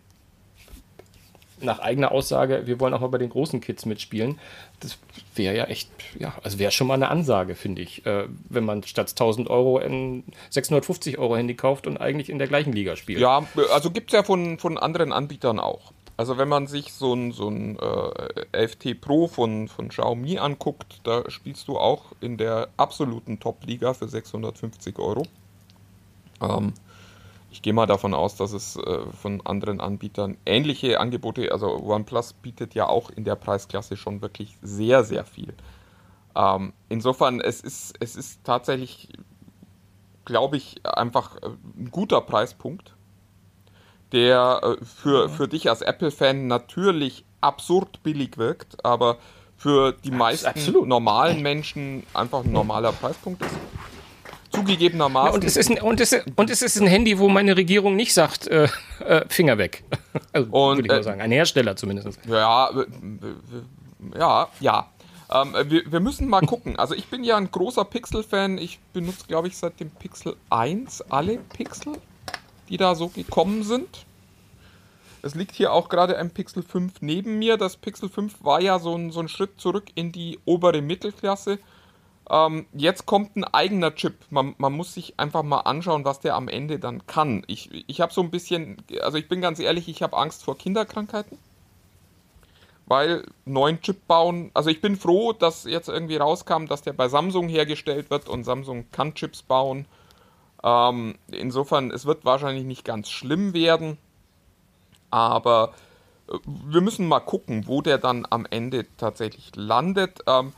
nach 1.60 1.78
eigener 1.78 2.12
Aussage, 2.12 2.66
wir 2.66 2.80
wollen 2.80 2.94
auch 2.94 3.00
mal 3.00 3.08
bei 3.08 3.18
den 3.18 3.30
großen 3.30 3.60
Kids 3.60 3.86
mitspielen. 3.86 4.38
Das 4.80 4.98
wäre 5.34 5.56
ja 5.56 5.64
echt, 5.64 5.90
ja, 6.18 6.34
also 6.42 6.58
wäre 6.58 6.70
schon 6.70 6.86
mal 6.86 6.94
eine 6.94 7.08
Ansage, 7.08 7.54
finde 7.54 7.82
ich, 7.82 8.06
äh, 8.06 8.24
wenn 8.48 8.64
man 8.64 8.82
statt 8.84 9.10
1000 9.10 9.50
Euro 9.50 9.78
ein 9.78 10.24
650 10.50 11.18
Euro 11.18 11.36
Handy 11.36 11.54
kauft 11.54 11.86
und 11.86 11.96
eigentlich 11.96 12.30
in 12.30 12.38
der 12.38 12.48
gleichen 12.48 12.72
Liga 12.72 12.96
spielt. 12.96 13.20
Ja, 13.20 13.46
also 13.72 13.90
gibt 13.90 14.10
es 14.10 14.14
ja 14.14 14.22
von, 14.22 14.58
von 14.58 14.78
anderen 14.78 15.12
Anbietern 15.12 15.58
auch. 15.58 15.92
Also 16.16 16.36
wenn 16.36 16.48
man 16.48 16.66
sich 16.66 16.92
so 16.92 17.14
ein, 17.14 17.30
so 17.30 17.48
ein 17.48 17.78
äh, 17.78 18.66
FT 18.68 19.00
Pro 19.00 19.28
von, 19.28 19.68
von 19.68 19.88
Xiaomi 19.88 20.38
anguckt, 20.38 21.00
da 21.04 21.30
spielst 21.30 21.68
du 21.68 21.78
auch 21.78 22.06
in 22.20 22.36
der 22.36 22.70
absoluten 22.76 23.38
Top-Liga 23.38 23.94
für 23.94 24.08
650 24.08 24.98
Euro. 24.98 25.22
Ähm, 26.42 26.72
ich 27.50 27.62
gehe 27.62 27.72
mal 27.72 27.86
davon 27.86 28.14
aus, 28.14 28.36
dass 28.36 28.52
es 28.52 28.76
äh, 28.76 29.00
von 29.20 29.40
anderen 29.46 29.80
Anbietern 29.80 30.36
ähnliche 30.44 31.00
Angebote, 31.00 31.50
also 31.50 31.78
OnePlus 31.78 32.34
bietet 32.34 32.74
ja 32.74 32.86
auch 32.86 33.10
in 33.10 33.24
der 33.24 33.36
Preisklasse 33.36 33.96
schon 33.96 34.20
wirklich 34.20 34.56
sehr, 34.60 35.04
sehr 35.04 35.24
viel. 35.24 35.54
Ähm, 36.36 36.72
insofern, 36.88 37.40
es 37.40 37.60
ist, 37.60 37.94
es 38.00 38.16
ist 38.16 38.44
tatsächlich, 38.44 39.08
glaube 40.24 40.58
ich, 40.58 40.76
einfach 40.84 41.36
äh, 41.36 41.48
ein 41.78 41.90
guter 41.90 42.20
Preispunkt, 42.20 42.94
der 44.12 44.60
äh, 44.62 44.84
für, 44.84 45.28
für 45.28 45.48
dich 45.48 45.70
als 45.70 45.80
Apple-Fan 45.80 46.46
natürlich 46.46 47.24
absurd 47.40 48.02
billig 48.02 48.36
wirkt, 48.36 48.84
aber 48.84 49.16
für 49.56 49.92
die 49.92 50.10
meisten 50.10 50.46
Absolut. 50.46 50.86
normalen 50.86 51.42
Menschen 51.42 52.04
einfach 52.14 52.44
ein 52.44 52.52
normaler 52.52 52.92
Preispunkt 52.92 53.42
ist. 53.42 53.56
Zugegebenermaßen. 54.58 55.30
Ja, 55.30 55.34
und, 55.34 55.44
es 55.44 55.56
ist 55.56 55.70
ein, 55.70 55.80
und, 55.80 56.00
es, 56.00 56.14
und 56.36 56.50
es 56.50 56.62
ist 56.62 56.80
ein 56.80 56.86
Handy, 56.86 57.18
wo 57.18 57.28
meine 57.28 57.56
Regierung 57.56 57.96
nicht 57.96 58.14
sagt, 58.14 58.46
äh, 58.46 58.68
äh, 59.04 59.24
Finger 59.28 59.58
weg. 59.58 59.84
Also, 60.32 60.50
würde 60.50 60.82
ich 60.82 60.88
mal 60.88 60.98
äh, 60.98 61.02
sagen. 61.02 61.20
Ein 61.20 61.30
Hersteller 61.30 61.76
zumindest. 61.76 62.18
Ja, 62.26 62.70
ja, 64.18 64.48
ja. 64.60 64.88
Ähm, 65.32 65.54
wir, 65.66 65.92
wir, 65.92 66.00
müssen 66.00 66.28
mal 66.28 66.40
gucken. 66.40 66.76
Also 66.78 66.94
ich 66.94 67.06
bin 67.06 67.22
ja 67.22 67.36
ein 67.36 67.50
großer 67.50 67.84
Pixel-Fan. 67.84 68.58
Ich 68.58 68.80
benutze, 68.92 69.26
glaube 69.26 69.48
ich, 69.48 69.56
seit 69.56 69.78
dem 69.78 69.90
Pixel 69.90 70.36
1 70.50 71.02
alle 71.10 71.38
Pixel, 71.38 71.94
die 72.68 72.76
da 72.78 72.94
so 72.94 73.08
gekommen 73.08 73.62
sind. 73.62 74.06
Es 75.22 75.34
liegt 75.34 75.54
hier 75.54 75.72
auch 75.72 75.88
gerade 75.88 76.16
ein 76.16 76.30
Pixel 76.30 76.62
5 76.62 77.00
neben 77.00 77.38
mir. 77.38 77.56
Das 77.56 77.76
Pixel 77.76 78.08
5 78.08 78.42
war 78.44 78.60
ja 78.60 78.78
so 78.78 78.94
ein, 78.94 79.10
so 79.10 79.20
ein 79.20 79.28
Schritt 79.28 79.60
zurück 79.60 79.84
in 79.94 80.12
die 80.12 80.38
obere 80.44 80.80
Mittelklasse. 80.80 81.58
Ähm, 82.30 82.66
jetzt 82.74 83.06
kommt 83.06 83.36
ein 83.36 83.44
eigener 83.44 83.94
Chip. 83.94 84.14
Man, 84.30 84.54
man, 84.58 84.72
muss 84.72 84.94
sich 84.94 85.18
einfach 85.18 85.42
mal 85.42 85.60
anschauen, 85.60 86.04
was 86.04 86.20
der 86.20 86.34
am 86.34 86.48
Ende 86.48 86.78
dann 86.78 87.06
kann. 87.06 87.42
Ich, 87.46 87.84
ich 87.88 88.00
habe 88.00 88.12
so 88.12 88.20
ein 88.20 88.30
bisschen, 88.30 88.76
also 89.00 89.16
ich 89.16 89.28
bin 89.28 89.40
ganz 89.40 89.58
ehrlich, 89.60 89.88
ich 89.88 90.02
habe 90.02 90.16
Angst 90.16 90.44
vor 90.44 90.58
Kinderkrankheiten. 90.58 91.38
Weil 92.86 93.26
neuen 93.44 93.80
Chip 93.82 94.06
bauen, 94.06 94.50
also 94.54 94.70
ich 94.70 94.80
bin 94.80 94.96
froh, 94.96 95.32
dass 95.32 95.64
jetzt 95.64 95.88
irgendwie 95.88 96.16
rauskam, 96.16 96.66
dass 96.66 96.82
der 96.82 96.94
bei 96.94 97.08
Samsung 97.08 97.48
hergestellt 97.48 98.10
wird 98.10 98.28
und 98.28 98.44
Samsung 98.44 98.86
kann 98.92 99.14
Chips 99.14 99.42
bauen. 99.42 99.86
Ähm, 100.62 101.16
insofern, 101.30 101.90
es 101.90 102.04
wird 102.06 102.24
wahrscheinlich 102.24 102.64
nicht 102.64 102.84
ganz 102.84 103.08
schlimm 103.08 103.54
werden. 103.54 103.98
Aber 105.10 105.72
äh, 106.28 106.38
wir 106.44 106.80
müssen 106.80 107.08
mal 107.08 107.20
gucken, 107.20 107.66
wo 107.66 107.80
der 107.80 107.98
dann 107.98 108.26
am 108.28 108.46
Ende 108.50 108.86
tatsächlich 108.96 109.52
landet. 109.54 110.20
Ähm, 110.26 110.52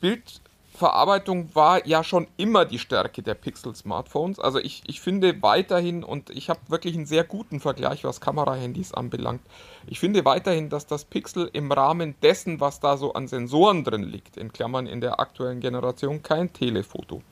Bild, 0.00 0.40
Verarbeitung 0.78 1.54
war 1.54 1.86
ja 1.86 2.02
schon 2.02 2.26
immer 2.36 2.64
die 2.64 2.78
Stärke 2.78 3.22
der 3.22 3.34
Pixel-Smartphones. 3.34 4.38
Also 4.38 4.58
ich, 4.58 4.82
ich 4.86 5.00
finde 5.00 5.42
weiterhin, 5.42 6.02
und 6.02 6.30
ich 6.30 6.48
habe 6.48 6.60
wirklich 6.68 6.94
einen 6.94 7.06
sehr 7.06 7.24
guten 7.24 7.60
Vergleich, 7.60 8.04
was 8.04 8.20
Kamerahandys 8.20 8.94
anbelangt, 8.94 9.42
ich 9.86 10.00
finde 10.00 10.24
weiterhin, 10.24 10.70
dass 10.70 10.86
das 10.86 11.04
Pixel 11.04 11.50
im 11.52 11.70
Rahmen 11.70 12.14
dessen, 12.22 12.60
was 12.60 12.80
da 12.80 12.96
so 12.96 13.12
an 13.12 13.28
Sensoren 13.28 13.84
drin 13.84 14.02
liegt, 14.02 14.36
in 14.36 14.52
Klammern 14.52 14.86
in 14.86 15.00
der 15.00 15.20
aktuellen 15.20 15.60
Generation 15.60 16.22
kein 16.22 16.52
Telefoto, 16.52 17.22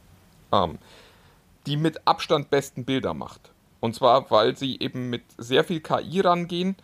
ähm, 0.53 0.79
die 1.67 1.77
mit 1.77 2.07
Abstand 2.07 2.51
besten 2.51 2.85
Bilder 2.85 3.15
macht. 3.15 3.51
Und 3.81 3.95
zwar, 3.95 4.31
weil 4.31 4.57
sie 4.57 4.79
eben 4.81 5.11
mit 5.11 5.23
sehr 5.39 5.65
viel 5.65 5.81
KI 5.81 6.21
rangehen. 6.21 6.77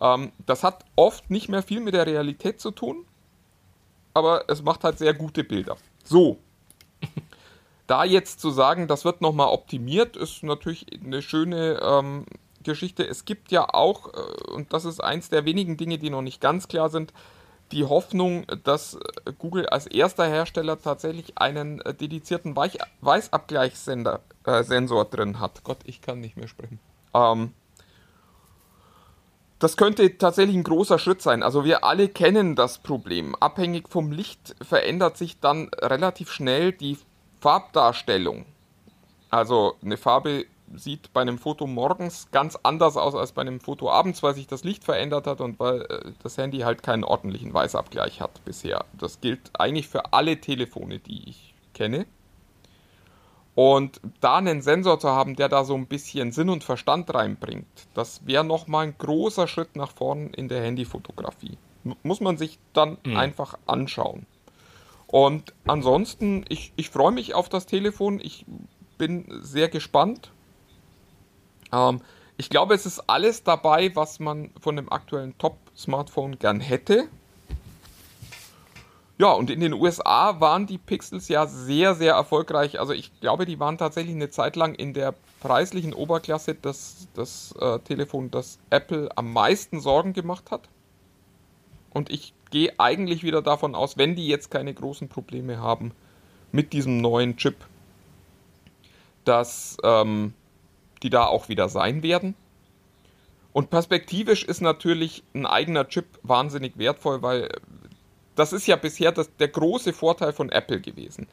Ähm, 0.00 0.32
das 0.46 0.62
hat 0.62 0.84
oft 0.96 1.30
nicht 1.30 1.48
mehr 1.48 1.62
viel 1.62 1.80
mit 1.80 1.94
der 1.94 2.06
Realität 2.06 2.60
zu 2.60 2.70
tun, 2.70 3.06
aber 4.14 4.44
es 4.48 4.62
macht 4.62 4.84
halt 4.84 4.98
sehr 4.98 5.14
gute 5.14 5.44
Bilder. 5.44 5.76
So. 6.04 6.38
Da 7.88 8.04
jetzt 8.04 8.40
zu 8.40 8.50
sagen, 8.50 8.86
das 8.88 9.04
wird 9.04 9.20
nochmal 9.20 9.48
optimiert, 9.48 10.16
ist 10.16 10.42
natürlich 10.44 10.86
eine 11.04 11.20
schöne 11.20 11.78
ähm, 11.82 12.24
Geschichte. 12.62 13.06
Es 13.06 13.24
gibt 13.26 13.50
ja 13.50 13.68
auch, 13.74 14.14
äh, 14.14 14.50
und 14.52 14.72
das 14.72 14.84
ist 14.84 15.02
eins 15.02 15.28
der 15.28 15.44
wenigen 15.44 15.76
Dinge, 15.76 15.98
die 15.98 16.08
noch 16.08 16.22
nicht 16.22 16.40
ganz 16.40 16.68
klar 16.68 16.88
sind, 16.88 17.12
die 17.72 17.84
Hoffnung, 17.84 18.46
dass 18.64 18.94
äh, 18.94 19.32
Google 19.38 19.66
als 19.66 19.86
erster 19.86 20.26
Hersteller 20.26 20.80
tatsächlich 20.80 21.38
einen 21.38 21.80
äh, 21.80 21.92
dedizierten 21.92 22.54
Weich 22.54 22.78
Weißabgleichssensor 23.00 24.22
äh, 24.44 25.10
drin 25.10 25.40
hat. 25.40 25.64
Gott, 25.64 25.78
ich 25.84 26.00
kann 26.00 26.20
nicht 26.20 26.36
mehr 26.36 26.48
sprechen. 26.48 26.78
Ähm, 27.14 27.52
das 29.62 29.76
könnte 29.76 30.18
tatsächlich 30.18 30.56
ein 30.56 30.64
großer 30.64 30.98
Schritt 30.98 31.22
sein. 31.22 31.44
Also 31.44 31.64
wir 31.64 31.84
alle 31.84 32.08
kennen 32.08 32.56
das 32.56 32.78
Problem. 32.78 33.36
Abhängig 33.36 33.88
vom 33.88 34.10
Licht 34.10 34.56
verändert 34.60 35.16
sich 35.16 35.38
dann 35.38 35.70
relativ 35.80 36.32
schnell 36.32 36.72
die 36.72 36.98
Farbdarstellung. 37.40 38.44
Also 39.30 39.76
eine 39.80 39.96
Farbe 39.96 40.46
sieht 40.74 41.12
bei 41.12 41.20
einem 41.20 41.38
Foto 41.38 41.68
morgens 41.68 42.28
ganz 42.32 42.58
anders 42.64 42.96
aus 42.96 43.14
als 43.14 43.30
bei 43.30 43.42
einem 43.42 43.60
Foto 43.60 43.88
abends, 43.88 44.22
weil 44.24 44.34
sich 44.34 44.48
das 44.48 44.64
Licht 44.64 44.82
verändert 44.82 45.28
hat 45.28 45.40
und 45.40 45.60
weil 45.60 45.82
äh, 45.82 46.10
das 46.24 46.36
Handy 46.38 46.60
halt 46.60 46.82
keinen 46.82 47.04
ordentlichen 47.04 47.54
Weißabgleich 47.54 48.20
hat 48.20 48.44
bisher. 48.44 48.84
Das 48.98 49.20
gilt 49.20 49.50
eigentlich 49.60 49.86
für 49.86 50.12
alle 50.12 50.40
Telefone, 50.40 50.98
die 50.98 51.28
ich 51.28 51.54
kenne. 51.72 52.06
Und 53.54 54.00
da 54.20 54.36
einen 54.36 54.62
Sensor 54.62 54.98
zu 54.98 55.10
haben, 55.10 55.36
der 55.36 55.48
da 55.48 55.64
so 55.64 55.74
ein 55.74 55.86
bisschen 55.86 56.32
Sinn 56.32 56.48
und 56.48 56.64
Verstand 56.64 57.12
reinbringt, 57.12 57.66
das 57.92 58.26
wäre 58.26 58.44
nochmal 58.44 58.86
ein 58.86 58.94
großer 58.96 59.46
Schritt 59.46 59.76
nach 59.76 59.92
vorn 59.92 60.28
in 60.30 60.48
der 60.48 60.62
Handyfotografie. 60.62 61.58
Muss 62.02 62.20
man 62.20 62.38
sich 62.38 62.58
dann 62.72 62.96
mhm. 63.04 63.16
einfach 63.16 63.58
anschauen. 63.66 64.26
Und 65.06 65.52
ansonsten, 65.66 66.44
ich, 66.48 66.72
ich 66.76 66.88
freue 66.88 67.12
mich 67.12 67.34
auf 67.34 67.50
das 67.50 67.66
Telefon. 67.66 68.18
Ich 68.22 68.46
bin 68.96 69.26
sehr 69.42 69.68
gespannt. 69.68 70.32
Ähm, 71.72 72.00
ich 72.38 72.48
glaube, 72.48 72.74
es 72.74 72.86
ist 72.86 73.10
alles 73.10 73.42
dabei, 73.42 73.94
was 73.94 74.20
man 74.20 74.50
von 74.58 74.76
dem 74.76 74.90
aktuellen 74.90 75.36
Top-Smartphone 75.36 76.38
gern 76.38 76.60
hätte. 76.60 77.08
Ja, 79.22 79.30
und 79.30 79.50
in 79.50 79.60
den 79.60 79.72
USA 79.72 80.40
waren 80.40 80.66
die 80.66 80.78
Pixels 80.78 81.28
ja 81.28 81.46
sehr, 81.46 81.94
sehr 81.94 82.14
erfolgreich. 82.14 82.80
Also 82.80 82.92
ich 82.92 83.20
glaube, 83.20 83.46
die 83.46 83.60
waren 83.60 83.78
tatsächlich 83.78 84.16
eine 84.16 84.30
Zeit 84.30 84.56
lang 84.56 84.74
in 84.74 84.94
der 84.94 85.14
preislichen 85.38 85.94
Oberklasse 85.94 86.56
das, 86.56 87.06
das 87.14 87.54
äh, 87.60 87.78
Telefon, 87.78 88.32
das 88.32 88.58
Apple 88.70 89.10
am 89.14 89.32
meisten 89.32 89.78
Sorgen 89.78 90.12
gemacht 90.12 90.50
hat. 90.50 90.68
Und 91.90 92.10
ich 92.10 92.34
gehe 92.50 92.72
eigentlich 92.78 93.22
wieder 93.22 93.42
davon 93.42 93.76
aus, 93.76 93.96
wenn 93.96 94.16
die 94.16 94.26
jetzt 94.26 94.50
keine 94.50 94.74
großen 94.74 95.08
Probleme 95.08 95.58
haben 95.60 95.92
mit 96.50 96.72
diesem 96.72 96.96
neuen 96.96 97.36
Chip, 97.36 97.64
dass 99.24 99.76
ähm, 99.84 100.34
die 101.04 101.10
da 101.10 101.26
auch 101.26 101.48
wieder 101.48 101.68
sein 101.68 102.02
werden. 102.02 102.34
Und 103.52 103.70
perspektivisch 103.70 104.42
ist 104.42 104.62
natürlich 104.62 105.22
ein 105.32 105.46
eigener 105.46 105.86
Chip 105.86 106.06
wahnsinnig 106.24 106.76
wertvoll, 106.76 107.22
weil 107.22 107.48
das 108.34 108.52
ist 108.52 108.66
ja 108.66 108.76
bisher 108.76 109.12
das, 109.12 109.34
der 109.36 109.48
große 109.48 109.92
Vorteil 109.92 110.32
von 110.32 110.50
Apple 110.50 110.80
gewesen, 110.80 111.26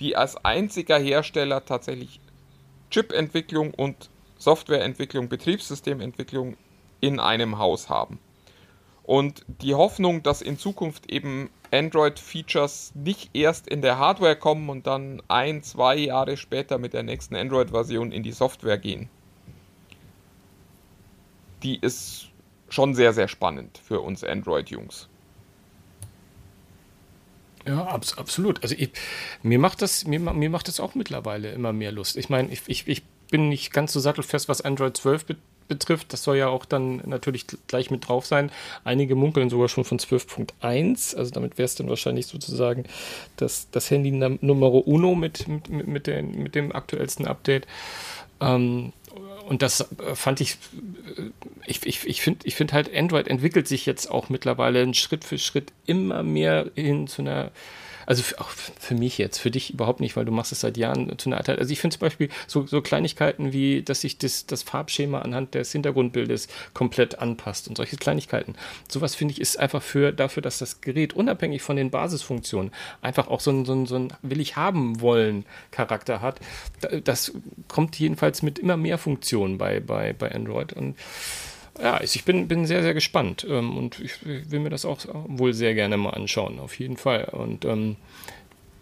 die 0.00 0.16
als 0.16 0.36
einziger 0.44 0.98
Hersteller 0.98 1.64
tatsächlich 1.64 2.20
Chip-Entwicklung 2.90 3.74
und 3.74 4.10
Softwareentwicklung, 4.38 5.28
Betriebssystementwicklung 5.28 6.56
in 7.00 7.20
einem 7.20 7.58
Haus 7.58 7.88
haben. 7.88 8.18
Und 9.02 9.44
die 9.46 9.74
Hoffnung, 9.74 10.22
dass 10.22 10.42
in 10.42 10.58
Zukunft 10.58 11.10
eben 11.10 11.48
Android-Features 11.70 12.92
nicht 12.94 13.30
erst 13.34 13.68
in 13.68 13.82
der 13.82 13.98
Hardware 13.98 14.36
kommen 14.36 14.68
und 14.68 14.86
dann 14.86 15.22
ein, 15.28 15.62
zwei 15.62 15.96
Jahre 15.96 16.36
später 16.36 16.78
mit 16.78 16.92
der 16.92 17.02
nächsten 17.02 17.36
Android-Version 17.36 18.12
in 18.12 18.22
die 18.22 18.32
Software 18.32 18.78
gehen, 18.78 19.08
die 21.62 21.78
ist 21.78 22.28
schon 22.68 22.94
sehr, 22.94 23.12
sehr 23.12 23.28
spannend 23.28 23.78
für 23.78 24.00
uns 24.00 24.24
Android-Jungs. 24.24 25.08
Ja, 27.66 27.86
abs 27.86 28.16
absolut. 28.16 28.62
Also 28.62 28.74
ich, 28.78 28.90
mir 29.42 29.58
macht 29.58 29.82
das, 29.82 30.06
mir, 30.06 30.20
mir 30.20 30.50
macht 30.50 30.68
das 30.68 30.78
auch 30.80 30.94
mittlerweile 30.94 31.50
immer 31.50 31.72
mehr 31.72 31.92
Lust. 31.92 32.16
Ich 32.16 32.28
meine, 32.28 32.52
ich, 32.52 32.62
ich, 32.66 32.86
ich 32.86 33.02
bin 33.30 33.48
nicht 33.48 33.72
ganz 33.72 33.92
so 33.92 34.00
sattelfest, 34.00 34.48
was 34.48 34.60
Android 34.60 34.96
12 34.96 35.26
be 35.26 35.36
betrifft. 35.68 36.12
Das 36.12 36.22
soll 36.22 36.36
ja 36.36 36.46
auch 36.46 36.64
dann 36.64 37.02
natürlich 37.06 37.44
gleich 37.66 37.90
mit 37.90 38.06
drauf 38.06 38.24
sein. 38.24 38.52
Einige 38.84 39.16
munkeln 39.16 39.50
sogar 39.50 39.68
schon 39.68 39.84
von 39.84 39.98
12.1. 39.98 41.16
Also 41.16 41.32
damit 41.32 41.58
wäre 41.58 41.64
es 41.64 41.74
dann 41.74 41.88
wahrscheinlich 41.88 42.28
sozusagen 42.28 42.84
das, 43.36 43.68
das 43.72 43.90
Handy 43.90 44.12
Numero 44.12 44.78
Uno 44.78 45.16
mit, 45.16 45.48
mit, 45.48 45.88
mit, 45.88 46.06
den, 46.06 46.40
mit 46.40 46.54
dem 46.54 46.70
aktuellsten 46.70 47.26
Update. 47.26 47.66
Ähm, 48.40 48.92
und 49.46 49.62
das 49.62 49.80
äh, 49.80 50.14
fand 50.14 50.40
ich, 50.40 50.58
äh, 51.16 51.30
ich, 51.66 51.86
ich, 51.86 52.06
ich 52.06 52.20
finde 52.20 52.46
ich 52.46 52.54
find 52.54 52.72
halt, 52.72 52.94
Android 52.94 53.28
entwickelt 53.28 53.68
sich 53.68 53.86
jetzt 53.86 54.10
auch 54.10 54.28
mittlerweile 54.28 54.92
Schritt 54.94 55.24
für 55.24 55.38
Schritt 55.38 55.72
immer 55.86 56.22
mehr 56.22 56.70
hin 56.74 57.06
zu 57.06 57.22
einer 57.22 57.50
also 58.06 58.22
für, 58.22 58.40
auch 58.40 58.48
für 58.48 58.94
mich 58.94 59.18
jetzt, 59.18 59.38
für 59.38 59.50
dich 59.50 59.74
überhaupt 59.74 60.00
nicht, 60.00 60.16
weil 60.16 60.24
du 60.24 60.32
machst 60.32 60.52
es 60.52 60.60
seit 60.60 60.76
Jahren 60.76 61.18
zu 61.18 61.28
einer 61.28 61.38
Art. 61.38 61.48
Also 61.48 61.72
ich 61.72 61.80
finde 61.80 61.96
zum 61.96 62.06
Beispiel 62.06 62.28
so, 62.46 62.66
so 62.66 62.80
Kleinigkeiten 62.80 63.52
wie, 63.52 63.82
dass 63.82 64.00
sich 64.00 64.16
das, 64.18 64.46
das 64.46 64.62
Farbschema 64.62 65.20
anhand 65.20 65.54
des 65.54 65.72
Hintergrundbildes 65.72 66.48
komplett 66.72 67.18
anpasst 67.18 67.68
und 67.68 67.76
solche 67.76 67.96
Kleinigkeiten. 67.96 68.54
Sowas 68.88 69.14
finde 69.14 69.32
ich 69.32 69.40
ist 69.40 69.58
einfach 69.58 69.82
für, 69.82 70.12
dafür, 70.12 70.42
dass 70.42 70.58
das 70.58 70.80
Gerät 70.80 71.14
unabhängig 71.14 71.62
von 71.62 71.76
den 71.76 71.90
Basisfunktionen 71.90 72.70
einfach 73.02 73.28
auch 73.28 73.40
so 73.40 73.50
ein, 73.50 73.64
so 73.64 73.74
ein, 73.74 73.86
so 73.86 73.96
ein 73.96 74.12
will 74.22 74.40
ich 74.40 74.56
haben 74.56 75.00
wollen 75.00 75.44
Charakter 75.72 76.20
hat. 76.20 76.40
Das 77.04 77.32
kommt 77.68 77.98
jedenfalls 77.98 78.42
mit 78.42 78.58
immer 78.58 78.76
mehr 78.76 78.98
Funktionen 78.98 79.58
bei, 79.58 79.80
bei, 79.80 80.12
bei 80.12 80.32
Android 80.32 80.72
und 80.72 80.96
ja, 81.80 82.00
ich 82.00 82.24
bin, 82.24 82.48
bin 82.48 82.66
sehr, 82.66 82.82
sehr 82.82 82.94
gespannt 82.94 83.46
ähm, 83.48 83.76
und 83.76 84.00
ich 84.00 84.24
will 84.24 84.60
mir 84.60 84.70
das 84.70 84.84
auch 84.84 84.98
wohl 85.26 85.52
sehr 85.52 85.74
gerne 85.74 85.96
mal 85.96 86.10
anschauen, 86.10 86.58
auf 86.58 86.78
jeden 86.78 86.96
Fall. 86.96 87.24
Und 87.32 87.64
ähm, 87.64 87.96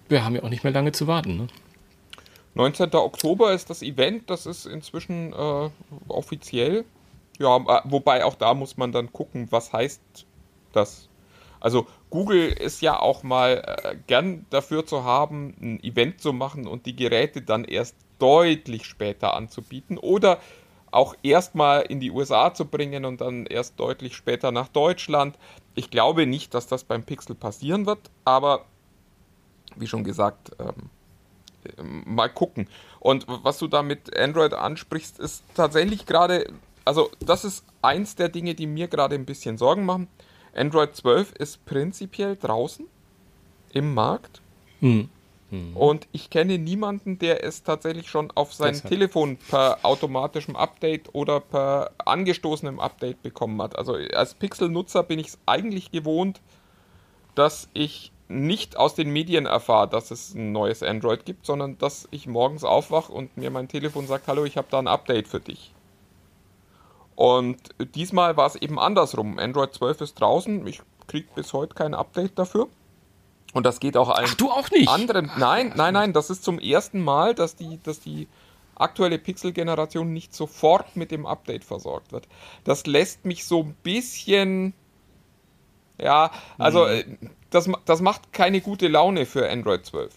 wir 0.09 0.25
haben 0.25 0.35
ja 0.35 0.43
auch 0.43 0.49
nicht 0.49 0.65
mehr 0.65 0.73
lange 0.73 0.93
zu 0.93 1.07
warten. 1.07 1.37
Ne? 1.37 1.47
19. 2.55 2.95
Oktober 2.95 3.53
ist 3.53 3.71
das 3.71 3.83
Event, 3.83 4.31
das 4.31 4.47
ist 4.47 4.67
inzwischen 4.67 5.33
äh, 5.33 5.71
offiziell. 6.09 6.85
Ja, 7.39 7.57
äh, 7.57 7.81
wobei 7.85 8.25
auch 8.25 8.37
da 8.37 8.55
muss 8.55 8.77
man 8.77 8.93
dann 8.93 9.13
gucken, 9.13 9.49
was 9.51 9.73
heißt 9.73 10.01
das. 10.73 11.09
Also 11.59 11.87
Google 12.11 12.49
ist 12.49 12.83
ja 12.83 13.01
auch 13.01 13.23
mal 13.23 13.81
äh, 13.83 13.97
gern 14.07 14.47
dafür 14.51 14.87
zu 14.87 15.03
haben, 15.05 15.55
ein 15.61 15.83
Event 15.83 16.21
zu 16.21 16.33
machen 16.33 16.67
und 16.67 16.87
die 16.87 16.95
Geräte 16.95 17.43
dann 17.43 17.65
erst 17.65 17.97
deutlich 18.19 18.85
später 18.85 19.35
anzubieten 19.35 19.99
oder 19.99 20.39
auch 20.95 21.15
erstmal 21.23 21.83
in 21.83 22.01
die 22.01 22.11
USA 22.11 22.55
zu 22.55 22.67
bringen 22.67 23.05
und 23.05 23.21
dann 23.21 23.47
erst 23.47 23.79
deutlich 23.81 24.15
später 24.15 24.53
nach 24.53 24.69
Deutschland. 24.69 25.37
Ich 25.75 25.91
glaube 25.91 26.27
nicht, 26.27 26.55
dass 26.55 26.67
das 26.67 26.85
beim 26.85 27.03
Pixel 27.03 27.35
passieren 27.35 27.87
wird, 27.87 27.99
aber 28.25 28.65
wie 29.77 29.87
schon 29.87 30.05
gesagt, 30.05 30.53
ähm, 30.59 30.91
mal 32.07 32.29
gucken. 32.29 32.69
Und 33.01 33.27
was 33.27 33.59
du 33.59 33.67
da 33.67 33.83
mit 33.83 34.17
Android 34.17 34.55
ansprichst, 34.55 35.19
ist 35.19 35.43
tatsächlich 35.55 36.07
gerade, 36.07 36.53
also 36.85 37.11
das 37.21 37.45
ist 37.45 37.65
eins 37.83 38.15
der 38.15 38.29
Dinge, 38.29 38.55
die 38.55 38.67
mir 38.67 38.89
gerade 38.89 39.15
ein 39.15 39.27
bisschen 39.27 39.59
Sorgen 39.59 39.85
machen. 39.85 40.09
Android 40.55 40.95
12 40.95 41.33
ist 41.33 41.65
prinzipiell 41.67 42.37
draußen 42.37 42.87
im 43.73 43.95
Markt. 43.95 44.41
Hm. 44.81 45.09
Mhm. 45.51 45.77
Und 45.77 46.09
ich 46.13 46.31
kenne 46.31 46.59
niemanden, 46.59 47.19
der 47.19 47.45
es 47.45 47.63
tatsächlich 47.63 48.09
schon 48.09 48.31
auf 48.35 48.55
sein 48.55 48.73
Deshalb. 48.73 48.91
Telefon 48.91 49.37
per 49.37 49.79
automatischem 49.83 50.57
Update 50.57 51.15
oder 51.15 51.41
per 51.41 51.91
angestoßenem 52.05 52.81
Update 52.81 53.23
bekommen 53.23 53.61
hat. 53.63 53.77
Also 53.77 53.95
als 53.95 54.35
Pixel-Nutzer 54.35 55.03
bin 55.03 55.19
ich 55.19 55.29
es 55.29 55.39
eigentlich 55.47 55.93
gewohnt, 55.93 56.41
dass 57.35 57.69
ich 57.75 58.13
nicht 58.29 58.77
aus 58.77 58.95
den 58.95 59.11
Medien 59.11 59.47
erfahre, 59.47 59.89
dass 59.89 60.11
es 60.11 60.35
ein 60.35 60.53
neues 60.53 60.83
Android 60.83 61.25
gibt, 61.27 61.45
sondern 61.45 61.77
dass 61.79 62.09
ich 62.11 62.27
morgens 62.27 62.65
aufwache 62.65 63.13
und 63.13 63.37
mir 63.37 63.51
mein 63.51 63.69
Telefon 63.69 64.07
sagt, 64.07 64.27
hallo, 64.29 64.45
ich 64.45 64.57
habe 64.57 64.69
da 64.71 64.79
ein 64.79 64.89
Update 64.89 65.29
für 65.29 65.41
dich. 65.41 65.73
Und 67.17 67.59
diesmal 67.95 68.37
war 68.37 68.47
es 68.47 68.57
eben 68.57 68.79
andersrum. 68.79 69.39
Android 69.39 69.73
12 69.75 70.01
ist 70.01 70.21
draußen, 70.21 70.67
ich 70.67 70.81
kriege 71.07 71.29
bis 71.35 71.53
heute 71.53 71.75
kein 71.75 71.95
Update 71.95 72.39
dafür. 72.39 72.69
Und 73.55 73.65
das 73.65 73.81
geht 73.81 73.97
auch 73.97 74.11
allen 74.11 74.27
Ach, 74.29 74.35
du 74.35 74.51
auch 74.51 74.69
nicht? 74.71 74.89
anderen. 74.89 75.31
Nein, 75.39 75.73
nein, 75.77 75.95
nein, 75.95 76.13
das 76.13 76.29
ist 76.29 76.45
zum 76.45 76.59
ersten 76.59 77.01
Mal, 77.01 77.37
dass 77.37 77.55
die, 77.55 77.79
dass 77.85 78.01
die 78.01 78.27
aktuelle 78.75 79.17
Pixel-Generation 79.17 80.13
nicht 80.13 80.35
sofort 80.35 80.97
mit 80.97 81.13
dem 81.13 81.25
Update 81.25 81.65
versorgt 81.65 82.11
wird. 82.11 82.27
Das 82.65 82.85
lässt 82.87 83.25
mich 83.25 83.47
so 83.47 83.63
ein 83.63 83.77
bisschen. 83.85 84.75
Ja, 86.03 86.33
also 86.59 86.87
mhm. 86.87 87.31
das, 87.51 87.71
das 87.85 88.01
macht 88.01 88.33
keine 88.33 88.61
gute 88.61 88.89
Laune 88.89 89.25
für 89.25 89.49
Android 89.49 89.87
12. 89.87 90.13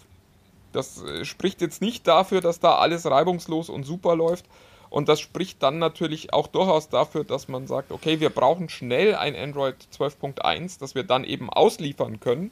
Das 0.72 1.04
äh, 1.04 1.24
spricht 1.24 1.62
jetzt 1.62 1.80
nicht 1.80 2.08
dafür, 2.08 2.42
dass 2.42 2.60
da 2.60 2.78
alles 2.78 3.06
reibungslos 3.06 3.70
und 3.70 3.84
super 3.84 4.16
läuft. 4.16 4.46
Und 4.90 5.10
das 5.10 5.20
spricht 5.20 5.62
dann 5.62 5.78
natürlich 5.78 6.34
auch 6.34 6.48
durchaus 6.48 6.90
dafür, 6.90 7.24
dass 7.24 7.48
man 7.50 7.68
sagt, 7.68 7.92
okay, 7.92 8.20
wir 8.20 8.32
brauchen 8.32 8.70
schnell 8.70 9.14
ein 9.14 9.36
Android 9.36 9.76
12.1, 9.96 10.80
das 10.80 10.96
wir 10.96 11.04
dann 11.04 11.24
eben 11.24 11.52
ausliefern 11.52 12.20
können 12.20 12.50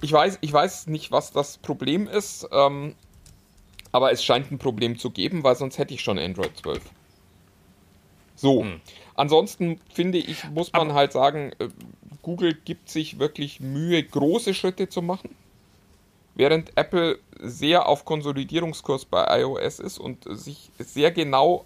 ich, 0.00 0.12
weiß, 0.12 0.38
ich 0.40 0.52
weiß 0.52 0.86
nicht, 0.88 1.12
was 1.12 1.32
das 1.32 1.58
Problem 1.58 2.06
ist, 2.06 2.48
ähm, 2.52 2.94
aber 3.92 4.12
es 4.12 4.22
scheint 4.22 4.50
ein 4.50 4.58
Problem 4.58 4.98
zu 4.98 5.10
geben, 5.10 5.42
weil 5.42 5.56
sonst 5.56 5.78
hätte 5.78 5.94
ich 5.94 6.02
schon 6.02 6.18
Android 6.18 6.56
12. 6.56 6.82
So. 8.34 8.62
Hm. 8.62 8.80
Ansonsten 9.14 9.80
finde 9.92 10.18
ich, 10.18 10.48
muss 10.50 10.72
man 10.72 10.88
aber 10.88 10.94
halt 10.94 11.12
sagen, 11.12 11.52
äh, 11.58 11.68
Google 12.22 12.54
gibt 12.54 12.90
sich 12.90 13.18
wirklich 13.18 13.60
Mühe, 13.60 14.02
große 14.02 14.52
Schritte 14.52 14.88
zu 14.88 15.00
machen. 15.00 15.34
Während 16.34 16.76
Apple 16.76 17.18
sehr 17.40 17.88
auf 17.88 18.04
Konsolidierungskurs 18.04 19.06
bei 19.06 19.40
iOS 19.40 19.78
ist 19.78 19.98
und 19.98 20.24
sich 20.28 20.70
sehr 20.78 21.10
genau 21.10 21.64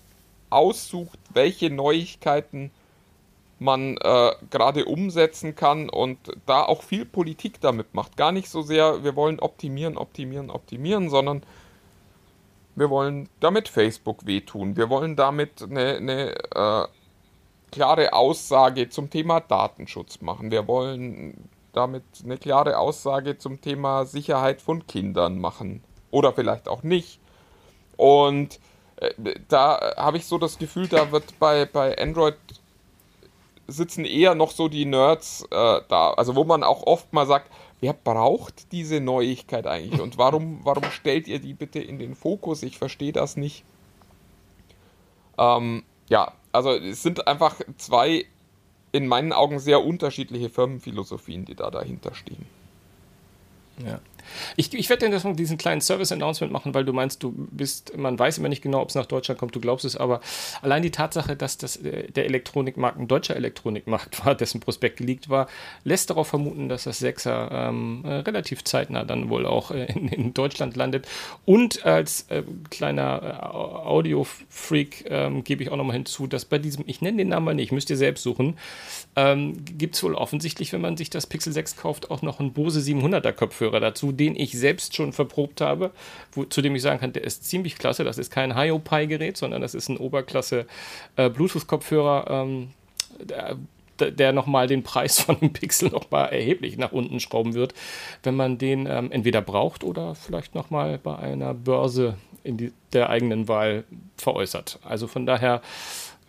aussucht, 0.48 1.18
welche 1.32 1.70
Neuigkeiten 1.70 2.70
man 3.60 3.98
äh, 3.98 4.32
gerade 4.50 4.86
umsetzen 4.86 5.54
kann 5.54 5.90
und 5.90 6.18
da 6.46 6.64
auch 6.64 6.82
viel 6.82 7.04
Politik 7.04 7.60
damit 7.60 7.94
macht. 7.94 8.16
Gar 8.16 8.32
nicht 8.32 8.48
so 8.48 8.62
sehr, 8.62 9.04
wir 9.04 9.14
wollen 9.16 9.38
optimieren, 9.38 9.96
optimieren, 9.96 10.50
optimieren, 10.50 11.10
sondern 11.10 11.42
wir 12.74 12.88
wollen 12.88 13.28
damit 13.40 13.68
Facebook 13.68 14.26
wehtun. 14.26 14.76
Wir 14.76 14.88
wollen 14.88 15.14
damit 15.14 15.62
eine, 15.62 15.96
eine 15.96 16.34
äh, 16.54 16.86
klare 17.70 18.14
Aussage 18.14 18.88
zum 18.88 19.10
Thema 19.10 19.40
Datenschutz 19.40 20.22
machen. 20.22 20.50
Wir 20.50 20.66
wollen 20.66 21.50
damit 21.72 22.04
eine 22.24 22.38
klare 22.38 22.78
Aussage 22.78 23.36
zum 23.36 23.60
Thema 23.60 24.06
Sicherheit 24.06 24.62
von 24.62 24.86
Kindern 24.86 25.38
machen. 25.38 25.84
Oder 26.10 26.32
vielleicht 26.32 26.66
auch 26.66 26.82
nicht. 26.82 27.20
Und 27.98 28.58
äh, 28.96 29.10
da 29.48 29.94
habe 29.98 30.16
ich 30.16 30.24
so 30.24 30.38
das 30.38 30.58
Gefühl, 30.58 30.88
da 30.88 31.12
wird 31.12 31.38
bei, 31.38 31.66
bei 31.66 31.98
Android 31.98 32.36
sitzen 33.70 34.04
eher 34.04 34.34
noch 34.34 34.50
so 34.50 34.68
die 34.68 34.84
Nerds 34.84 35.42
äh, 35.50 35.80
da. 35.88 36.12
Also 36.12 36.36
wo 36.36 36.44
man 36.44 36.62
auch 36.62 36.86
oft 36.86 37.12
mal 37.12 37.26
sagt, 37.26 37.50
wer 37.80 37.92
braucht 37.92 38.72
diese 38.72 39.00
Neuigkeit 39.00 39.66
eigentlich 39.66 40.00
und 40.00 40.18
warum, 40.18 40.60
warum 40.64 40.84
stellt 40.90 41.28
ihr 41.28 41.38
die 41.38 41.54
bitte 41.54 41.80
in 41.80 41.98
den 41.98 42.14
Fokus? 42.14 42.62
Ich 42.62 42.78
verstehe 42.78 43.12
das 43.12 43.36
nicht. 43.36 43.64
Ähm, 45.38 45.84
ja, 46.08 46.32
also 46.52 46.72
es 46.72 47.02
sind 47.02 47.26
einfach 47.26 47.56
zwei 47.78 48.26
in 48.92 49.06
meinen 49.06 49.32
Augen 49.32 49.60
sehr 49.60 49.84
unterschiedliche 49.84 50.50
Firmenphilosophien, 50.50 51.44
die 51.44 51.54
da 51.54 51.70
dahinter 51.70 52.14
stehen. 52.14 52.46
Ja. 53.84 54.00
Ich, 54.56 54.72
ich 54.74 54.88
werde 54.88 55.10
dann 55.10 55.36
diesen 55.36 55.58
kleinen 55.58 55.80
Service-Announcement 55.80 56.52
machen, 56.52 56.74
weil 56.74 56.84
du 56.84 56.92
meinst, 56.92 57.22
du 57.22 57.32
bist, 57.32 57.96
man 57.96 58.18
weiß 58.18 58.38
immer 58.38 58.48
nicht 58.48 58.62
genau, 58.62 58.80
ob 58.80 58.88
es 58.88 58.94
nach 58.94 59.06
Deutschland 59.06 59.38
kommt, 59.38 59.54
du 59.54 59.60
glaubst 59.60 59.84
es, 59.84 59.96
aber 59.96 60.20
allein 60.62 60.82
die 60.82 60.90
Tatsache, 60.90 61.36
dass 61.36 61.58
das 61.58 61.76
äh, 61.76 62.10
der 62.10 62.26
Elektronikmarkt 62.26 62.98
ein 62.98 63.08
deutscher 63.08 63.36
Elektronikmarkt 63.36 64.24
war, 64.24 64.34
dessen 64.34 64.60
Prospekt 64.60 64.98
geleakt 64.98 65.28
war, 65.28 65.48
lässt 65.84 66.10
darauf 66.10 66.28
vermuten, 66.28 66.68
dass 66.68 66.84
das 66.84 66.98
Sechser 66.98 67.50
ähm, 67.52 68.02
äh, 68.04 68.14
relativ 68.16 68.64
zeitnah 68.64 69.04
dann 69.04 69.28
wohl 69.28 69.46
auch 69.46 69.70
äh, 69.70 69.86
in, 69.86 70.08
in, 70.08 70.34
Deutschland 70.34 70.76
landet. 70.76 71.08
Und 71.44 71.84
als 71.84 72.26
äh, 72.30 72.42
kleiner 72.70 73.22
äh, 73.22 73.86
Audio-Freak 73.86 75.04
ähm, 75.08 75.44
gebe 75.44 75.62
ich 75.62 75.70
auch 75.70 75.76
nochmal 75.76 75.96
hinzu, 75.96 76.26
dass 76.26 76.44
bei 76.44 76.58
diesem, 76.58 76.84
ich 76.86 77.00
nenne 77.00 77.18
den 77.18 77.28
Namen 77.28 77.46
mal 77.46 77.54
nicht, 77.54 77.72
müsst 77.72 77.90
ihr 77.90 77.96
selbst 77.96 78.22
suchen, 78.22 78.56
ähm, 79.16 79.64
gibt 79.64 79.96
es 79.96 80.02
wohl 80.02 80.14
offensichtlich, 80.14 80.72
wenn 80.72 80.80
man 80.80 80.96
sich 80.96 81.10
das 81.10 81.26
Pixel 81.26 81.52
6 81.52 81.76
kauft, 81.76 82.10
auch 82.10 82.22
noch 82.22 82.40
einen 82.40 82.52
Bose 82.52 82.80
700er 82.80 83.32
Kopfhörer 83.32 83.80
dazu, 83.80 84.09
den 84.12 84.36
ich 84.36 84.52
selbst 84.52 84.94
schon 84.94 85.12
verprobt 85.12 85.60
habe, 85.60 85.90
wo, 86.32 86.44
zu 86.44 86.62
dem 86.62 86.74
ich 86.74 86.82
sagen 86.82 87.00
kann, 87.00 87.12
der 87.12 87.24
ist 87.24 87.44
ziemlich 87.44 87.76
klasse. 87.76 88.04
Das 88.04 88.18
ist 88.18 88.30
kein 88.30 88.56
Hiopai-Gerät, 88.56 89.36
sondern 89.36 89.60
das 89.62 89.74
ist 89.74 89.88
ein 89.88 89.96
Oberklasse 89.96 90.66
äh, 91.16 91.28
Bluetooth-Kopfhörer, 91.30 92.26
ähm, 92.30 92.70
der, 93.20 93.56
der 94.10 94.32
nochmal 94.32 94.66
den 94.66 94.82
Preis 94.82 95.20
von 95.20 95.38
dem 95.40 95.52
Pixel 95.52 95.90
nochmal 95.90 96.32
erheblich 96.32 96.78
nach 96.78 96.92
unten 96.92 97.20
schrauben 97.20 97.54
wird, 97.54 97.74
wenn 98.22 98.34
man 98.34 98.58
den 98.58 98.86
ähm, 98.86 99.12
entweder 99.12 99.42
braucht 99.42 99.84
oder 99.84 100.14
vielleicht 100.14 100.54
nochmal 100.54 100.98
bei 100.98 101.16
einer 101.16 101.54
Börse 101.54 102.16
in 102.42 102.56
die, 102.56 102.72
der 102.92 103.10
eigenen 103.10 103.48
Wahl 103.48 103.84
veräußert. 104.16 104.78
Also 104.82 105.06
von 105.06 105.26
daher 105.26 105.60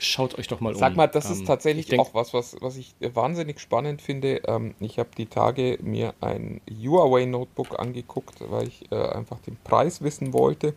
Schaut 0.04 0.40
euch 0.40 0.48
doch 0.48 0.62
mal 0.62 0.74
um. 0.74 0.80
Sag 0.80 0.96
mal, 0.96 1.06
das 1.06 1.28
ähm, 1.28 1.34
ist 1.34 1.46
tatsächlich 1.46 1.86
denk, 1.86 2.02
auch 2.02 2.16
was, 2.16 2.34
was, 2.34 2.58
was 2.60 2.76
ich 2.76 2.96
wahnsinnig 3.14 3.60
spannend 3.60 4.02
finde. 4.02 4.42
Ähm, 4.48 4.74
ich 4.80 4.98
habe 4.98 5.10
die 5.16 5.28
Tage 5.28 5.78
mir 5.80 6.16
ein 6.22 6.60
Huawei 6.68 7.26
Notebook 7.26 7.80
angeguckt, 7.80 8.38
weil 8.50 8.68
ich 8.68 8.92
äh, 8.92 8.96
einfach 8.96 9.40
den 9.42 9.58
Preis 9.64 10.02
wissen 10.02 10.34
wollte. 10.34 10.74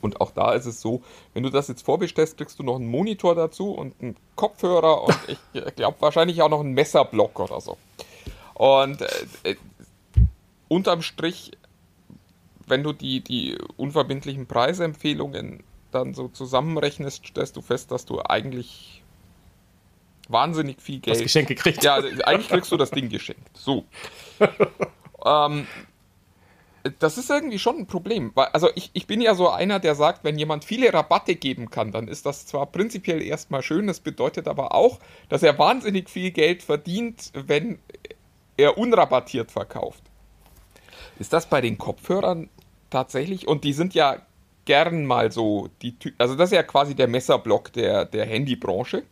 Und 0.00 0.22
auch 0.22 0.30
da 0.30 0.54
ist 0.54 0.64
es 0.64 0.80
so, 0.80 1.02
wenn 1.34 1.42
du 1.42 1.50
das 1.50 1.68
jetzt 1.68 1.82
vorbestellst, 1.82 2.38
kriegst 2.38 2.58
du 2.58 2.62
noch 2.62 2.76
einen 2.76 2.90
Monitor 2.90 3.34
dazu 3.34 3.72
und 3.72 3.94
einen 4.00 4.16
Kopfhörer 4.36 5.02
und 5.02 5.18
ich 5.52 5.74
glaube 5.76 5.98
wahrscheinlich 6.00 6.40
auch 6.40 6.48
noch 6.48 6.60
einen 6.60 6.72
Messerblock 6.72 7.38
oder 7.38 7.60
so. 7.60 7.76
Und 8.54 9.02
äh, 9.02 9.06
äh, 9.50 9.56
unterm 10.68 11.02
Strich, 11.02 11.52
wenn 12.66 12.82
du 12.82 12.94
die, 12.94 13.20
die 13.20 13.58
unverbindlichen 13.76 14.46
Preisempfehlungen 14.46 15.62
dann 15.96 16.14
so 16.14 16.28
zusammenrechnest, 16.28 17.26
stellst 17.26 17.56
du 17.56 17.62
fest, 17.62 17.90
dass 17.90 18.04
du 18.04 18.20
eigentlich 18.22 19.02
wahnsinnig 20.28 20.80
viel 20.80 21.00
Geld. 21.00 21.16
Das 21.16 21.22
Geschenk 21.22 21.48
gekriegt. 21.48 21.82
Ja, 21.82 21.96
eigentlich 21.96 22.48
kriegst 22.48 22.70
du 22.70 22.76
das 22.76 22.90
Ding 22.90 23.08
geschenkt. 23.08 23.56
So. 23.56 23.84
ähm, 25.24 25.66
das 26.98 27.18
ist 27.18 27.30
irgendwie 27.30 27.58
schon 27.58 27.78
ein 27.78 27.86
Problem. 27.86 28.32
Also 28.34 28.70
ich, 28.74 28.90
ich 28.92 29.06
bin 29.06 29.20
ja 29.20 29.34
so 29.34 29.48
einer, 29.48 29.80
der 29.80 29.94
sagt, 29.94 30.24
wenn 30.24 30.38
jemand 30.38 30.64
viele 30.64 30.92
Rabatte 30.92 31.34
geben 31.34 31.70
kann, 31.70 31.92
dann 31.92 32.08
ist 32.08 32.26
das 32.26 32.46
zwar 32.46 32.66
prinzipiell 32.66 33.22
erstmal 33.22 33.62
schön, 33.62 33.86
das 33.86 34.00
bedeutet 34.00 34.46
aber 34.46 34.74
auch, 34.74 35.00
dass 35.28 35.42
er 35.42 35.58
wahnsinnig 35.58 36.08
viel 36.10 36.30
Geld 36.30 36.62
verdient, 36.62 37.32
wenn 37.34 37.78
er 38.56 38.78
unrabattiert 38.78 39.50
verkauft. 39.50 40.02
Ist 41.18 41.32
das 41.32 41.46
bei 41.46 41.60
den 41.60 41.78
Kopfhörern 41.78 42.48
tatsächlich? 42.90 43.48
Und 43.48 43.64
die 43.64 43.72
sind 43.72 43.94
ja 43.94 44.18
gern 44.66 45.06
mal 45.06 45.32
so 45.32 45.68
die 45.80 45.96
also 46.18 46.34
das 46.34 46.50
ist 46.50 46.56
ja 46.56 46.62
quasi 46.62 46.94
der 46.94 47.08
Messerblock 47.08 47.72
der, 47.72 48.04
der 48.04 48.26
Handybranche. 48.26 49.04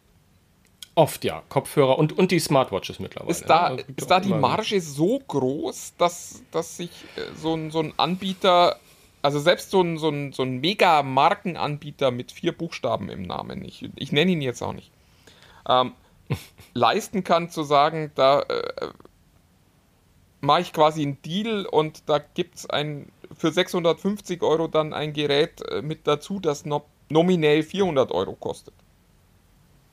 Oft 0.96 1.24
ja, 1.24 1.42
Kopfhörer 1.48 1.98
und, 1.98 2.16
und 2.16 2.30
die 2.30 2.38
Smartwatches 2.38 3.00
mittlerweile. 3.00 3.32
Ist 3.32 3.46
da, 3.46 3.70
ne? 3.70 3.84
ist 3.96 4.10
da 4.10 4.20
die 4.20 4.32
Marge 4.32 4.80
so 4.80 5.18
groß, 5.26 5.94
dass, 5.98 6.44
dass 6.52 6.76
sich 6.76 6.90
äh, 7.16 7.22
so 7.34 7.54
ein, 7.54 7.72
so 7.72 7.80
ein 7.80 7.94
Anbieter, 7.96 8.78
also 9.20 9.40
selbst 9.40 9.70
so 9.70 9.80
ein, 9.80 9.98
so 9.98 10.08
ein, 10.08 10.32
so 10.32 10.44
ein 10.44 10.60
Mega-Markenanbieter 10.60 12.12
mit 12.12 12.30
vier 12.30 12.52
Buchstaben 12.52 13.08
im 13.08 13.22
Namen, 13.22 13.64
ich, 13.64 13.88
ich 13.96 14.12
nenne 14.12 14.30
ihn 14.30 14.40
jetzt 14.40 14.62
auch 14.62 14.72
nicht, 14.72 14.92
ähm, 15.68 15.94
leisten 16.74 17.24
kann 17.24 17.50
zu 17.50 17.64
sagen, 17.64 18.12
da 18.14 18.42
äh, 18.42 18.88
mache 20.40 20.60
ich 20.60 20.72
quasi 20.72 21.02
einen 21.02 21.20
Deal 21.22 21.66
und 21.66 22.08
da 22.08 22.18
gibt 22.18 22.54
es 22.54 22.70
ein 22.70 23.10
für 23.36 23.52
650 23.52 24.42
Euro 24.42 24.68
dann 24.68 24.92
ein 24.92 25.12
Gerät 25.12 25.62
äh, 25.68 25.82
mit 25.82 26.06
dazu, 26.06 26.40
das 26.40 26.64
no 26.64 26.84
nominell 27.10 27.62
400 27.62 28.10
Euro 28.12 28.32
kostet. 28.34 28.74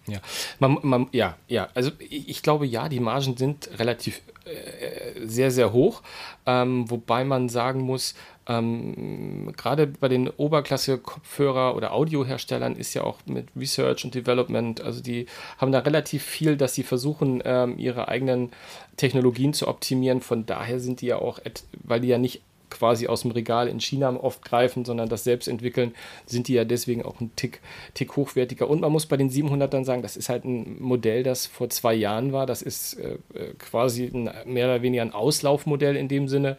Ja, 0.07 0.19
man, 0.59 0.79
man, 0.81 1.07
ja, 1.11 1.37
ja. 1.47 1.69
Also 1.75 1.91
ich, 1.99 2.29
ich, 2.29 2.41
glaube, 2.41 2.65
ja, 2.65 2.89
die 2.89 2.99
Margen 2.99 3.37
sind 3.37 3.69
relativ 3.77 4.21
äh, 4.45 5.25
sehr, 5.27 5.51
sehr 5.51 5.73
hoch. 5.73 6.01
Ähm, 6.45 6.89
wobei 6.89 7.23
man 7.23 7.49
sagen 7.49 7.81
muss, 7.81 8.15
ähm, 8.47 9.53
gerade 9.55 9.87
bei 9.87 10.07
den 10.07 10.27
Oberklasse-Kopfhörer 10.27 11.75
oder 11.75 11.93
Audioherstellern 11.93 12.75
ist 12.75 12.95
ja 12.95 13.03
auch 13.03 13.19
mit 13.25 13.47
Research 13.55 14.03
und 14.03 14.15
Development, 14.15 14.81
also 14.81 15.01
die 15.01 15.27
haben 15.59 15.71
da 15.71 15.79
relativ 15.79 16.23
viel, 16.23 16.57
dass 16.57 16.73
sie 16.73 16.83
versuchen, 16.83 17.43
ähm, 17.45 17.77
ihre 17.77 18.07
eigenen 18.07 18.51
Technologien 18.97 19.53
zu 19.53 19.67
optimieren. 19.67 20.21
Von 20.21 20.47
daher 20.47 20.79
sind 20.79 21.01
die 21.01 21.07
ja 21.07 21.17
auch, 21.17 21.39
weil 21.83 22.01
die 22.01 22.07
ja 22.07 22.17
nicht 22.17 22.41
quasi 22.71 23.07
aus 23.07 23.21
dem 23.21 23.31
Regal 23.31 23.67
in 23.67 23.79
China 23.79 24.11
oft 24.19 24.43
greifen, 24.43 24.83
sondern 24.85 25.09
das 25.09 25.23
selbst 25.23 25.47
entwickeln, 25.47 25.93
sind 26.25 26.47
die 26.47 26.53
ja 26.53 26.65
deswegen 26.65 27.03
auch 27.03 27.19
ein 27.21 27.31
Tick, 27.35 27.61
Tick 27.93 28.15
hochwertiger. 28.15 28.67
Und 28.67 28.81
man 28.81 28.91
muss 28.91 29.05
bei 29.05 29.17
den 29.17 29.29
700 29.29 29.71
dann 29.71 29.85
sagen, 29.85 30.01
das 30.01 30.17
ist 30.17 30.29
halt 30.29 30.45
ein 30.45 30.77
Modell, 30.79 31.21
das 31.21 31.45
vor 31.45 31.69
zwei 31.69 31.93
Jahren 31.93 32.33
war. 32.33 32.47
Das 32.47 32.63
ist 32.63 32.95
äh, 32.95 33.17
äh, 33.33 33.53
quasi 33.59 34.05
ein, 34.05 34.29
mehr 34.45 34.65
oder 34.65 34.81
weniger 34.81 35.03
ein 35.03 35.13
Auslaufmodell 35.13 35.95
in 35.95 36.07
dem 36.07 36.27
Sinne. 36.27 36.57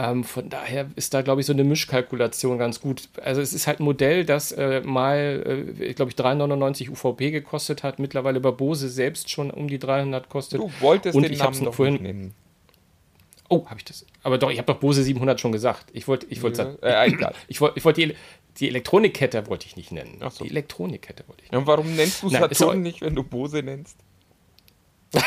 Ähm, 0.00 0.22
von 0.22 0.48
daher 0.48 0.86
ist 0.94 1.12
da, 1.12 1.22
glaube 1.22 1.40
ich, 1.40 1.46
so 1.46 1.52
eine 1.52 1.64
Mischkalkulation 1.64 2.56
ganz 2.56 2.80
gut. 2.80 3.08
Also 3.20 3.40
es 3.40 3.52
ist 3.52 3.66
halt 3.66 3.80
ein 3.80 3.84
Modell, 3.84 4.24
das 4.24 4.52
äh, 4.52 4.80
mal, 4.82 5.74
äh, 5.80 5.92
glaube 5.92 6.12
ich, 6.12 6.16
3,99 6.16 6.90
UVP 6.90 7.32
gekostet 7.32 7.82
hat, 7.82 7.98
mittlerweile 7.98 8.38
bei 8.38 8.52
Bose 8.52 8.88
selbst 8.88 9.28
schon 9.28 9.50
um 9.50 9.66
die 9.66 9.80
300 9.80 10.28
kostet. 10.28 10.60
Du 10.60 10.70
wolltest 10.78 11.16
Und 11.16 11.28
den 11.28 11.36
Namen 11.36 11.64
doch 11.64 11.74
vorhin, 11.74 12.00
nehmen. 12.00 12.34
Oh, 13.48 13.66
habe 13.66 13.78
ich 13.78 13.84
das? 13.84 14.04
Aber 14.22 14.36
doch, 14.36 14.50
ich 14.50 14.58
habe 14.58 14.66
doch 14.66 14.78
Bose 14.78 15.02
700 15.02 15.40
schon 15.40 15.52
gesagt. 15.52 15.86
Ich 15.92 16.06
wollte, 16.06 16.26
ich 16.28 16.42
wollte, 16.42 16.78
ja, 16.82 17.04
äh, 17.04 17.08
ich 17.48 17.60
wollte, 17.60 17.78
ich 17.78 17.84
wollte 17.84 18.00
die, 18.02 18.14
die 18.58 18.68
Elektronikkette 18.68 19.46
wollte 19.46 19.66
ich 19.66 19.76
nicht 19.76 19.90
nennen. 19.90 20.18
So. 20.30 20.44
Die 20.44 20.50
Elektronikkette 20.50 21.24
wollte 21.28 21.44
ich. 21.44 21.50
Nicht. 21.50 21.54
Ja, 21.54 21.58
und 21.60 21.66
warum 21.66 21.96
nennst 21.96 22.22
du 22.22 22.28
Saturn 22.28 22.82
nicht, 22.82 23.00
wenn 23.00 23.14
du 23.14 23.22
Bose 23.22 23.62
nennst? 23.62 23.96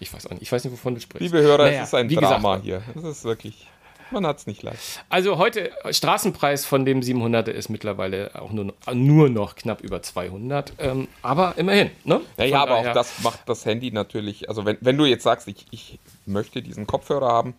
ich 0.00 0.12
weiß 0.12 0.26
auch 0.26 0.32
nicht. 0.32 0.42
Ich 0.42 0.50
weiß 0.50 0.64
nicht, 0.64 0.72
wovon 0.72 0.96
du 0.96 1.00
sprichst. 1.00 1.22
Liebe 1.22 1.40
Hörer, 1.40 1.66
naja, 1.66 1.82
es 1.82 1.88
ist 1.88 1.94
ein 1.94 2.08
Drama 2.08 2.56
gesagt, 2.56 2.64
hier. 2.64 2.82
Das 2.94 3.04
ist 3.04 3.24
wirklich. 3.24 3.68
Man 4.14 4.26
hat 4.26 4.38
es 4.38 4.46
nicht 4.46 4.62
leicht. 4.62 5.04
Also 5.10 5.36
heute, 5.38 5.70
Straßenpreis 5.90 6.64
von 6.64 6.84
dem 6.84 7.00
700er 7.00 7.50
ist 7.50 7.68
mittlerweile 7.68 8.30
auch 8.40 8.52
nur, 8.52 8.72
nur 8.94 9.28
noch 9.28 9.56
knapp 9.56 9.82
über 9.82 10.02
200. 10.02 10.72
Ähm, 10.78 11.08
aber 11.20 11.54
immerhin, 11.58 11.90
ne? 12.04 12.20
Naja, 12.38 12.62
aber 12.62 12.76
auch 12.76 12.92
das 12.94 13.22
macht 13.22 13.48
das 13.48 13.66
Handy 13.66 13.90
natürlich. 13.90 14.48
Also 14.48 14.64
wenn, 14.64 14.78
wenn 14.80 14.96
du 14.96 15.04
jetzt 15.04 15.24
sagst, 15.24 15.48
ich, 15.48 15.66
ich 15.70 15.98
möchte 16.24 16.62
diesen 16.62 16.86
Kopfhörer 16.86 17.28
haben, 17.28 17.54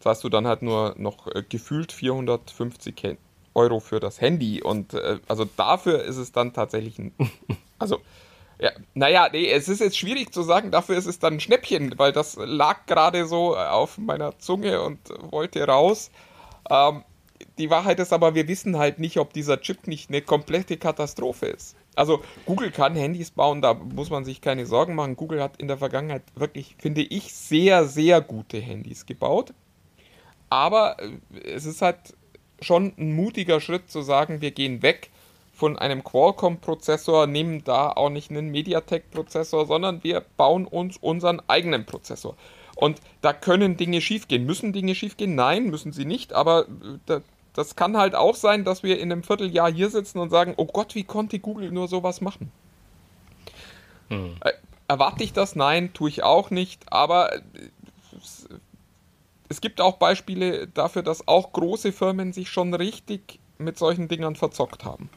zahlst 0.00 0.24
du 0.24 0.28
dann 0.28 0.46
halt 0.46 0.62
nur 0.62 0.94
noch 0.98 1.28
äh, 1.28 1.42
gefühlt 1.48 1.92
450 1.92 3.16
Euro 3.54 3.80
für 3.80 4.00
das 4.00 4.20
Handy. 4.20 4.62
Und 4.62 4.94
äh, 4.94 5.18
also 5.28 5.44
dafür 5.44 6.02
ist 6.02 6.16
es 6.16 6.32
dann 6.32 6.52
tatsächlich 6.52 6.98
ein. 6.98 7.12
Also 7.76 8.00
ja, 8.64 8.70
naja, 8.94 9.28
nee, 9.30 9.50
es 9.50 9.68
ist 9.68 9.80
jetzt 9.80 9.98
schwierig 9.98 10.32
zu 10.32 10.42
sagen, 10.42 10.70
dafür 10.70 10.96
ist 10.96 11.04
es 11.04 11.18
dann 11.18 11.34
ein 11.34 11.40
Schnäppchen, 11.40 11.98
weil 11.98 12.12
das 12.12 12.38
lag 12.40 12.86
gerade 12.86 13.26
so 13.26 13.54
auf 13.54 13.98
meiner 13.98 14.38
Zunge 14.38 14.80
und 14.80 15.00
wollte 15.30 15.66
raus. 15.66 16.10
Ähm, 16.70 17.04
die 17.58 17.68
Wahrheit 17.68 18.00
ist 18.00 18.14
aber, 18.14 18.34
wir 18.34 18.48
wissen 18.48 18.78
halt 18.78 18.98
nicht, 18.98 19.18
ob 19.18 19.34
dieser 19.34 19.60
Chip 19.60 19.86
nicht 19.86 20.08
eine 20.08 20.22
komplette 20.22 20.78
Katastrophe 20.78 21.44
ist. 21.44 21.76
Also 21.94 22.22
Google 22.46 22.70
kann 22.70 22.96
Handys 22.96 23.32
bauen, 23.32 23.60
da 23.60 23.74
muss 23.74 24.08
man 24.08 24.24
sich 24.24 24.40
keine 24.40 24.64
Sorgen 24.64 24.94
machen. 24.94 25.16
Google 25.16 25.42
hat 25.42 25.58
in 25.58 25.68
der 25.68 25.76
Vergangenheit 25.76 26.22
wirklich, 26.34 26.74
finde 26.78 27.02
ich, 27.02 27.34
sehr, 27.34 27.84
sehr 27.84 28.22
gute 28.22 28.56
Handys 28.56 29.04
gebaut. 29.04 29.52
Aber 30.48 30.96
äh, 31.02 31.50
es 31.50 31.66
ist 31.66 31.82
halt 31.82 32.14
schon 32.62 32.94
ein 32.96 33.14
mutiger 33.14 33.60
Schritt 33.60 33.90
zu 33.90 34.00
sagen, 34.00 34.40
wir 34.40 34.52
gehen 34.52 34.80
weg 34.80 35.10
von 35.54 35.78
einem 35.78 36.02
Qualcomm-Prozessor, 36.02 37.26
nehmen 37.26 37.62
da 37.64 37.90
auch 37.90 38.10
nicht 38.10 38.30
einen 38.30 38.50
MediaTek-Prozessor, 38.50 39.66
sondern 39.66 40.02
wir 40.02 40.22
bauen 40.36 40.66
uns 40.66 40.96
unseren 40.96 41.40
eigenen 41.48 41.86
Prozessor. 41.86 42.34
Und 42.74 43.00
da 43.20 43.32
können 43.32 43.76
Dinge 43.76 44.00
schiefgehen. 44.00 44.44
Müssen 44.44 44.72
Dinge 44.72 44.94
schiefgehen? 44.94 45.34
Nein, 45.36 45.66
müssen 45.66 45.92
sie 45.92 46.04
nicht, 46.04 46.32
aber 46.32 46.66
äh, 47.08 47.20
das 47.54 47.76
kann 47.76 47.96
halt 47.96 48.16
auch 48.16 48.34
sein, 48.34 48.64
dass 48.64 48.82
wir 48.82 48.98
in 48.98 49.12
einem 49.12 49.22
Vierteljahr 49.22 49.72
hier 49.72 49.90
sitzen 49.90 50.18
und 50.18 50.30
sagen, 50.30 50.54
oh 50.56 50.66
Gott, 50.66 50.96
wie 50.96 51.04
konnte 51.04 51.38
Google 51.38 51.70
nur 51.70 51.86
sowas 51.86 52.20
machen? 52.20 52.50
Hm. 54.08 54.36
Äh, 54.40 54.52
erwarte 54.88 55.22
ich 55.22 55.32
das? 55.32 55.54
Nein, 55.54 55.92
tue 55.94 56.08
ich 56.08 56.24
auch 56.24 56.50
nicht, 56.50 56.92
aber 56.92 57.32
äh, 57.34 57.40
es 59.48 59.60
gibt 59.60 59.80
auch 59.80 59.98
Beispiele 59.98 60.66
dafür, 60.66 61.02
dass 61.02 61.28
auch 61.28 61.52
große 61.52 61.92
Firmen 61.92 62.32
sich 62.32 62.50
schon 62.50 62.74
richtig 62.74 63.38
mit 63.58 63.78
solchen 63.78 64.08
Dingern 64.08 64.34
verzockt 64.34 64.84
haben. 64.84 65.08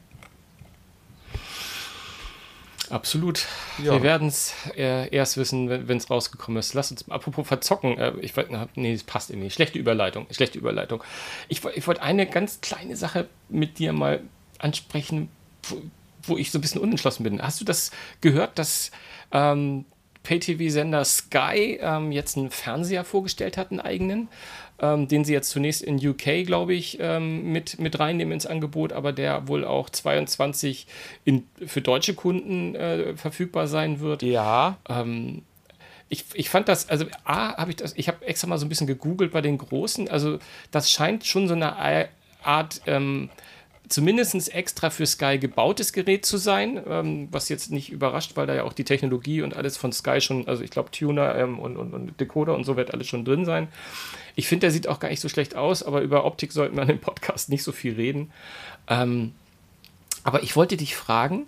Absolut. 2.89 3.45
Ja. 3.83 3.93
Wir 3.93 4.03
werden 4.03 4.27
es 4.27 4.53
äh, 4.75 5.09
erst 5.09 5.37
wissen, 5.37 5.87
wenn 5.87 5.97
es 5.97 6.09
rausgekommen 6.09 6.59
ist. 6.59 6.73
Lass 6.73 6.91
uns, 6.91 7.09
apropos 7.09 7.47
verzocken, 7.47 7.97
äh, 7.97 8.13
ich 8.21 8.35
wollte, 8.37 8.69
nee, 8.75 8.93
das 8.93 9.03
passt 9.03 9.29
irgendwie. 9.29 9.49
Schlechte 9.49 9.77
Überleitung, 9.77 10.27
schlechte 10.31 10.57
Überleitung. 10.57 11.03
Ich, 11.49 11.63
ich 11.75 11.87
wollte 11.87 12.01
eine 12.01 12.25
ganz 12.27 12.61
kleine 12.61 12.95
Sache 12.95 13.27
mit 13.49 13.79
dir 13.79 13.93
mal 13.93 14.21
ansprechen, 14.59 15.29
wo, 15.63 15.81
wo, 16.23 16.37
ich 16.37 16.51
so 16.51 16.59
ein 16.59 16.61
bisschen 16.61 16.81
unentschlossen 16.81 17.23
bin. 17.23 17.41
Hast 17.41 17.59
du 17.61 17.65
das 17.65 17.91
gehört, 18.21 18.57
dass 18.57 18.91
ähm, 19.31 19.85
Pay-TV-Sender 20.27 21.05
Sky 21.05 21.79
ähm, 21.81 22.11
jetzt 22.11 22.37
einen 22.37 22.51
Fernseher 22.51 23.03
vorgestellt 23.03 23.57
hat, 23.57 23.71
einen 23.71 23.79
eigenen? 23.79 24.29
ähm, 24.79 25.07
den 25.07 25.25
sie 25.25 25.33
jetzt 25.33 25.49
zunächst 25.49 25.81
in 25.81 25.95
UK, 26.05 26.45
glaube 26.45 26.73
ich, 26.73 26.97
ähm, 27.01 27.51
mit, 27.51 27.79
mit 27.79 27.99
reinnehmen 27.99 28.33
ins 28.33 28.45
Angebot, 28.45 28.93
aber 28.93 29.11
der 29.11 29.47
wohl 29.47 29.65
auch 29.65 29.89
22 29.89 30.87
in, 31.25 31.47
für 31.65 31.81
deutsche 31.81 32.13
Kunden 32.13 32.75
äh, 32.75 33.15
verfügbar 33.15 33.67
sein 33.67 33.99
wird. 33.99 34.21
Ja. 34.21 34.77
Ähm, 34.87 35.43
ich, 36.09 36.25
ich 36.35 36.49
fand 36.49 36.69
das, 36.69 36.89
also 36.89 37.05
A, 37.25 37.57
habe 37.57 37.71
ich 37.71 37.77
das, 37.77 37.93
ich 37.97 38.07
habe 38.07 38.25
extra 38.25 38.47
mal 38.47 38.57
so 38.57 38.65
ein 38.65 38.69
bisschen 38.69 38.87
gegoogelt 38.87 39.31
bei 39.31 39.41
den 39.41 39.57
Großen, 39.57 40.09
also 40.09 40.39
das 40.71 40.91
scheint 40.91 41.25
schon 41.25 41.47
so 41.47 41.53
eine 41.53 41.75
Art, 42.43 42.81
ähm, 42.85 43.29
zumindest 43.89 44.53
extra 44.53 44.89
für 44.89 45.05
Sky 45.05 45.37
gebautes 45.37 45.93
Gerät 45.93 46.25
zu 46.25 46.37
sein, 46.37 46.81
ähm, 46.87 47.27
was 47.31 47.49
jetzt 47.49 47.71
nicht 47.71 47.91
überrascht, 47.91 48.31
weil 48.35 48.47
da 48.47 48.55
ja 48.55 48.63
auch 48.63 48.73
die 48.73 48.83
Technologie 48.83 49.41
und 49.41 49.55
alles 49.55 49.77
von 49.77 49.91
Sky 49.91 50.21
schon, 50.21 50.47
also 50.47 50.63
ich 50.63 50.71
glaube 50.71 50.91
Tuner 50.91 51.35
ähm, 51.35 51.59
und, 51.59 51.77
und, 51.77 51.93
und, 51.93 52.19
Decoder 52.19 52.55
und 52.55 52.63
so 52.65 52.75
wird 52.75 52.93
alles 52.93 53.07
schon 53.07 53.25
drin 53.25 53.45
sein. 53.45 53.67
Ich 54.35 54.47
finde, 54.47 54.61
der 54.61 54.71
sieht 54.71 54.87
auch 54.87 54.99
gar 54.99 55.09
nicht 55.09 55.21
so 55.21 55.29
schlecht 55.29 55.55
aus, 55.55 55.83
aber 55.83 56.01
über 56.01 56.25
Optik 56.25 56.51
sollten 56.51 56.75
wir 56.75 56.87
im 56.89 56.99
Podcast 56.99 57.49
nicht 57.49 57.63
so 57.63 57.71
viel 57.71 57.93
reden. 57.93 58.31
Ähm, 58.87 59.33
aber 60.23 60.43
ich 60.43 60.55
wollte 60.55 60.77
dich 60.77 60.95
fragen, 60.95 61.45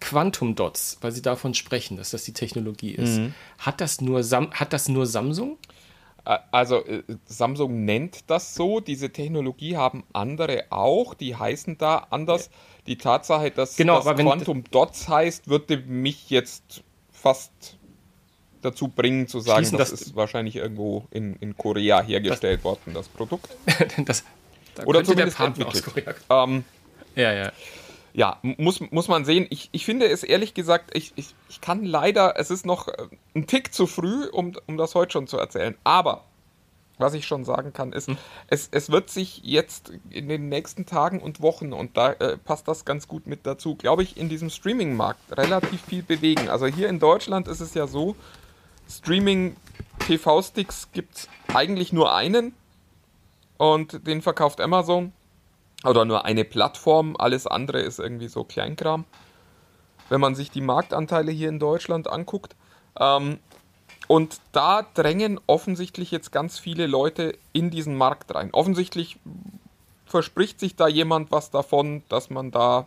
Quantum 0.00 0.54
Dots, 0.54 0.96
weil 1.02 1.12
Sie 1.12 1.22
davon 1.22 1.54
sprechen, 1.54 1.96
dass 1.96 2.10
das 2.10 2.24
die 2.24 2.32
Technologie 2.32 2.92
ist. 2.92 3.18
Mhm. 3.18 3.34
Hat, 3.58 3.80
das 3.80 4.00
nur 4.00 4.22
Sam 4.22 4.50
hat 4.52 4.72
das 4.72 4.88
nur 4.88 5.06
Samsung? 5.06 5.58
Also 6.24 6.84
äh, 6.84 7.02
Samsung 7.24 7.84
nennt 7.84 8.30
das 8.30 8.54
so, 8.54 8.80
diese 8.80 9.10
Technologie 9.10 9.76
haben 9.76 10.04
andere 10.12 10.64
auch, 10.70 11.14
die 11.14 11.34
heißen 11.34 11.78
da 11.78 12.06
anders. 12.10 12.50
Die 12.86 12.96
Tatsache, 12.96 13.50
dass 13.50 13.76
genau, 13.76 14.02
das 14.02 14.16
Quantum 14.16 14.64
Dots 14.70 15.08
heißt, 15.08 15.48
würde 15.48 15.78
mich 15.78 16.30
jetzt 16.30 16.82
fast 17.10 17.78
dazu 18.62 18.88
bringen 18.88 19.26
zu 19.26 19.40
sagen, 19.40 19.68
das, 19.72 19.90
das, 19.90 19.92
ist 19.92 20.16
wahrscheinlich 20.16 20.56
irgendwo 20.56 21.06
in, 21.10 21.36
in 21.36 21.56
Korea 21.56 22.02
hergestellt 22.02 22.58
das, 22.58 22.64
worden, 22.64 22.94
das 22.94 23.08
Produkt. 23.08 23.48
das, 24.04 24.24
da 24.74 24.84
Oder 24.84 25.04
zumindest 25.04 25.40
entwickelt. 25.40 26.16
Ähm, 26.28 26.64
ja, 27.16 27.32
ja. 27.32 27.52
Ja, 28.12 28.38
muss, 28.42 28.80
muss 28.90 29.08
man 29.08 29.24
sehen. 29.24 29.46
Ich, 29.50 29.68
ich 29.72 29.84
finde 29.84 30.06
es 30.06 30.24
ehrlich 30.24 30.54
gesagt, 30.54 30.96
ich, 30.96 31.12
ich, 31.16 31.34
ich 31.48 31.60
kann 31.60 31.84
leider, 31.84 32.38
es 32.38 32.50
ist 32.50 32.66
noch 32.66 32.88
äh, 32.88 32.92
ein 33.34 33.46
Tick 33.46 33.72
zu 33.72 33.86
früh, 33.86 34.26
um, 34.26 34.52
um 34.66 34.76
das 34.76 34.94
heute 34.94 35.12
schon 35.12 35.26
zu 35.26 35.38
erzählen. 35.38 35.76
Aber 35.84 36.24
was 37.00 37.14
ich 37.14 37.26
schon 37.26 37.44
sagen 37.44 37.72
kann, 37.72 37.92
ist, 37.92 38.08
hm. 38.08 38.18
es, 38.48 38.68
es 38.70 38.90
wird 38.90 39.10
sich 39.10 39.40
jetzt 39.42 39.92
in 40.10 40.28
den 40.28 40.48
nächsten 40.48 40.86
Tagen 40.86 41.20
und 41.20 41.40
Wochen, 41.40 41.72
und 41.72 41.96
da 41.96 42.12
äh, 42.12 42.36
passt 42.36 42.68
das 42.68 42.84
ganz 42.84 43.08
gut 43.08 43.26
mit 43.26 43.46
dazu, 43.46 43.74
glaube 43.74 44.02
ich, 44.02 44.16
in 44.16 44.28
diesem 44.28 44.50
Streaming-Markt 44.50 45.36
relativ 45.36 45.80
viel 45.82 46.02
bewegen. 46.02 46.48
Also 46.48 46.66
hier 46.66 46.88
in 46.88 46.98
Deutschland 46.98 47.48
ist 47.48 47.60
es 47.60 47.74
ja 47.74 47.86
so, 47.86 48.16
Streaming-TV-Sticks 48.88 50.88
gibt 50.92 51.16
es 51.16 51.28
eigentlich 51.54 51.92
nur 51.92 52.14
einen 52.14 52.54
und 53.56 54.06
den 54.06 54.20
verkauft 54.20 54.60
Amazon. 54.60 55.12
Oder 55.84 56.04
nur 56.04 56.24
eine 56.24 56.44
Plattform, 56.44 57.16
alles 57.18 57.46
andere 57.46 57.80
ist 57.80 57.98
irgendwie 57.98 58.28
so 58.28 58.44
Kleinkram. 58.44 59.04
Wenn 60.08 60.20
man 60.20 60.34
sich 60.34 60.50
die 60.50 60.60
Marktanteile 60.60 61.32
hier 61.32 61.48
in 61.48 61.58
Deutschland 61.58 62.08
anguckt. 62.08 62.54
Ähm, 62.98 63.38
und 64.08 64.40
da 64.52 64.82
drängen 64.94 65.40
offensichtlich 65.46 66.10
jetzt 66.10 66.32
ganz 66.32 66.58
viele 66.58 66.86
Leute 66.86 67.38
in 67.52 67.70
diesen 67.70 67.96
Markt 67.96 68.34
rein. 68.34 68.50
Offensichtlich 68.52 69.18
verspricht 70.04 70.58
sich 70.58 70.74
da 70.74 70.88
jemand 70.88 71.30
was 71.30 71.50
davon, 71.50 72.02
dass 72.08 72.28
man 72.28 72.50
da 72.50 72.86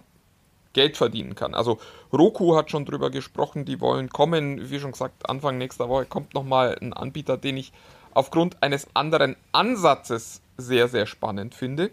Geld 0.74 0.98
verdienen 0.98 1.36
kann. 1.36 1.54
Also 1.54 1.80
Roku 2.12 2.56
hat 2.56 2.70
schon 2.70 2.86
drüber 2.86 3.10
gesprochen, 3.10 3.64
die 3.64 3.80
wollen 3.80 4.10
kommen. 4.10 4.70
Wie 4.70 4.80
schon 4.80 4.92
gesagt, 4.92 5.30
Anfang 5.30 5.58
nächster 5.58 5.88
Woche 5.88 6.06
kommt 6.06 6.34
nochmal 6.34 6.78
ein 6.82 6.94
Anbieter, 6.94 7.38
den 7.38 7.58
ich 7.58 7.72
aufgrund 8.14 8.62
eines 8.62 8.88
anderen 8.94 9.36
Ansatzes 9.52 10.42
sehr, 10.58 10.88
sehr 10.88 11.06
spannend 11.06 11.56
finde. 11.56 11.92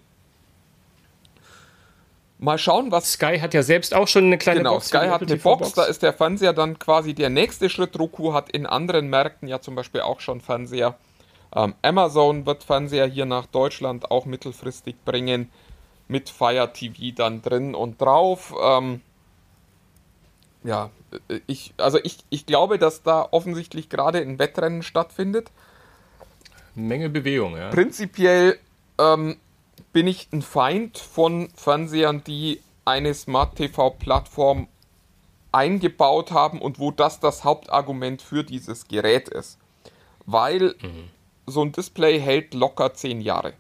Mal 2.43 2.57
schauen, 2.57 2.91
was. 2.91 3.12
Sky 3.12 3.38
hat 3.38 3.53
ja 3.53 3.62
selbst 3.62 3.95
auch 3.95 4.09
schon 4.09 4.24
eine 4.24 4.38
kleine 4.38 4.61
genau, 4.61 4.74
Box. 4.74 4.91
Genau, 4.91 5.03
Sky 5.05 5.11
hat 5.11 5.22
eine 5.22 5.36
Box, 5.36 5.61
Box, 5.61 5.72
da 5.74 5.84
ist 5.84 6.03
der 6.03 6.14
Fernseher 6.14 6.55
dann 6.55 6.78
quasi 6.78 7.12
der 7.12 7.28
nächste 7.28 7.68
Schritt. 7.68 7.99
Roku 7.99 8.32
hat 8.32 8.51
in 8.51 8.64
anderen 8.64 9.09
Märkten 9.09 9.47
ja 9.47 9.61
zum 9.61 9.74
Beispiel 9.74 10.01
auch 10.01 10.20
schon 10.20 10.41
Fernseher. 10.41 10.97
Ähm, 11.55 11.74
Amazon 11.82 12.47
wird 12.47 12.64
Fernseher 12.64 13.07
hier 13.07 13.26
nach 13.26 13.45
Deutschland 13.45 14.11
auch 14.11 14.24
mittelfristig 14.24 14.97
bringen 15.05 15.51
mit 16.09 16.30
Fire 16.30 16.72
TV 16.72 17.14
dann 17.14 17.43
drin 17.43 17.74
und 17.74 18.01
drauf. 18.01 18.55
Ähm, 18.62 19.03
ja, 20.64 20.91
ich, 21.47 21.74
also 21.76 21.99
ich, 22.03 22.18
ich 22.30 22.47
glaube, 22.47 22.78
dass 22.78 23.03
da 23.03 23.28
offensichtlich 23.30 23.91
gerade 23.91 24.18
ein 24.18 24.38
Wettrennen 24.38 24.82
stattfindet. 24.82 25.51
Menge 26.74 27.11
Bewegung, 27.11 27.57
ja. 27.57 27.68
Prinzipiell 27.68 28.59
ähm, 28.99 29.36
bin 29.93 30.07
ich 30.07 30.28
ein 30.33 30.43
Feind 30.43 30.99
von 30.99 31.49
Fernsehern, 31.55 32.24
die 32.24 32.61
eine 32.85 33.14
Smart 33.14 33.57
TV-Plattform 33.57 34.68
eingebaut 35.53 36.31
haben 36.31 36.61
und 36.61 36.78
wo 36.78 36.91
das 36.91 37.20
das 37.20 37.45
Hauptargument 37.45 38.22
für 38.22 38.45
dieses 38.45 38.89
Gerät 38.89 39.28
ist. 39.28 39.59
Weil 40.26 40.74
mhm. 40.81 41.11
so 41.47 41.62
ein 41.62 41.72
Display 41.72 42.20
hält 42.20 42.55
locker 42.55 42.95
zehn 42.95 43.20
Jahre. 43.20 43.55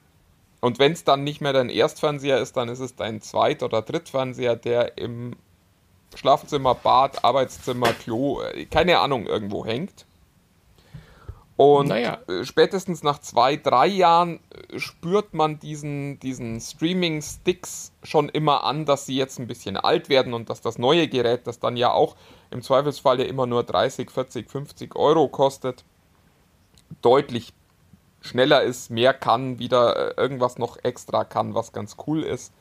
Und 0.60 0.78
wenn 0.78 0.92
es 0.92 1.04
dann 1.04 1.24
nicht 1.24 1.40
mehr 1.40 1.52
dein 1.52 1.70
Erstfernseher 1.70 2.38
ist, 2.38 2.56
dann 2.56 2.68
ist 2.68 2.80
es 2.80 2.94
dein 2.94 3.22
Zweit- 3.22 3.62
oder 3.62 3.82
Drittfernseher, 3.82 4.56
der 4.56 4.98
im 4.98 5.36
Schlafzimmer, 6.14 6.74
Bad, 6.74 7.24
Arbeitszimmer, 7.24 7.92
Klo, 7.94 8.42
äh, 8.42 8.66
keine 8.66 8.98
Ahnung, 8.98 9.26
irgendwo 9.26 9.64
hängt. 9.64 10.06
Und 11.60 11.88
naja. 11.88 12.16
Äh, 12.26 12.46
spätestens 12.46 13.02
nach 13.02 13.18
zwei, 13.18 13.56
drei 13.56 13.86
Jahren 13.86 14.40
äh, 14.70 14.78
spürt 14.78 15.34
man 15.34 15.58
diesen, 15.58 16.18
diesen 16.18 16.58
Streaming-Sticks 16.58 17.92
schon 18.02 18.30
immer 18.30 18.64
an, 18.64 18.86
dass 18.86 19.04
sie 19.04 19.14
jetzt 19.14 19.38
ein 19.38 19.46
bisschen 19.46 19.76
alt 19.76 20.08
werden 20.08 20.32
und 20.32 20.48
dass 20.48 20.62
das 20.62 20.78
neue 20.78 21.06
Gerät, 21.06 21.46
das 21.46 21.60
dann 21.60 21.76
ja 21.76 21.92
auch 21.92 22.16
im 22.50 22.62
Zweifelsfall 22.62 23.20
ja 23.20 23.26
immer 23.26 23.44
nur 23.44 23.62
30, 23.62 24.10
40, 24.10 24.50
50 24.50 24.96
Euro 24.96 25.28
kostet, 25.28 25.84
deutlich 27.02 27.52
schneller 28.22 28.62
ist, 28.62 28.90
mehr 28.90 29.12
kann, 29.12 29.58
wieder 29.58 30.16
äh, 30.16 30.18
irgendwas 30.18 30.56
noch 30.56 30.78
extra 30.82 31.24
kann, 31.24 31.54
was 31.54 31.72
ganz 31.72 31.98
cool 32.06 32.22
ist. 32.22 32.54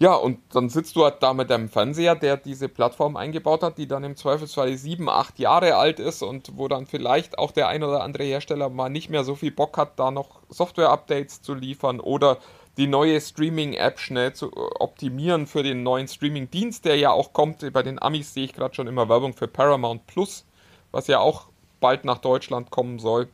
Ja, 0.00 0.14
und 0.14 0.40
dann 0.52 0.68
sitzt 0.68 0.96
du 0.96 1.04
halt 1.04 1.22
da 1.22 1.34
mit 1.34 1.50
deinem 1.50 1.68
Fernseher, 1.68 2.16
der 2.16 2.36
diese 2.36 2.68
Plattform 2.68 3.16
eingebaut 3.16 3.62
hat, 3.62 3.78
die 3.78 3.86
dann 3.86 4.02
im 4.02 4.16
Zweifelsfall 4.16 4.76
sieben, 4.76 5.08
acht 5.08 5.38
Jahre 5.38 5.76
alt 5.76 6.00
ist 6.00 6.22
und 6.22 6.56
wo 6.56 6.66
dann 6.66 6.86
vielleicht 6.86 7.38
auch 7.38 7.52
der 7.52 7.68
ein 7.68 7.82
oder 7.84 8.02
andere 8.02 8.24
Hersteller 8.24 8.68
mal 8.70 8.88
nicht 8.88 9.08
mehr 9.08 9.22
so 9.22 9.36
viel 9.36 9.52
Bock 9.52 9.78
hat, 9.78 9.98
da 9.98 10.10
noch 10.10 10.40
Software-Updates 10.48 11.42
zu 11.42 11.54
liefern 11.54 12.00
oder 12.00 12.38
die 12.76 12.88
neue 12.88 13.20
Streaming-App 13.20 14.00
schnell 14.00 14.32
zu 14.32 14.50
äh, 14.50 14.58
optimieren 14.80 15.46
für 15.46 15.62
den 15.62 15.84
neuen 15.84 16.08
Streaming-Dienst, 16.08 16.84
der 16.84 16.96
ja 16.96 17.12
auch 17.12 17.32
kommt. 17.32 17.72
Bei 17.72 17.84
den 17.84 18.02
Amis 18.02 18.34
sehe 18.34 18.44
ich 18.44 18.52
gerade 18.52 18.74
schon 18.74 18.88
immer 18.88 19.08
Werbung 19.08 19.32
für 19.32 19.46
Paramount 19.46 20.08
Plus, 20.08 20.44
was 20.90 21.06
ja 21.06 21.20
auch 21.20 21.46
bald 21.78 22.04
nach 22.04 22.18
Deutschland 22.18 22.70
kommen 22.70 22.98
soll. 22.98 23.28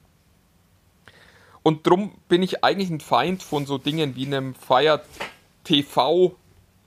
Und 1.63 1.87
drum 1.87 2.13
bin 2.29 2.43
ich 2.43 2.65
eigentlich 2.65 2.91
ein 2.91 3.01
Feind 3.01 3.43
von 3.43 3.65
so 3.65 3.79
Dingen 3.79 4.17
wie 4.17 4.27
einem 4.27 4.55
Fire 4.55 5.03
TV 5.65 6.35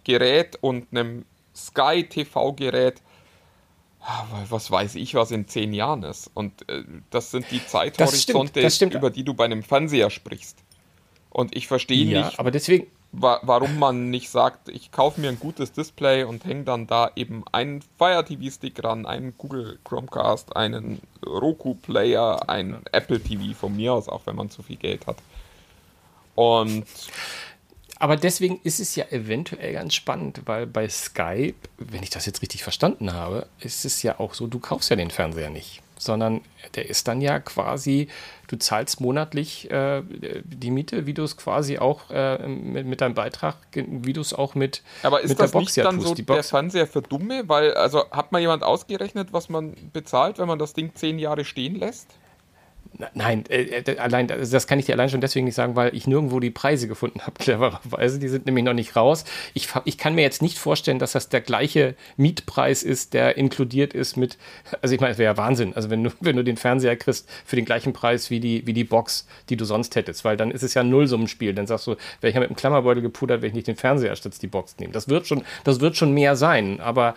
Gerät 0.04 0.58
und 0.62 0.88
einem 0.92 1.26
Sky 1.56 2.04
TV 2.08 2.54
Gerät. 2.54 3.02
Was 4.50 4.70
weiß 4.70 4.96
ich, 4.96 5.16
was 5.16 5.32
in 5.32 5.48
zehn 5.48 5.74
Jahren 5.74 6.04
ist. 6.04 6.30
Und 6.34 6.68
äh, 6.70 6.84
das 7.10 7.32
sind 7.32 7.50
die 7.52 7.66
Zeithorizonte, 7.66 8.62
das 8.62 8.76
stimmt, 8.76 8.96
das 8.96 9.00
über 9.00 9.10
die 9.10 9.24
du 9.24 9.34
bei 9.34 9.46
einem 9.46 9.64
Fernseher 9.64 10.10
sprichst. 10.10 10.58
Und 11.30 11.56
ich 11.56 11.68
verstehe 11.68 12.06
ja, 12.06 12.26
nicht, 12.26 12.40
aber 12.40 12.52
deswegen, 12.52 12.88
wa 13.14 13.40
warum 13.44 13.80
man 13.80 14.10
nicht 14.10 14.30
sagt, 14.30 14.70
ich 14.70 14.92
kaufe 14.92 15.22
mir 15.22 15.30
ein 15.30 15.40
gutes 15.40 15.72
Display 15.72 16.24
und 16.26 16.46
hänge 16.46 16.64
dann 16.64 16.86
da 16.86 17.12
eben 17.16 17.44
einen 17.52 17.82
Fire 17.98 18.26
TV 18.26 18.52
Stick 18.52 18.84
ran, 18.84 19.06
einen 19.06 19.36
Google 19.38 19.80
Chromecast, 19.86 20.56
einen 20.56 21.02
Roku 21.26 21.76
Player, 21.76 22.50
einen 22.50 22.82
Apple 22.92 23.22
TV 23.22 23.58
von 23.58 23.76
mir 23.76 23.94
aus, 23.94 24.10
auch 24.10 24.26
wenn 24.26 24.36
man 24.36 24.50
zu 24.50 24.62
viel 24.64 24.78
Geld 24.78 25.08
hat. 25.08 25.18
Und 26.36 26.86
aber 28.04 28.18
deswegen 28.18 28.60
ist 28.66 28.82
es 28.82 28.98
ja 28.98 29.06
eventuell 29.12 29.72
ganz 29.72 29.94
spannend, 29.94 30.42
weil 30.44 30.68
bei 30.68 30.90
Skype, 30.90 31.56
wenn 31.78 32.04
ich 32.04 32.10
das 32.10 32.26
jetzt 32.26 32.42
richtig 32.42 32.62
verstanden 32.62 33.14
habe, 33.14 33.48
ist 33.62 33.86
es 33.86 34.04
ja 34.04 34.20
auch 34.20 34.34
so, 34.34 34.46
du 34.46 34.60
kaufst 34.60 34.90
ja 34.90 34.98
den 34.98 35.10
Fernseher 35.10 35.50
nicht, 35.50 35.82
sondern 35.98 36.42
der 36.76 36.90
ist 36.90 37.08
dann 37.08 37.22
ja 37.22 37.40
quasi, 37.40 38.10
du 38.48 38.58
zahlst 38.58 39.00
monatlich 39.00 39.72
äh, 39.72 40.04
die 40.44 40.70
Miete, 40.70 41.06
wie 41.06 41.14
du 41.14 41.24
es 41.24 41.38
quasi 41.38 41.78
auch 41.78 42.10
äh, 42.10 42.46
mit, 42.46 42.86
mit, 42.86 43.00
deinem 43.00 43.14
Beitrag, 43.14 43.56
wie 43.74 44.12
du 44.12 44.20
es 44.20 44.34
auch 44.34 44.54
mit 44.54 44.84
Aber 45.02 45.22
ist 45.22 45.30
mit 45.30 45.40
das 45.40 45.52
der 45.52 45.60
Box 45.60 45.68
nicht 45.68 45.78
ja 45.78 45.84
dann 45.86 45.96
tust. 45.96 46.08
so 46.10 46.14
Die 46.14 46.26
der 46.26 46.34
Box, 46.34 46.50
Fernseher 46.50 46.88
für 46.88 47.04
Dumme? 47.04 47.48
Weil, 47.48 47.74
also 47.74 48.04
hat 48.12 48.34
mal 48.34 48.42
jemand 48.42 48.64
ausgerechnet, 48.64 49.32
was 49.32 49.48
man 49.48 49.76
bezahlt, 49.94 50.40
wenn 50.40 50.48
man 50.50 50.60
das 50.60 50.74
Ding 50.74 50.94
zehn 50.94 51.20
Jahre 51.20 51.46
stehen 51.46 51.76
lässt? 51.76 52.08
Nein, 53.14 53.46
äh, 53.50 53.64
äh, 53.64 53.98
allein, 53.98 54.28
das 54.28 54.68
kann 54.68 54.78
ich 54.78 54.86
dir 54.86 54.94
allein 54.94 55.10
schon 55.10 55.22
deswegen 55.22 55.46
nicht 55.46 55.56
sagen, 55.56 55.76
weil 55.76 55.96
ich 55.96 56.06
nirgendwo 56.06 56.40
die 56.40 56.52
Preise 56.52 56.88
gefunden 56.88 57.22
habe, 57.22 57.34
clevererweise. 57.40 58.20
Die 58.20 58.28
sind 58.28 58.46
nämlich 58.46 58.64
noch 58.64 58.74
nicht 58.74 58.96
raus. 58.96 59.26
Ich, 59.54 59.70
ich 59.86 59.98
kann 59.98 60.14
mir 60.14 60.22
jetzt 60.22 60.42
nicht 60.42 60.60
vorstellen, 60.60 61.00
dass 61.00 61.14
das 61.14 61.30
der 61.30 61.42
gleiche 61.42 61.96
Mietpreis 62.18 62.84
ist, 62.84 63.14
der 63.14 63.38
inkludiert 63.38 63.94
ist 63.94 64.16
mit, 64.16 64.38
also 64.82 64.94
ich 64.94 65.02
meine, 65.02 65.14
es 65.14 65.18
wäre 65.18 65.34
ja 65.34 65.38
Wahnsinn. 65.38 65.74
Also 65.74 65.90
wenn 65.90 66.04
du, 66.04 66.12
wenn 66.20 66.36
du 66.36 66.44
den 66.44 66.58
Fernseher 66.58 66.96
kriegst 66.96 67.28
für 67.46 67.56
den 67.56 67.66
gleichen 67.66 67.94
Preis 67.94 68.30
wie 68.30 68.40
die, 68.40 68.68
wie 68.68 68.74
die 68.74 68.84
Box, 68.84 69.28
die 69.50 69.58
du 69.58 69.66
sonst 69.66 69.96
hättest, 69.96 70.24
weil 70.24 70.38
dann 70.38 70.52
ist 70.52 70.64
es 70.64 70.76
ja 70.76 70.82
ein 70.82 70.90
Nullsummenspiel. 70.90 71.54
Dann 71.54 71.68
sagst 71.68 71.88
du, 71.88 71.92
wäre 72.22 72.30
ich 72.30 72.36
ja 72.36 72.42
mit 72.42 72.50
einem 72.50 72.56
Klammerbeutel 72.56 73.02
gepudert, 73.02 73.42
wenn 73.42 73.50
ich 73.50 73.56
nicht 73.56 73.68
den 73.68 73.76
Fernseher 73.76 74.16
statt 74.16 74.34
die 74.42 74.48
Box 74.48 74.76
nehmen. 74.80 74.94
Das 74.94 75.08
wird 75.08 75.28
schon, 75.28 75.44
das 75.64 75.80
wird 75.80 75.98
schon 75.98 76.14
mehr 76.14 76.36
sein. 76.36 76.80
Aber 76.80 77.16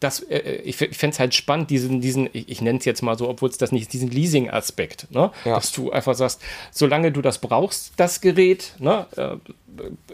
das, 0.00 0.20
äh, 0.20 0.38
ich, 0.64 0.80
ich 0.80 0.96
fände 0.96 1.14
es 1.14 1.20
halt 1.20 1.34
spannend, 1.34 1.70
diesen, 1.70 2.00
diesen, 2.00 2.28
ich, 2.32 2.48
ich 2.48 2.62
nenne 2.62 2.78
es 2.78 2.84
jetzt 2.84 3.02
mal 3.02 3.18
so, 3.18 3.28
obwohl 3.28 3.48
es 3.48 3.58
das 3.58 3.72
nicht 3.72 3.82
ist, 3.82 3.92
diesen 3.92 4.10
Leasing-Aspekt. 4.10 5.07
Ne? 5.10 5.30
Ja. 5.44 5.54
Dass 5.54 5.72
du 5.72 5.90
einfach 5.90 6.14
sagst, 6.14 6.42
solange 6.70 7.12
du 7.12 7.22
das 7.22 7.38
brauchst, 7.38 7.92
das 7.96 8.20
Gerät, 8.20 8.74
ne, 8.78 9.06
äh, 9.16 9.36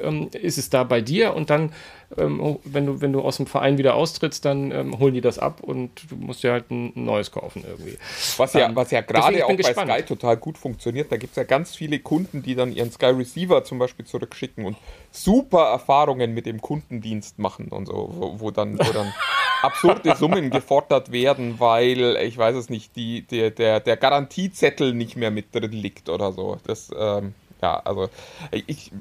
ähm, 0.01 0.29
ist 0.33 0.59
es 0.59 0.71
da 0.71 0.85
bei 0.85 1.01
dir 1.01 1.35
und 1.35 1.51
dann, 1.51 1.73
ähm, 2.17 2.59
wenn, 2.65 2.87
du, 2.87 3.01
wenn 3.01 3.13
du 3.13 3.21
aus 3.21 3.39
dem 3.39 3.47
Verein 3.47 3.79
wieder 3.79 3.95
austrittst, 3.95 4.45
dann 4.45 4.71
ähm, 4.71 4.99
holen 4.99 5.15
die 5.15 5.21
das 5.21 5.39
ab 5.39 5.61
und 5.63 5.91
du 6.11 6.17
musst 6.17 6.43
dir 6.43 6.53
halt 6.53 6.71
ein 6.71 6.93
neues 6.95 7.31
kaufen 7.31 7.65
irgendwie. 7.67 7.99
Was 8.37 8.53
ja, 8.53 8.67
Ähm, 8.67 8.77
was 8.77 8.91
ja 8.91 9.01
gerade 9.01 9.45
auch 9.45 9.49
bei 9.49 9.57
gespannt. 9.57 9.91
Sky 9.91 10.03
total 10.03 10.37
gut 10.37 10.59
funktioniert. 10.59 11.11
Da 11.11 11.17
gibt 11.17 11.33
es 11.33 11.37
ja 11.37 11.45
ganz 11.45 11.75
viele 11.75 11.99
Kunden, 11.99 12.43
die 12.43 12.55
dann 12.55 12.73
ihren 12.73 12.91
Sky 12.93 13.07
Receiver 13.07 13.65
zum 13.65 13.79
Beispiel 13.79 14.05
zurückschicken 14.05 14.65
und 14.65 14.77
super 15.11 15.71
Erfahrungen 15.71 16.35
mit 16.35 16.47
dem 16.47 16.61
Kundendienst 16.61 17.39
machen 17.39 17.69
und 17.69 17.87
so, 17.87 18.11
wo, 18.13 18.41
wo 18.41 18.51
dann, 18.51 18.79
wo 18.79 18.93
dann 18.93 19.13
absurde 19.65 20.15
Summen 20.17 20.51
gefordert 20.51 21.13
werden, 21.13 21.59
weil, 21.59 22.17
ich 22.23 22.37
weiß 22.37 22.57
es 22.57 22.71
nicht, 22.71 22.95
die, 22.97 23.23
der, 23.23 23.51
der, 23.51 23.81
der 23.81 23.97
Garantiezettel 23.97 24.95
nicht 24.95 25.17
mehr 25.17 25.31
mit 25.31 25.55
drin 25.55 25.73
liegt 25.73 26.09
oder 26.09 26.33
so. 26.33 26.59
Das, 26.67 26.91
ähm, 26.97 27.35
ja, 27.63 27.81
also 27.85 28.09
ich, 28.51 28.93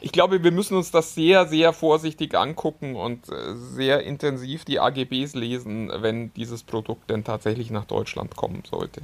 ich 0.00 0.12
glaube, 0.12 0.42
wir 0.42 0.50
müssen 0.50 0.76
uns 0.76 0.90
das 0.90 1.14
sehr, 1.14 1.46
sehr 1.46 1.72
vorsichtig 1.72 2.34
angucken 2.34 2.96
und 2.96 3.28
äh, 3.28 3.54
sehr 3.54 4.02
intensiv 4.04 4.64
die 4.64 4.80
AGBs 4.80 5.34
lesen, 5.34 5.90
wenn 5.94 6.32
dieses 6.34 6.62
Produkt 6.62 7.10
denn 7.10 7.24
tatsächlich 7.24 7.70
nach 7.70 7.84
Deutschland 7.84 8.36
kommen 8.36 8.62
sollte. 8.68 9.02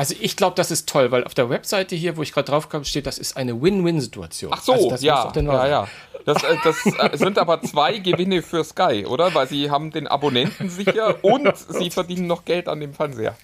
Also 0.00 0.14
ich 0.18 0.34
glaube, 0.34 0.56
das 0.56 0.70
ist 0.70 0.88
toll, 0.88 1.10
weil 1.10 1.24
auf 1.24 1.34
der 1.34 1.50
Webseite 1.50 1.94
hier, 1.94 2.16
wo 2.16 2.22
ich 2.22 2.32
gerade 2.32 2.50
drauf 2.50 2.70
kam, 2.70 2.84
steht, 2.84 3.06
das 3.06 3.18
ist 3.18 3.36
eine 3.36 3.60
Win-Win-Situation. 3.60 4.50
Ach 4.50 4.62
so, 4.62 4.72
also 4.72 4.88
das 4.88 5.02
ja, 5.02 5.30
ja, 5.36 5.66
ja. 5.68 5.88
Das, 6.24 6.42
äh, 6.42 6.56
das 6.64 6.86
äh, 6.86 7.18
sind 7.18 7.38
aber 7.38 7.60
zwei 7.60 7.98
Gewinne 7.98 8.40
für 8.40 8.64
Sky, 8.64 9.04
oder? 9.04 9.34
Weil 9.34 9.46
sie 9.46 9.70
haben 9.70 9.90
den 9.90 10.06
Abonnenten 10.06 10.70
sicher 10.70 11.22
und 11.22 11.54
sie 11.54 11.90
verdienen 11.90 12.28
noch 12.28 12.46
Geld 12.46 12.66
an 12.66 12.80
dem 12.80 12.94
Fernseher. 12.94 13.36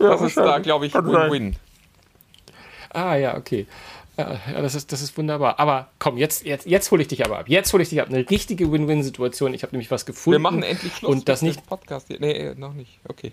Das 0.00 0.20
ist 0.20 0.36
da, 0.36 0.58
glaube 0.58 0.86
ich, 0.86 0.94
Win-Win. 0.94 1.54
Ah 2.90 3.14
ja, 3.14 3.36
okay. 3.36 3.68
Ja, 4.16 4.40
ja, 4.52 4.62
das 4.62 4.74
ist, 4.74 4.90
das 4.90 5.00
ist 5.00 5.16
wunderbar. 5.16 5.60
Aber 5.60 5.90
komm, 6.00 6.18
jetzt, 6.18 6.44
jetzt, 6.44 6.66
jetzt 6.66 6.90
hole 6.90 7.02
ich 7.02 7.08
dich 7.08 7.24
aber 7.24 7.38
ab. 7.38 7.48
Jetzt 7.48 7.72
hole 7.72 7.84
ich 7.84 7.88
dich 7.88 8.00
ab. 8.00 8.08
Eine 8.08 8.28
richtige 8.28 8.72
Win-Win-Situation. 8.72 9.54
Ich 9.54 9.62
habe 9.62 9.76
nämlich 9.76 9.92
was 9.92 10.06
gefunden. 10.06 10.32
Wir 10.32 10.40
machen 10.40 10.64
endlich 10.64 10.92
Schluss 10.96 11.12
Und 11.12 11.28
das 11.28 11.40
mit 11.42 11.50
nicht. 11.50 11.60
dem 11.60 11.68
Podcast 11.68 12.08
hier. 12.08 12.18
Nee, 12.18 12.32
äh, 12.32 12.54
noch 12.56 12.74
nicht. 12.74 12.98
Okay. 13.08 13.30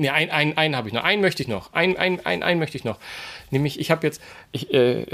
Nee, 0.00 0.08
einen, 0.08 0.30
einen, 0.30 0.56
einen 0.56 0.76
habe 0.76 0.88
ich 0.88 0.94
noch. 0.94 1.04
Einen 1.04 1.20
möchte 1.20 1.42
ich 1.42 1.48
noch. 1.48 1.74
Einen, 1.74 1.98
einen, 1.98 2.24
einen, 2.24 2.42
einen 2.42 2.58
möchte 2.58 2.78
ich 2.78 2.84
noch. 2.84 2.98
Nämlich, 3.50 3.78
ich 3.78 3.90
habe 3.90 4.06
jetzt. 4.06 4.22
Ich, 4.50 4.72
äh, 4.72 5.04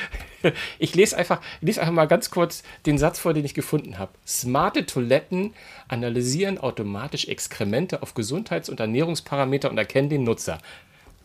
ich 0.78 0.94
lese 0.94 1.14
einfach, 1.14 1.42
lese 1.60 1.82
einfach 1.82 1.92
mal 1.92 2.06
ganz 2.06 2.30
kurz 2.30 2.62
den 2.86 2.96
Satz 2.96 3.18
vor, 3.18 3.34
den 3.34 3.44
ich 3.44 3.52
gefunden 3.52 3.98
habe. 3.98 4.12
Smarte 4.26 4.86
Toiletten 4.86 5.52
analysieren 5.88 6.56
automatisch 6.56 7.28
Exkremente 7.28 8.00
auf 8.02 8.14
Gesundheits- 8.14 8.70
und 8.70 8.80
Ernährungsparameter 8.80 9.70
und 9.70 9.76
erkennen 9.76 10.08
den 10.08 10.24
Nutzer. 10.24 10.56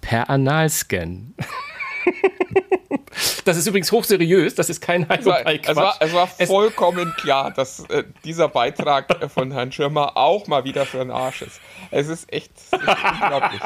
Per 0.01 0.29
Analscan. 0.29 1.35
Das 3.45 3.57
ist 3.57 3.67
übrigens 3.67 3.91
hochseriös, 3.91 4.55
das 4.55 4.69
ist 4.69 4.81
kein 4.81 5.03
Es 5.03 5.09
Heidelberg 5.09 5.67
es 5.69 5.75
war, 5.75 5.95
es 5.99 6.13
war 6.13 6.27
vollkommen 6.27 7.13
klar, 7.17 7.51
dass 7.51 7.81
äh, 7.89 8.03
dieser 8.23 8.47
Beitrag 8.49 9.29
von 9.31 9.51
Herrn 9.51 9.71
Schirmer 9.71 10.17
auch 10.17 10.47
mal 10.47 10.63
wieder 10.63 10.85
für 10.85 10.97
den 10.99 11.11
Arsch 11.11 11.41
ist. 11.43 11.59
Es 11.91 12.07
ist 12.07 12.31
echt, 12.31 12.51
es 12.57 12.73
ist 12.73 12.79
unglaublich. 12.81 13.61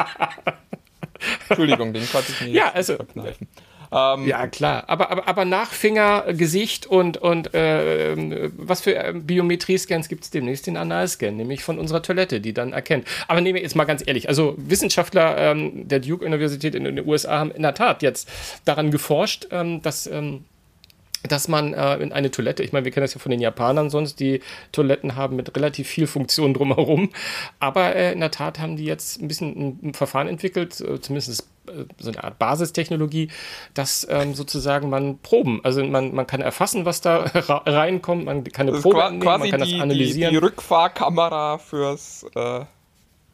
Entschuldigung, 1.50 1.94
den 1.94 2.10
konnte 2.10 2.32
ich 2.32 2.42
mir 2.42 2.50
Ja, 2.50 2.72
also- 2.72 2.94
nicht 2.94 3.12
verkneifen. 3.12 3.48
Ähm, 3.92 4.28
Ja, 4.28 4.48
klar. 4.48 4.84
Aber, 4.88 5.12
aber, 5.12 5.28
aber 5.28 5.46
nach 5.46 5.72
Finger, 5.72 6.26
Gesicht 6.34 6.86
und, 6.86 7.18
und 7.18 7.54
äh, 7.54 8.14
ähm, 8.14 8.52
was 8.58 8.82
für 8.82 8.96
äh, 8.96 9.14
Biometrie-Scans 9.14 10.10
gibt 10.10 10.24
es 10.24 10.30
demnächst? 10.30 10.68
Den 10.68 10.78
Analscan, 10.78 11.36
nämlich 11.36 11.64
von 11.64 11.80
unserer 11.80 12.02
Toilette, 12.02 12.42
die 12.42 12.54
dann 12.54 12.74
erkennt. 12.74 13.08
Aber 13.28 13.42
nehmen 13.42 13.56
wir 13.56 13.62
jetzt 13.62 13.76
mal 13.76 13.86
ganz 13.86 14.04
ehrlich. 14.06 14.30
Also 14.30 14.56
Wissenschaftler 14.58 15.38
ähm, 15.38 15.88
der 15.88 16.00
Duke-Universität 16.00 16.76
in 16.76 16.84
den 16.84 17.06
USA 17.08 17.40
haben 17.40 17.52
in 17.52 17.62
der 17.62 17.74
Tat 17.74 18.02
jetzt 18.02 18.30
daran 18.66 18.92
geforscht, 18.92 19.48
ähm, 19.52 19.82
dass... 19.82 20.08
Ähm, 20.08 20.46
dass 21.28 21.48
man 21.48 21.74
äh, 21.74 21.98
in 21.98 22.14
eine 22.14 22.32
Toilette, 22.32 22.64
ich 22.64 22.72
meine, 22.72 22.86
wir 22.86 22.92
kennen 22.92 23.04
das 23.04 23.14
ja 23.14 23.20
von 23.20 23.32
den 23.32 23.42
Japanern 23.42 23.90
sonst, 23.90 24.20
die 24.20 24.42
Toiletten 24.72 25.16
haben 25.16 25.36
mit 25.36 25.56
relativ 25.56 25.88
viel 25.88 26.08
Funktion 26.08 26.54
drumherum, 26.54 27.10
aber 27.60 27.96
äh, 27.96 28.14
in 28.14 28.20
der 28.20 28.32
Tat 28.32 28.60
haben 28.60 28.78
die 28.78 28.86
jetzt 28.86 29.22
ein 29.22 29.28
bisschen 29.28 29.58
ein, 29.58 29.80
ein 29.90 29.94
Verfahren 29.94 30.28
entwickelt, 30.28 30.80
äh, 30.80 31.02
zumindest 31.02 31.48
so 32.00 32.10
eine 32.12 32.24
Art 32.24 32.40
Basistechnologie, 32.40 33.30
dass 33.74 34.08
ähm, 34.10 34.34
sozusagen 34.34 34.90
man 34.90 35.20
Proben, 35.20 35.62
also 35.64 35.84
man, 35.84 36.14
man 36.14 36.28
kann 36.28 36.42
erfassen, 36.42 36.86
was 36.86 37.02
da 37.02 37.18
reinkommt, 37.66 38.26
man 38.26 38.44
kann 38.44 38.68
eine 38.68 38.80
Probe 38.80 38.98
quasi 39.20 39.22
man 39.22 39.52
kann 39.52 39.62
die, 39.62 39.74
das 39.74 39.82
analysieren. 39.82 40.32
Die, 40.32 40.40
die 40.40 40.46
Rückfahrkamera 40.46 41.58
fürs. 41.58 42.26
Äh, 42.36 42.66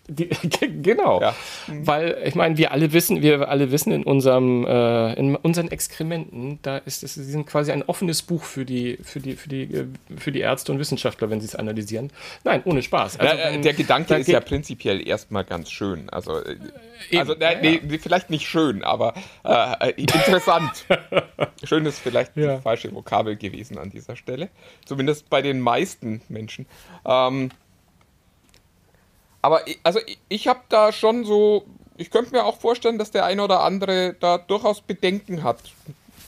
Die, 0.08 0.28
genau. 0.82 1.22
Ja. 1.22 1.34
Weil, 1.68 2.18
ich 2.26 2.36
meine, 2.36 2.58
wir 2.58 2.72
alle 2.74 2.92
wissen, 2.92 3.22
wir 3.22 3.48
alle 3.48 3.72
wissen 3.72 3.94
in 3.94 4.04
unserem, 4.04 4.66
äh, 4.66 5.14
in 5.14 5.36
unseren 5.38 5.72
Exkrementen, 5.72 6.60
da 6.62 6.78
ist 6.80 7.04
es, 7.04 7.14
sie 7.14 7.24
sind 7.24 7.46
quasi 7.48 7.72
ein 7.72 7.84
offenes 7.84 8.22
Buch 8.22 8.44
für 8.44 8.66
die, 8.66 8.98
für 9.02 9.22
die, 9.22 9.36
für 9.38 9.48
die, 9.48 9.62
äh, 9.64 9.86
für 10.18 10.34
die 10.34 10.42
Ärzte 10.42 10.74
und 10.74 10.80
Wissenschaftler, 10.80 11.30
wenn 11.30 11.40
sie 11.40 11.48
es 11.48 11.56
analysieren. 11.56 12.12
Nein, 12.44 12.62
ohne 12.66 12.84
Spaß. 12.84 13.18
Also, 13.18 13.34
ja, 13.36 13.42
äh, 13.50 13.54
wenn- 13.54 13.62
der 13.62 13.74
Gedanke 13.74 14.10
da 14.10 14.16
ist 14.18 14.28
ja 14.28 14.42
prinzipiell 14.42 15.08
erstmal 15.08 15.46
ganz 15.46 15.72
schön. 15.72 16.10
Also, 16.10 16.38
äh, 16.40 16.58
Eben, 17.10 17.20
also 17.20 17.36
ja, 17.36 17.52
äh, 17.52 17.80
nee, 17.82 17.98
vielleicht 17.98 18.30
nicht 18.30 18.48
schön, 18.48 18.84
aber 18.84 19.14
äh, 19.46 19.90
äh, 19.90 19.94
interessant. 20.02 20.86
schön 21.64 21.86
ist 21.86 22.00
vielleicht 22.00 22.36
Ja. 22.36 22.58
die 22.58 22.62
falsche 22.62 22.94
Vokabel 22.94 23.36
gewesen 23.38 23.78
an 23.78 23.90
dieser 23.90 24.16
Stelle. 24.18 24.50
Zumindest 24.86 25.30
bei 25.30 25.42
den 25.42 25.60
meisten 25.62 26.22
Menschen. 26.28 26.66
Ähm, 27.06 27.52
aber 29.44 29.68
ich, 29.68 29.80
also 29.84 30.00
ich, 30.08 30.18
ich 30.30 30.48
habe 30.48 30.62
da 30.70 30.92
schon 30.92 31.24
so 31.24 31.68
ich 31.98 32.10
könnte 32.10 32.32
mir 32.32 32.44
auch 32.44 32.60
vorstellen, 32.60 32.98
dass 32.98 33.12
der 33.12 33.26
ein 33.26 33.40
oder 33.40 33.62
andere 33.62 34.16
da 34.20 34.38
durchaus 34.38 34.82
Bedenken 34.82 35.44
hat, 35.44 35.60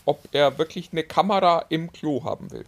ob 0.05 0.28
er 0.32 0.57
wirklich 0.57 0.89
eine 0.91 1.03
Kamera 1.03 1.66
im 1.70 1.91
Klo 1.91 2.24
haben 2.24 2.51
will. 2.51 2.66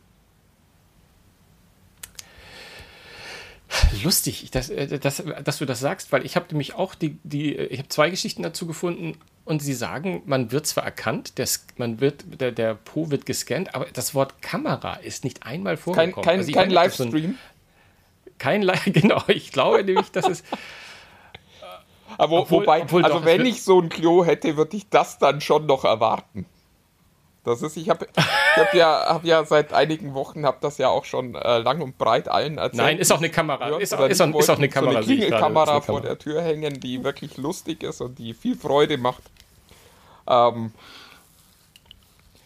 Lustig, 4.03 4.49
dass, 4.51 4.69
äh, 4.69 4.97
dass, 4.99 5.23
dass 5.43 5.57
du 5.57 5.65
das 5.65 5.79
sagst, 5.79 6.11
weil 6.11 6.25
ich 6.25 6.35
habe 6.35 6.47
nämlich 6.49 6.73
auch 6.73 6.95
die, 6.95 7.19
die 7.23 7.55
ich 7.55 7.79
habe 7.79 7.89
zwei 7.89 8.09
Geschichten 8.09 8.41
dazu 8.41 8.65
gefunden 8.65 9.17
und 9.45 9.61
sie 9.61 9.73
sagen, 9.73 10.23
man 10.25 10.51
wird 10.51 10.65
zwar 10.65 10.85
erkannt, 10.85 11.37
der, 11.37 11.47
man 11.75 11.99
wird, 11.99 12.41
der, 12.41 12.51
der 12.51 12.75
Po 12.75 13.11
wird 13.11 13.25
gescannt, 13.25 13.75
aber 13.75 13.85
das 13.93 14.15
Wort 14.15 14.41
Kamera 14.41 14.95
ist 14.95 15.23
nicht 15.23 15.43
einmal 15.43 15.77
vorgekommen. 15.77 16.13
Kein, 16.15 16.23
kein, 16.23 16.39
also 16.39 16.51
kein 16.53 16.69
Livestream? 16.69 17.37
Kein 18.37 18.61
Live, 18.61 18.85
genau. 18.93 19.21
Ich 19.27 19.51
glaube 19.51 19.83
nämlich, 19.83 20.11
dass 20.11 20.27
es. 20.27 20.43
Aber 22.17 22.41
obwohl, 22.41 22.61
wobei, 22.61 22.83
obwohl 22.83 23.03
also 23.03 23.19
doch, 23.19 23.25
wenn 23.25 23.45
ich 23.45 23.63
so 23.63 23.79
ein 23.79 23.89
Klo 23.89 24.25
hätte, 24.25 24.57
würde 24.57 24.75
ich 24.75 24.89
das 24.89 25.19
dann 25.19 25.41
schon 25.41 25.65
noch 25.65 25.83
erwarten. 25.83 26.45
Das 27.43 27.61
ist, 27.61 27.77
ich 27.77 27.89
habe 27.89 28.07
ich 28.13 28.23
hab 28.57 28.73
ja, 28.73 29.05
hab 29.07 29.23
ja 29.23 29.45
seit 29.45 29.71
einigen 29.71 30.13
Wochen, 30.13 30.45
habe 30.45 30.57
das 30.59 30.77
ja 30.79 30.89
auch 30.89 31.05
schon 31.05 31.33
äh, 31.35 31.59
lang 31.59 31.81
und 31.81 31.97
breit 31.97 32.27
allen 32.27 32.57
erzählt. 32.57 32.83
Nein, 32.83 32.97
ist 32.97 33.11
auch 33.11 33.19
eine 33.19 33.29
Kamera. 33.29 33.77
Ist 33.77 33.93
auch, 33.93 34.05
ist, 34.05 34.21
auch, 34.21 34.37
ist 34.37 34.49
auch 34.49 34.57
eine 34.57 34.67
Kamera. 34.67 34.91
So 34.91 34.97
eine 34.97 35.05
Klingelkamera 35.05 35.79
vor 35.79 36.01
der 36.01 36.17
Tür 36.17 36.41
hängen, 36.41 36.79
die 36.81 37.05
wirklich 37.05 37.37
lustig 37.37 37.83
ist 37.83 38.01
und 38.01 38.19
die 38.19 38.33
viel 38.33 38.57
Freude 38.57 38.97
macht. 38.97 39.23
Ähm, 40.27 40.73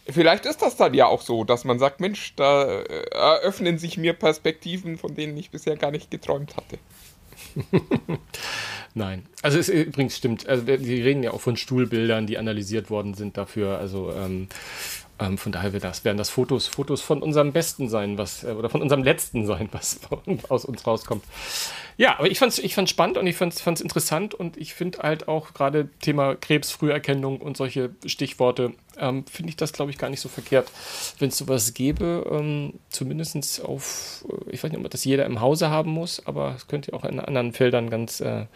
vielleicht 0.08 0.46
ist 0.46 0.62
das 0.62 0.76
dann 0.76 0.94
ja 0.94 1.06
auch 1.06 1.22
so, 1.22 1.44
dass 1.44 1.64
man 1.64 1.78
sagt, 1.78 2.00
Mensch, 2.00 2.34
da 2.36 2.80
äh, 2.80 3.10
eröffnen 3.10 3.78
sich 3.78 3.96
mir 3.96 4.12
Perspektiven, 4.12 4.98
von 4.98 5.14
denen 5.14 5.36
ich 5.36 5.50
bisher 5.50 5.76
gar 5.76 5.90
nicht 5.90 6.10
geträumt 6.10 6.56
hatte. 6.56 6.78
Nein. 8.94 9.26
Also 9.42 9.58
es 9.58 9.68
übrigens 9.68 10.16
stimmt. 10.16 10.48
Also 10.48 10.66
wir, 10.66 10.84
wir, 10.84 11.04
reden 11.04 11.22
ja 11.22 11.32
auch 11.32 11.40
von 11.40 11.56
Stuhlbildern, 11.56 12.26
die 12.26 12.38
analysiert 12.38 12.90
worden 12.90 13.14
sind 13.14 13.36
dafür. 13.36 13.78
Also 13.78 14.12
ähm, 14.12 14.48
ähm, 15.18 15.38
von 15.38 15.52
daher 15.52 15.70
das, 15.70 16.04
werden 16.04 16.18
das 16.18 16.30
Fotos, 16.30 16.66
Fotos 16.66 17.00
von 17.00 17.22
unserem 17.22 17.52
Besten 17.52 17.88
sein, 17.88 18.18
was, 18.18 18.44
äh, 18.44 18.48
oder 18.48 18.70
von 18.70 18.82
unserem 18.82 19.02
Letzten 19.02 19.46
sein, 19.46 19.68
was 19.72 20.00
aus 20.48 20.64
uns 20.64 20.86
rauskommt. 20.86 21.24
Ja, 22.02 22.18
aber 22.18 22.28
ich 22.28 22.40
fand 22.40 22.52
es 22.52 22.58
ich 22.58 22.74
fand's 22.74 22.90
spannend 22.90 23.16
und 23.16 23.28
ich 23.28 23.36
fand 23.36 23.54
es 23.54 23.80
interessant 23.80 24.34
und 24.34 24.56
ich 24.56 24.74
finde 24.74 24.98
halt 25.04 25.28
auch 25.28 25.54
gerade 25.54 25.88
Thema 26.00 26.34
Krebsfrüherkennung 26.34 27.40
und 27.40 27.56
solche 27.56 27.90
Stichworte, 28.04 28.72
ähm, 28.98 29.24
finde 29.30 29.50
ich 29.50 29.56
das, 29.56 29.72
glaube 29.72 29.92
ich, 29.92 29.98
gar 29.98 30.10
nicht 30.10 30.18
so 30.18 30.28
verkehrt, 30.28 30.68
wenn 31.20 31.28
es 31.28 31.38
sowas 31.38 31.74
gäbe, 31.74 32.26
ähm, 32.28 32.74
zumindest 32.88 33.64
auf, 33.64 34.24
äh, 34.28 34.50
ich 34.50 34.64
weiß 34.64 34.72
nicht, 34.72 34.84
ob 34.84 34.90
das 34.90 35.04
jeder 35.04 35.26
im 35.26 35.40
Hause 35.40 35.70
haben 35.70 35.92
muss, 35.92 36.26
aber 36.26 36.54
es 36.56 36.66
könnte 36.66 36.92
auch 36.92 37.04
in 37.04 37.20
anderen 37.20 37.52
Feldern 37.52 37.88
ganz, 37.88 38.20
äh, 38.20 38.46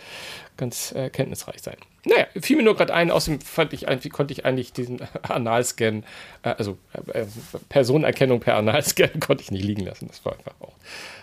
ganz 0.57 0.91
äh, 0.91 1.09
kenntnisreich 1.09 1.63
sein. 1.63 1.77
Naja, 2.05 2.27
fiel 2.41 2.57
mir 2.57 2.65
nur 2.65 2.75
gerade 2.75 2.95
ein, 2.95 3.13
außerdem 3.13 3.41
fand 3.43 3.73
ich, 3.73 3.87
konnte 4.11 4.33
ich 4.33 4.45
eigentlich 4.45 4.73
diesen 4.73 4.99
Analscan, 5.23 6.03
äh, 6.43 6.49
also 6.49 6.79
äh, 7.13 7.27
Personenerkennung 7.69 8.41
per 8.41 8.57
Analscan, 8.57 9.21
konnte 9.21 9.45
ich 9.45 9.53
nicht 9.53 9.65
liegen 9.65 9.85
lassen. 9.85 10.09
Das 10.09 10.25
war 10.25 10.33
einfach 10.33 10.55
auch 10.59 10.73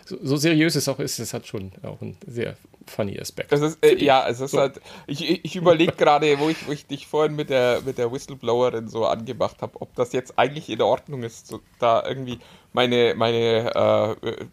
so, 0.05 0.17
so, 0.21 0.35
seriös 0.35 0.75
es 0.75 0.89
auch 0.89 0.99
ist, 0.99 1.19
es 1.19 1.33
hat 1.33 1.47
schon 1.47 1.71
auch 1.83 2.01
einen 2.01 2.12
sehr 2.25 2.55
funny 2.87 3.19
Aspekt. 3.19 3.51
Das 3.51 3.61
ist, 3.61 3.83
äh, 3.83 3.95
ja, 4.03 4.27
es 4.27 4.39
ist 4.39 4.51
so. 4.51 4.59
halt, 4.59 4.81
ich, 5.07 5.45
ich 5.45 5.55
überlege 5.55 5.93
gerade, 5.93 6.39
wo 6.39 6.49
ich, 6.49 6.67
wo 6.67 6.71
ich 6.71 6.85
dich 6.85 7.07
vorhin 7.07 7.35
mit 7.35 7.49
der, 7.49 7.81
mit 7.85 7.97
der 7.97 8.11
Whistleblowerin 8.11 8.87
so 8.87 9.05
angemacht 9.05 9.61
habe, 9.61 9.81
ob 9.81 9.93
das 9.95 10.13
jetzt 10.13 10.37
eigentlich 10.37 10.69
in 10.69 10.81
Ordnung 10.81 11.23
ist, 11.23 11.47
so, 11.47 11.59
da 11.79 12.03
irgendwie 12.05 12.39
meine, 12.73 13.15
meine 13.15 14.17
äh, 14.21 14.45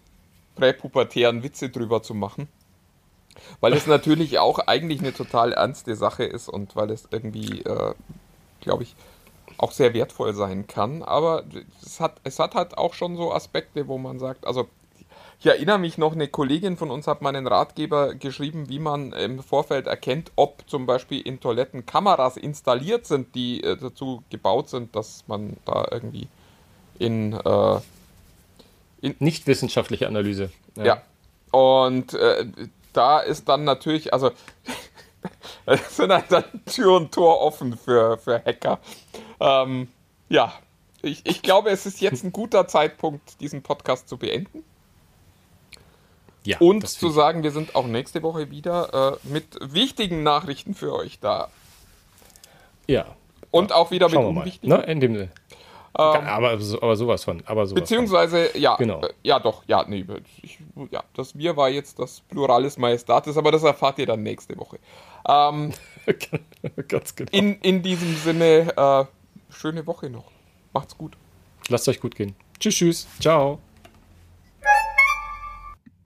präpubertären 0.56 1.42
Witze 1.42 1.70
drüber 1.70 2.02
zu 2.02 2.14
machen. 2.14 2.48
Weil 3.60 3.72
es 3.72 3.86
natürlich 3.86 4.38
auch 4.38 4.58
eigentlich 4.58 5.00
eine 5.00 5.14
total 5.14 5.52
ernste 5.52 5.96
Sache 5.96 6.24
ist 6.24 6.48
und 6.48 6.76
weil 6.76 6.90
es 6.90 7.08
irgendwie, 7.10 7.62
äh, 7.62 7.94
glaube 8.60 8.82
ich, 8.82 8.94
auch 9.56 9.72
sehr 9.72 9.94
wertvoll 9.94 10.34
sein 10.34 10.66
kann. 10.66 11.02
Aber 11.02 11.44
es 11.82 12.00
hat, 12.00 12.16
es 12.24 12.38
hat 12.38 12.54
halt 12.54 12.76
auch 12.76 12.94
schon 12.94 13.16
so 13.16 13.32
Aspekte, 13.32 13.88
wo 13.88 13.98
man 13.98 14.18
sagt, 14.18 14.46
also 14.46 14.68
ich 15.40 15.46
erinnere 15.46 15.78
mich 15.78 15.96
noch, 15.96 16.12
eine 16.12 16.28
Kollegin 16.28 16.76
von 16.76 16.90
uns 16.90 17.06
hat 17.06 17.22
mal 17.22 17.34
einen 17.34 17.46
Ratgeber 17.46 18.14
geschrieben, 18.14 18.68
wie 18.68 18.78
man 18.78 19.12
im 19.12 19.42
Vorfeld 19.42 19.86
erkennt, 19.86 20.30
ob 20.36 20.68
zum 20.68 20.84
Beispiel 20.84 21.22
in 21.22 21.40
Toiletten 21.40 21.86
Kameras 21.86 22.36
installiert 22.36 23.06
sind, 23.06 23.34
die 23.34 23.64
äh, 23.64 23.78
dazu 23.78 24.22
gebaut 24.28 24.68
sind, 24.68 24.94
dass 24.94 25.24
man 25.28 25.56
da 25.64 25.88
irgendwie 25.90 26.28
in, 26.98 27.32
äh, 27.32 27.80
in 29.00 29.16
nicht 29.18 29.46
wissenschaftliche 29.46 30.06
Analyse. 30.06 30.50
Ja. 30.76 30.84
ja. 30.84 31.02
Und 31.52 32.12
äh, 32.12 32.44
da 32.92 33.20
ist 33.20 33.48
dann 33.48 33.64
natürlich, 33.64 34.12
also 34.12 34.32
es 35.64 35.96
sind 35.96 36.12
halt 36.12 36.30
dann 36.30 36.44
Tür 36.66 36.96
und 36.96 37.14
Tor 37.14 37.40
offen 37.40 37.78
für, 37.78 38.18
für 38.18 38.44
Hacker. 38.44 38.78
Ähm, 39.40 39.88
ja, 40.28 40.52
ich, 41.00 41.24
ich 41.24 41.40
glaube, 41.40 41.70
es 41.70 41.86
ist 41.86 42.02
jetzt 42.02 42.24
ein 42.24 42.32
guter 42.32 42.68
Zeitpunkt, 42.68 43.40
diesen 43.40 43.62
Podcast 43.62 44.06
zu 44.06 44.18
beenden. 44.18 44.64
Ja, 46.44 46.58
und 46.58 46.88
zu 46.88 47.10
sagen, 47.10 47.42
wir 47.42 47.50
sind 47.50 47.74
auch 47.74 47.86
nächste 47.86 48.22
Woche 48.22 48.50
wieder 48.50 49.18
äh, 49.22 49.28
mit 49.28 49.44
wichtigen 49.60 50.22
Nachrichten 50.22 50.74
für 50.74 50.94
euch 50.94 51.20
da. 51.20 51.48
Ja. 52.86 53.06
Und 53.50 53.72
auch 53.72 53.90
wieder 53.90 54.08
Schauen 54.08 54.34
mit 54.34 54.38
unwichtigen. 54.38 54.68
Ne? 54.76 54.82
In 54.84 55.00
dem. 55.00 55.14
Ähm, 55.16 55.28
aber, 55.94 56.52
aber 56.52 56.96
sowas 56.96 57.24
von. 57.24 57.42
Aber 57.46 57.66
sowas 57.66 57.82
beziehungsweise, 57.82 58.46
von. 58.46 58.60
ja, 58.60 58.76
genau. 58.76 59.00
Äh, 59.02 59.12
ja 59.22 59.38
doch, 59.38 59.64
ja, 59.66 59.84
nee, 59.86 60.04
ich, 60.42 60.58
ja, 60.90 61.02
das 61.14 61.36
Wir 61.36 61.56
war 61.56 61.68
jetzt 61.68 61.98
das 61.98 62.20
Pluralis 62.20 62.78
Majestatis, 62.78 63.36
aber 63.36 63.50
das 63.50 63.64
erfahrt 63.64 63.98
ihr 63.98 64.06
dann 64.06 64.22
nächste 64.22 64.56
Woche. 64.56 64.78
Ähm, 65.28 65.72
Ganz 66.88 67.14
genau. 67.14 67.30
In, 67.32 67.56
in 67.60 67.82
diesem 67.82 68.14
Sinne, 68.16 68.72
äh, 68.76 69.52
schöne 69.52 69.86
Woche 69.86 70.08
noch. 70.08 70.30
Macht's 70.72 70.96
gut. 70.96 71.16
Lasst 71.68 71.88
euch 71.88 72.00
gut 72.00 72.14
gehen. 72.14 72.34
Tschüss, 72.58 72.74
tschüss. 72.76 73.08
Ciao. 73.20 73.58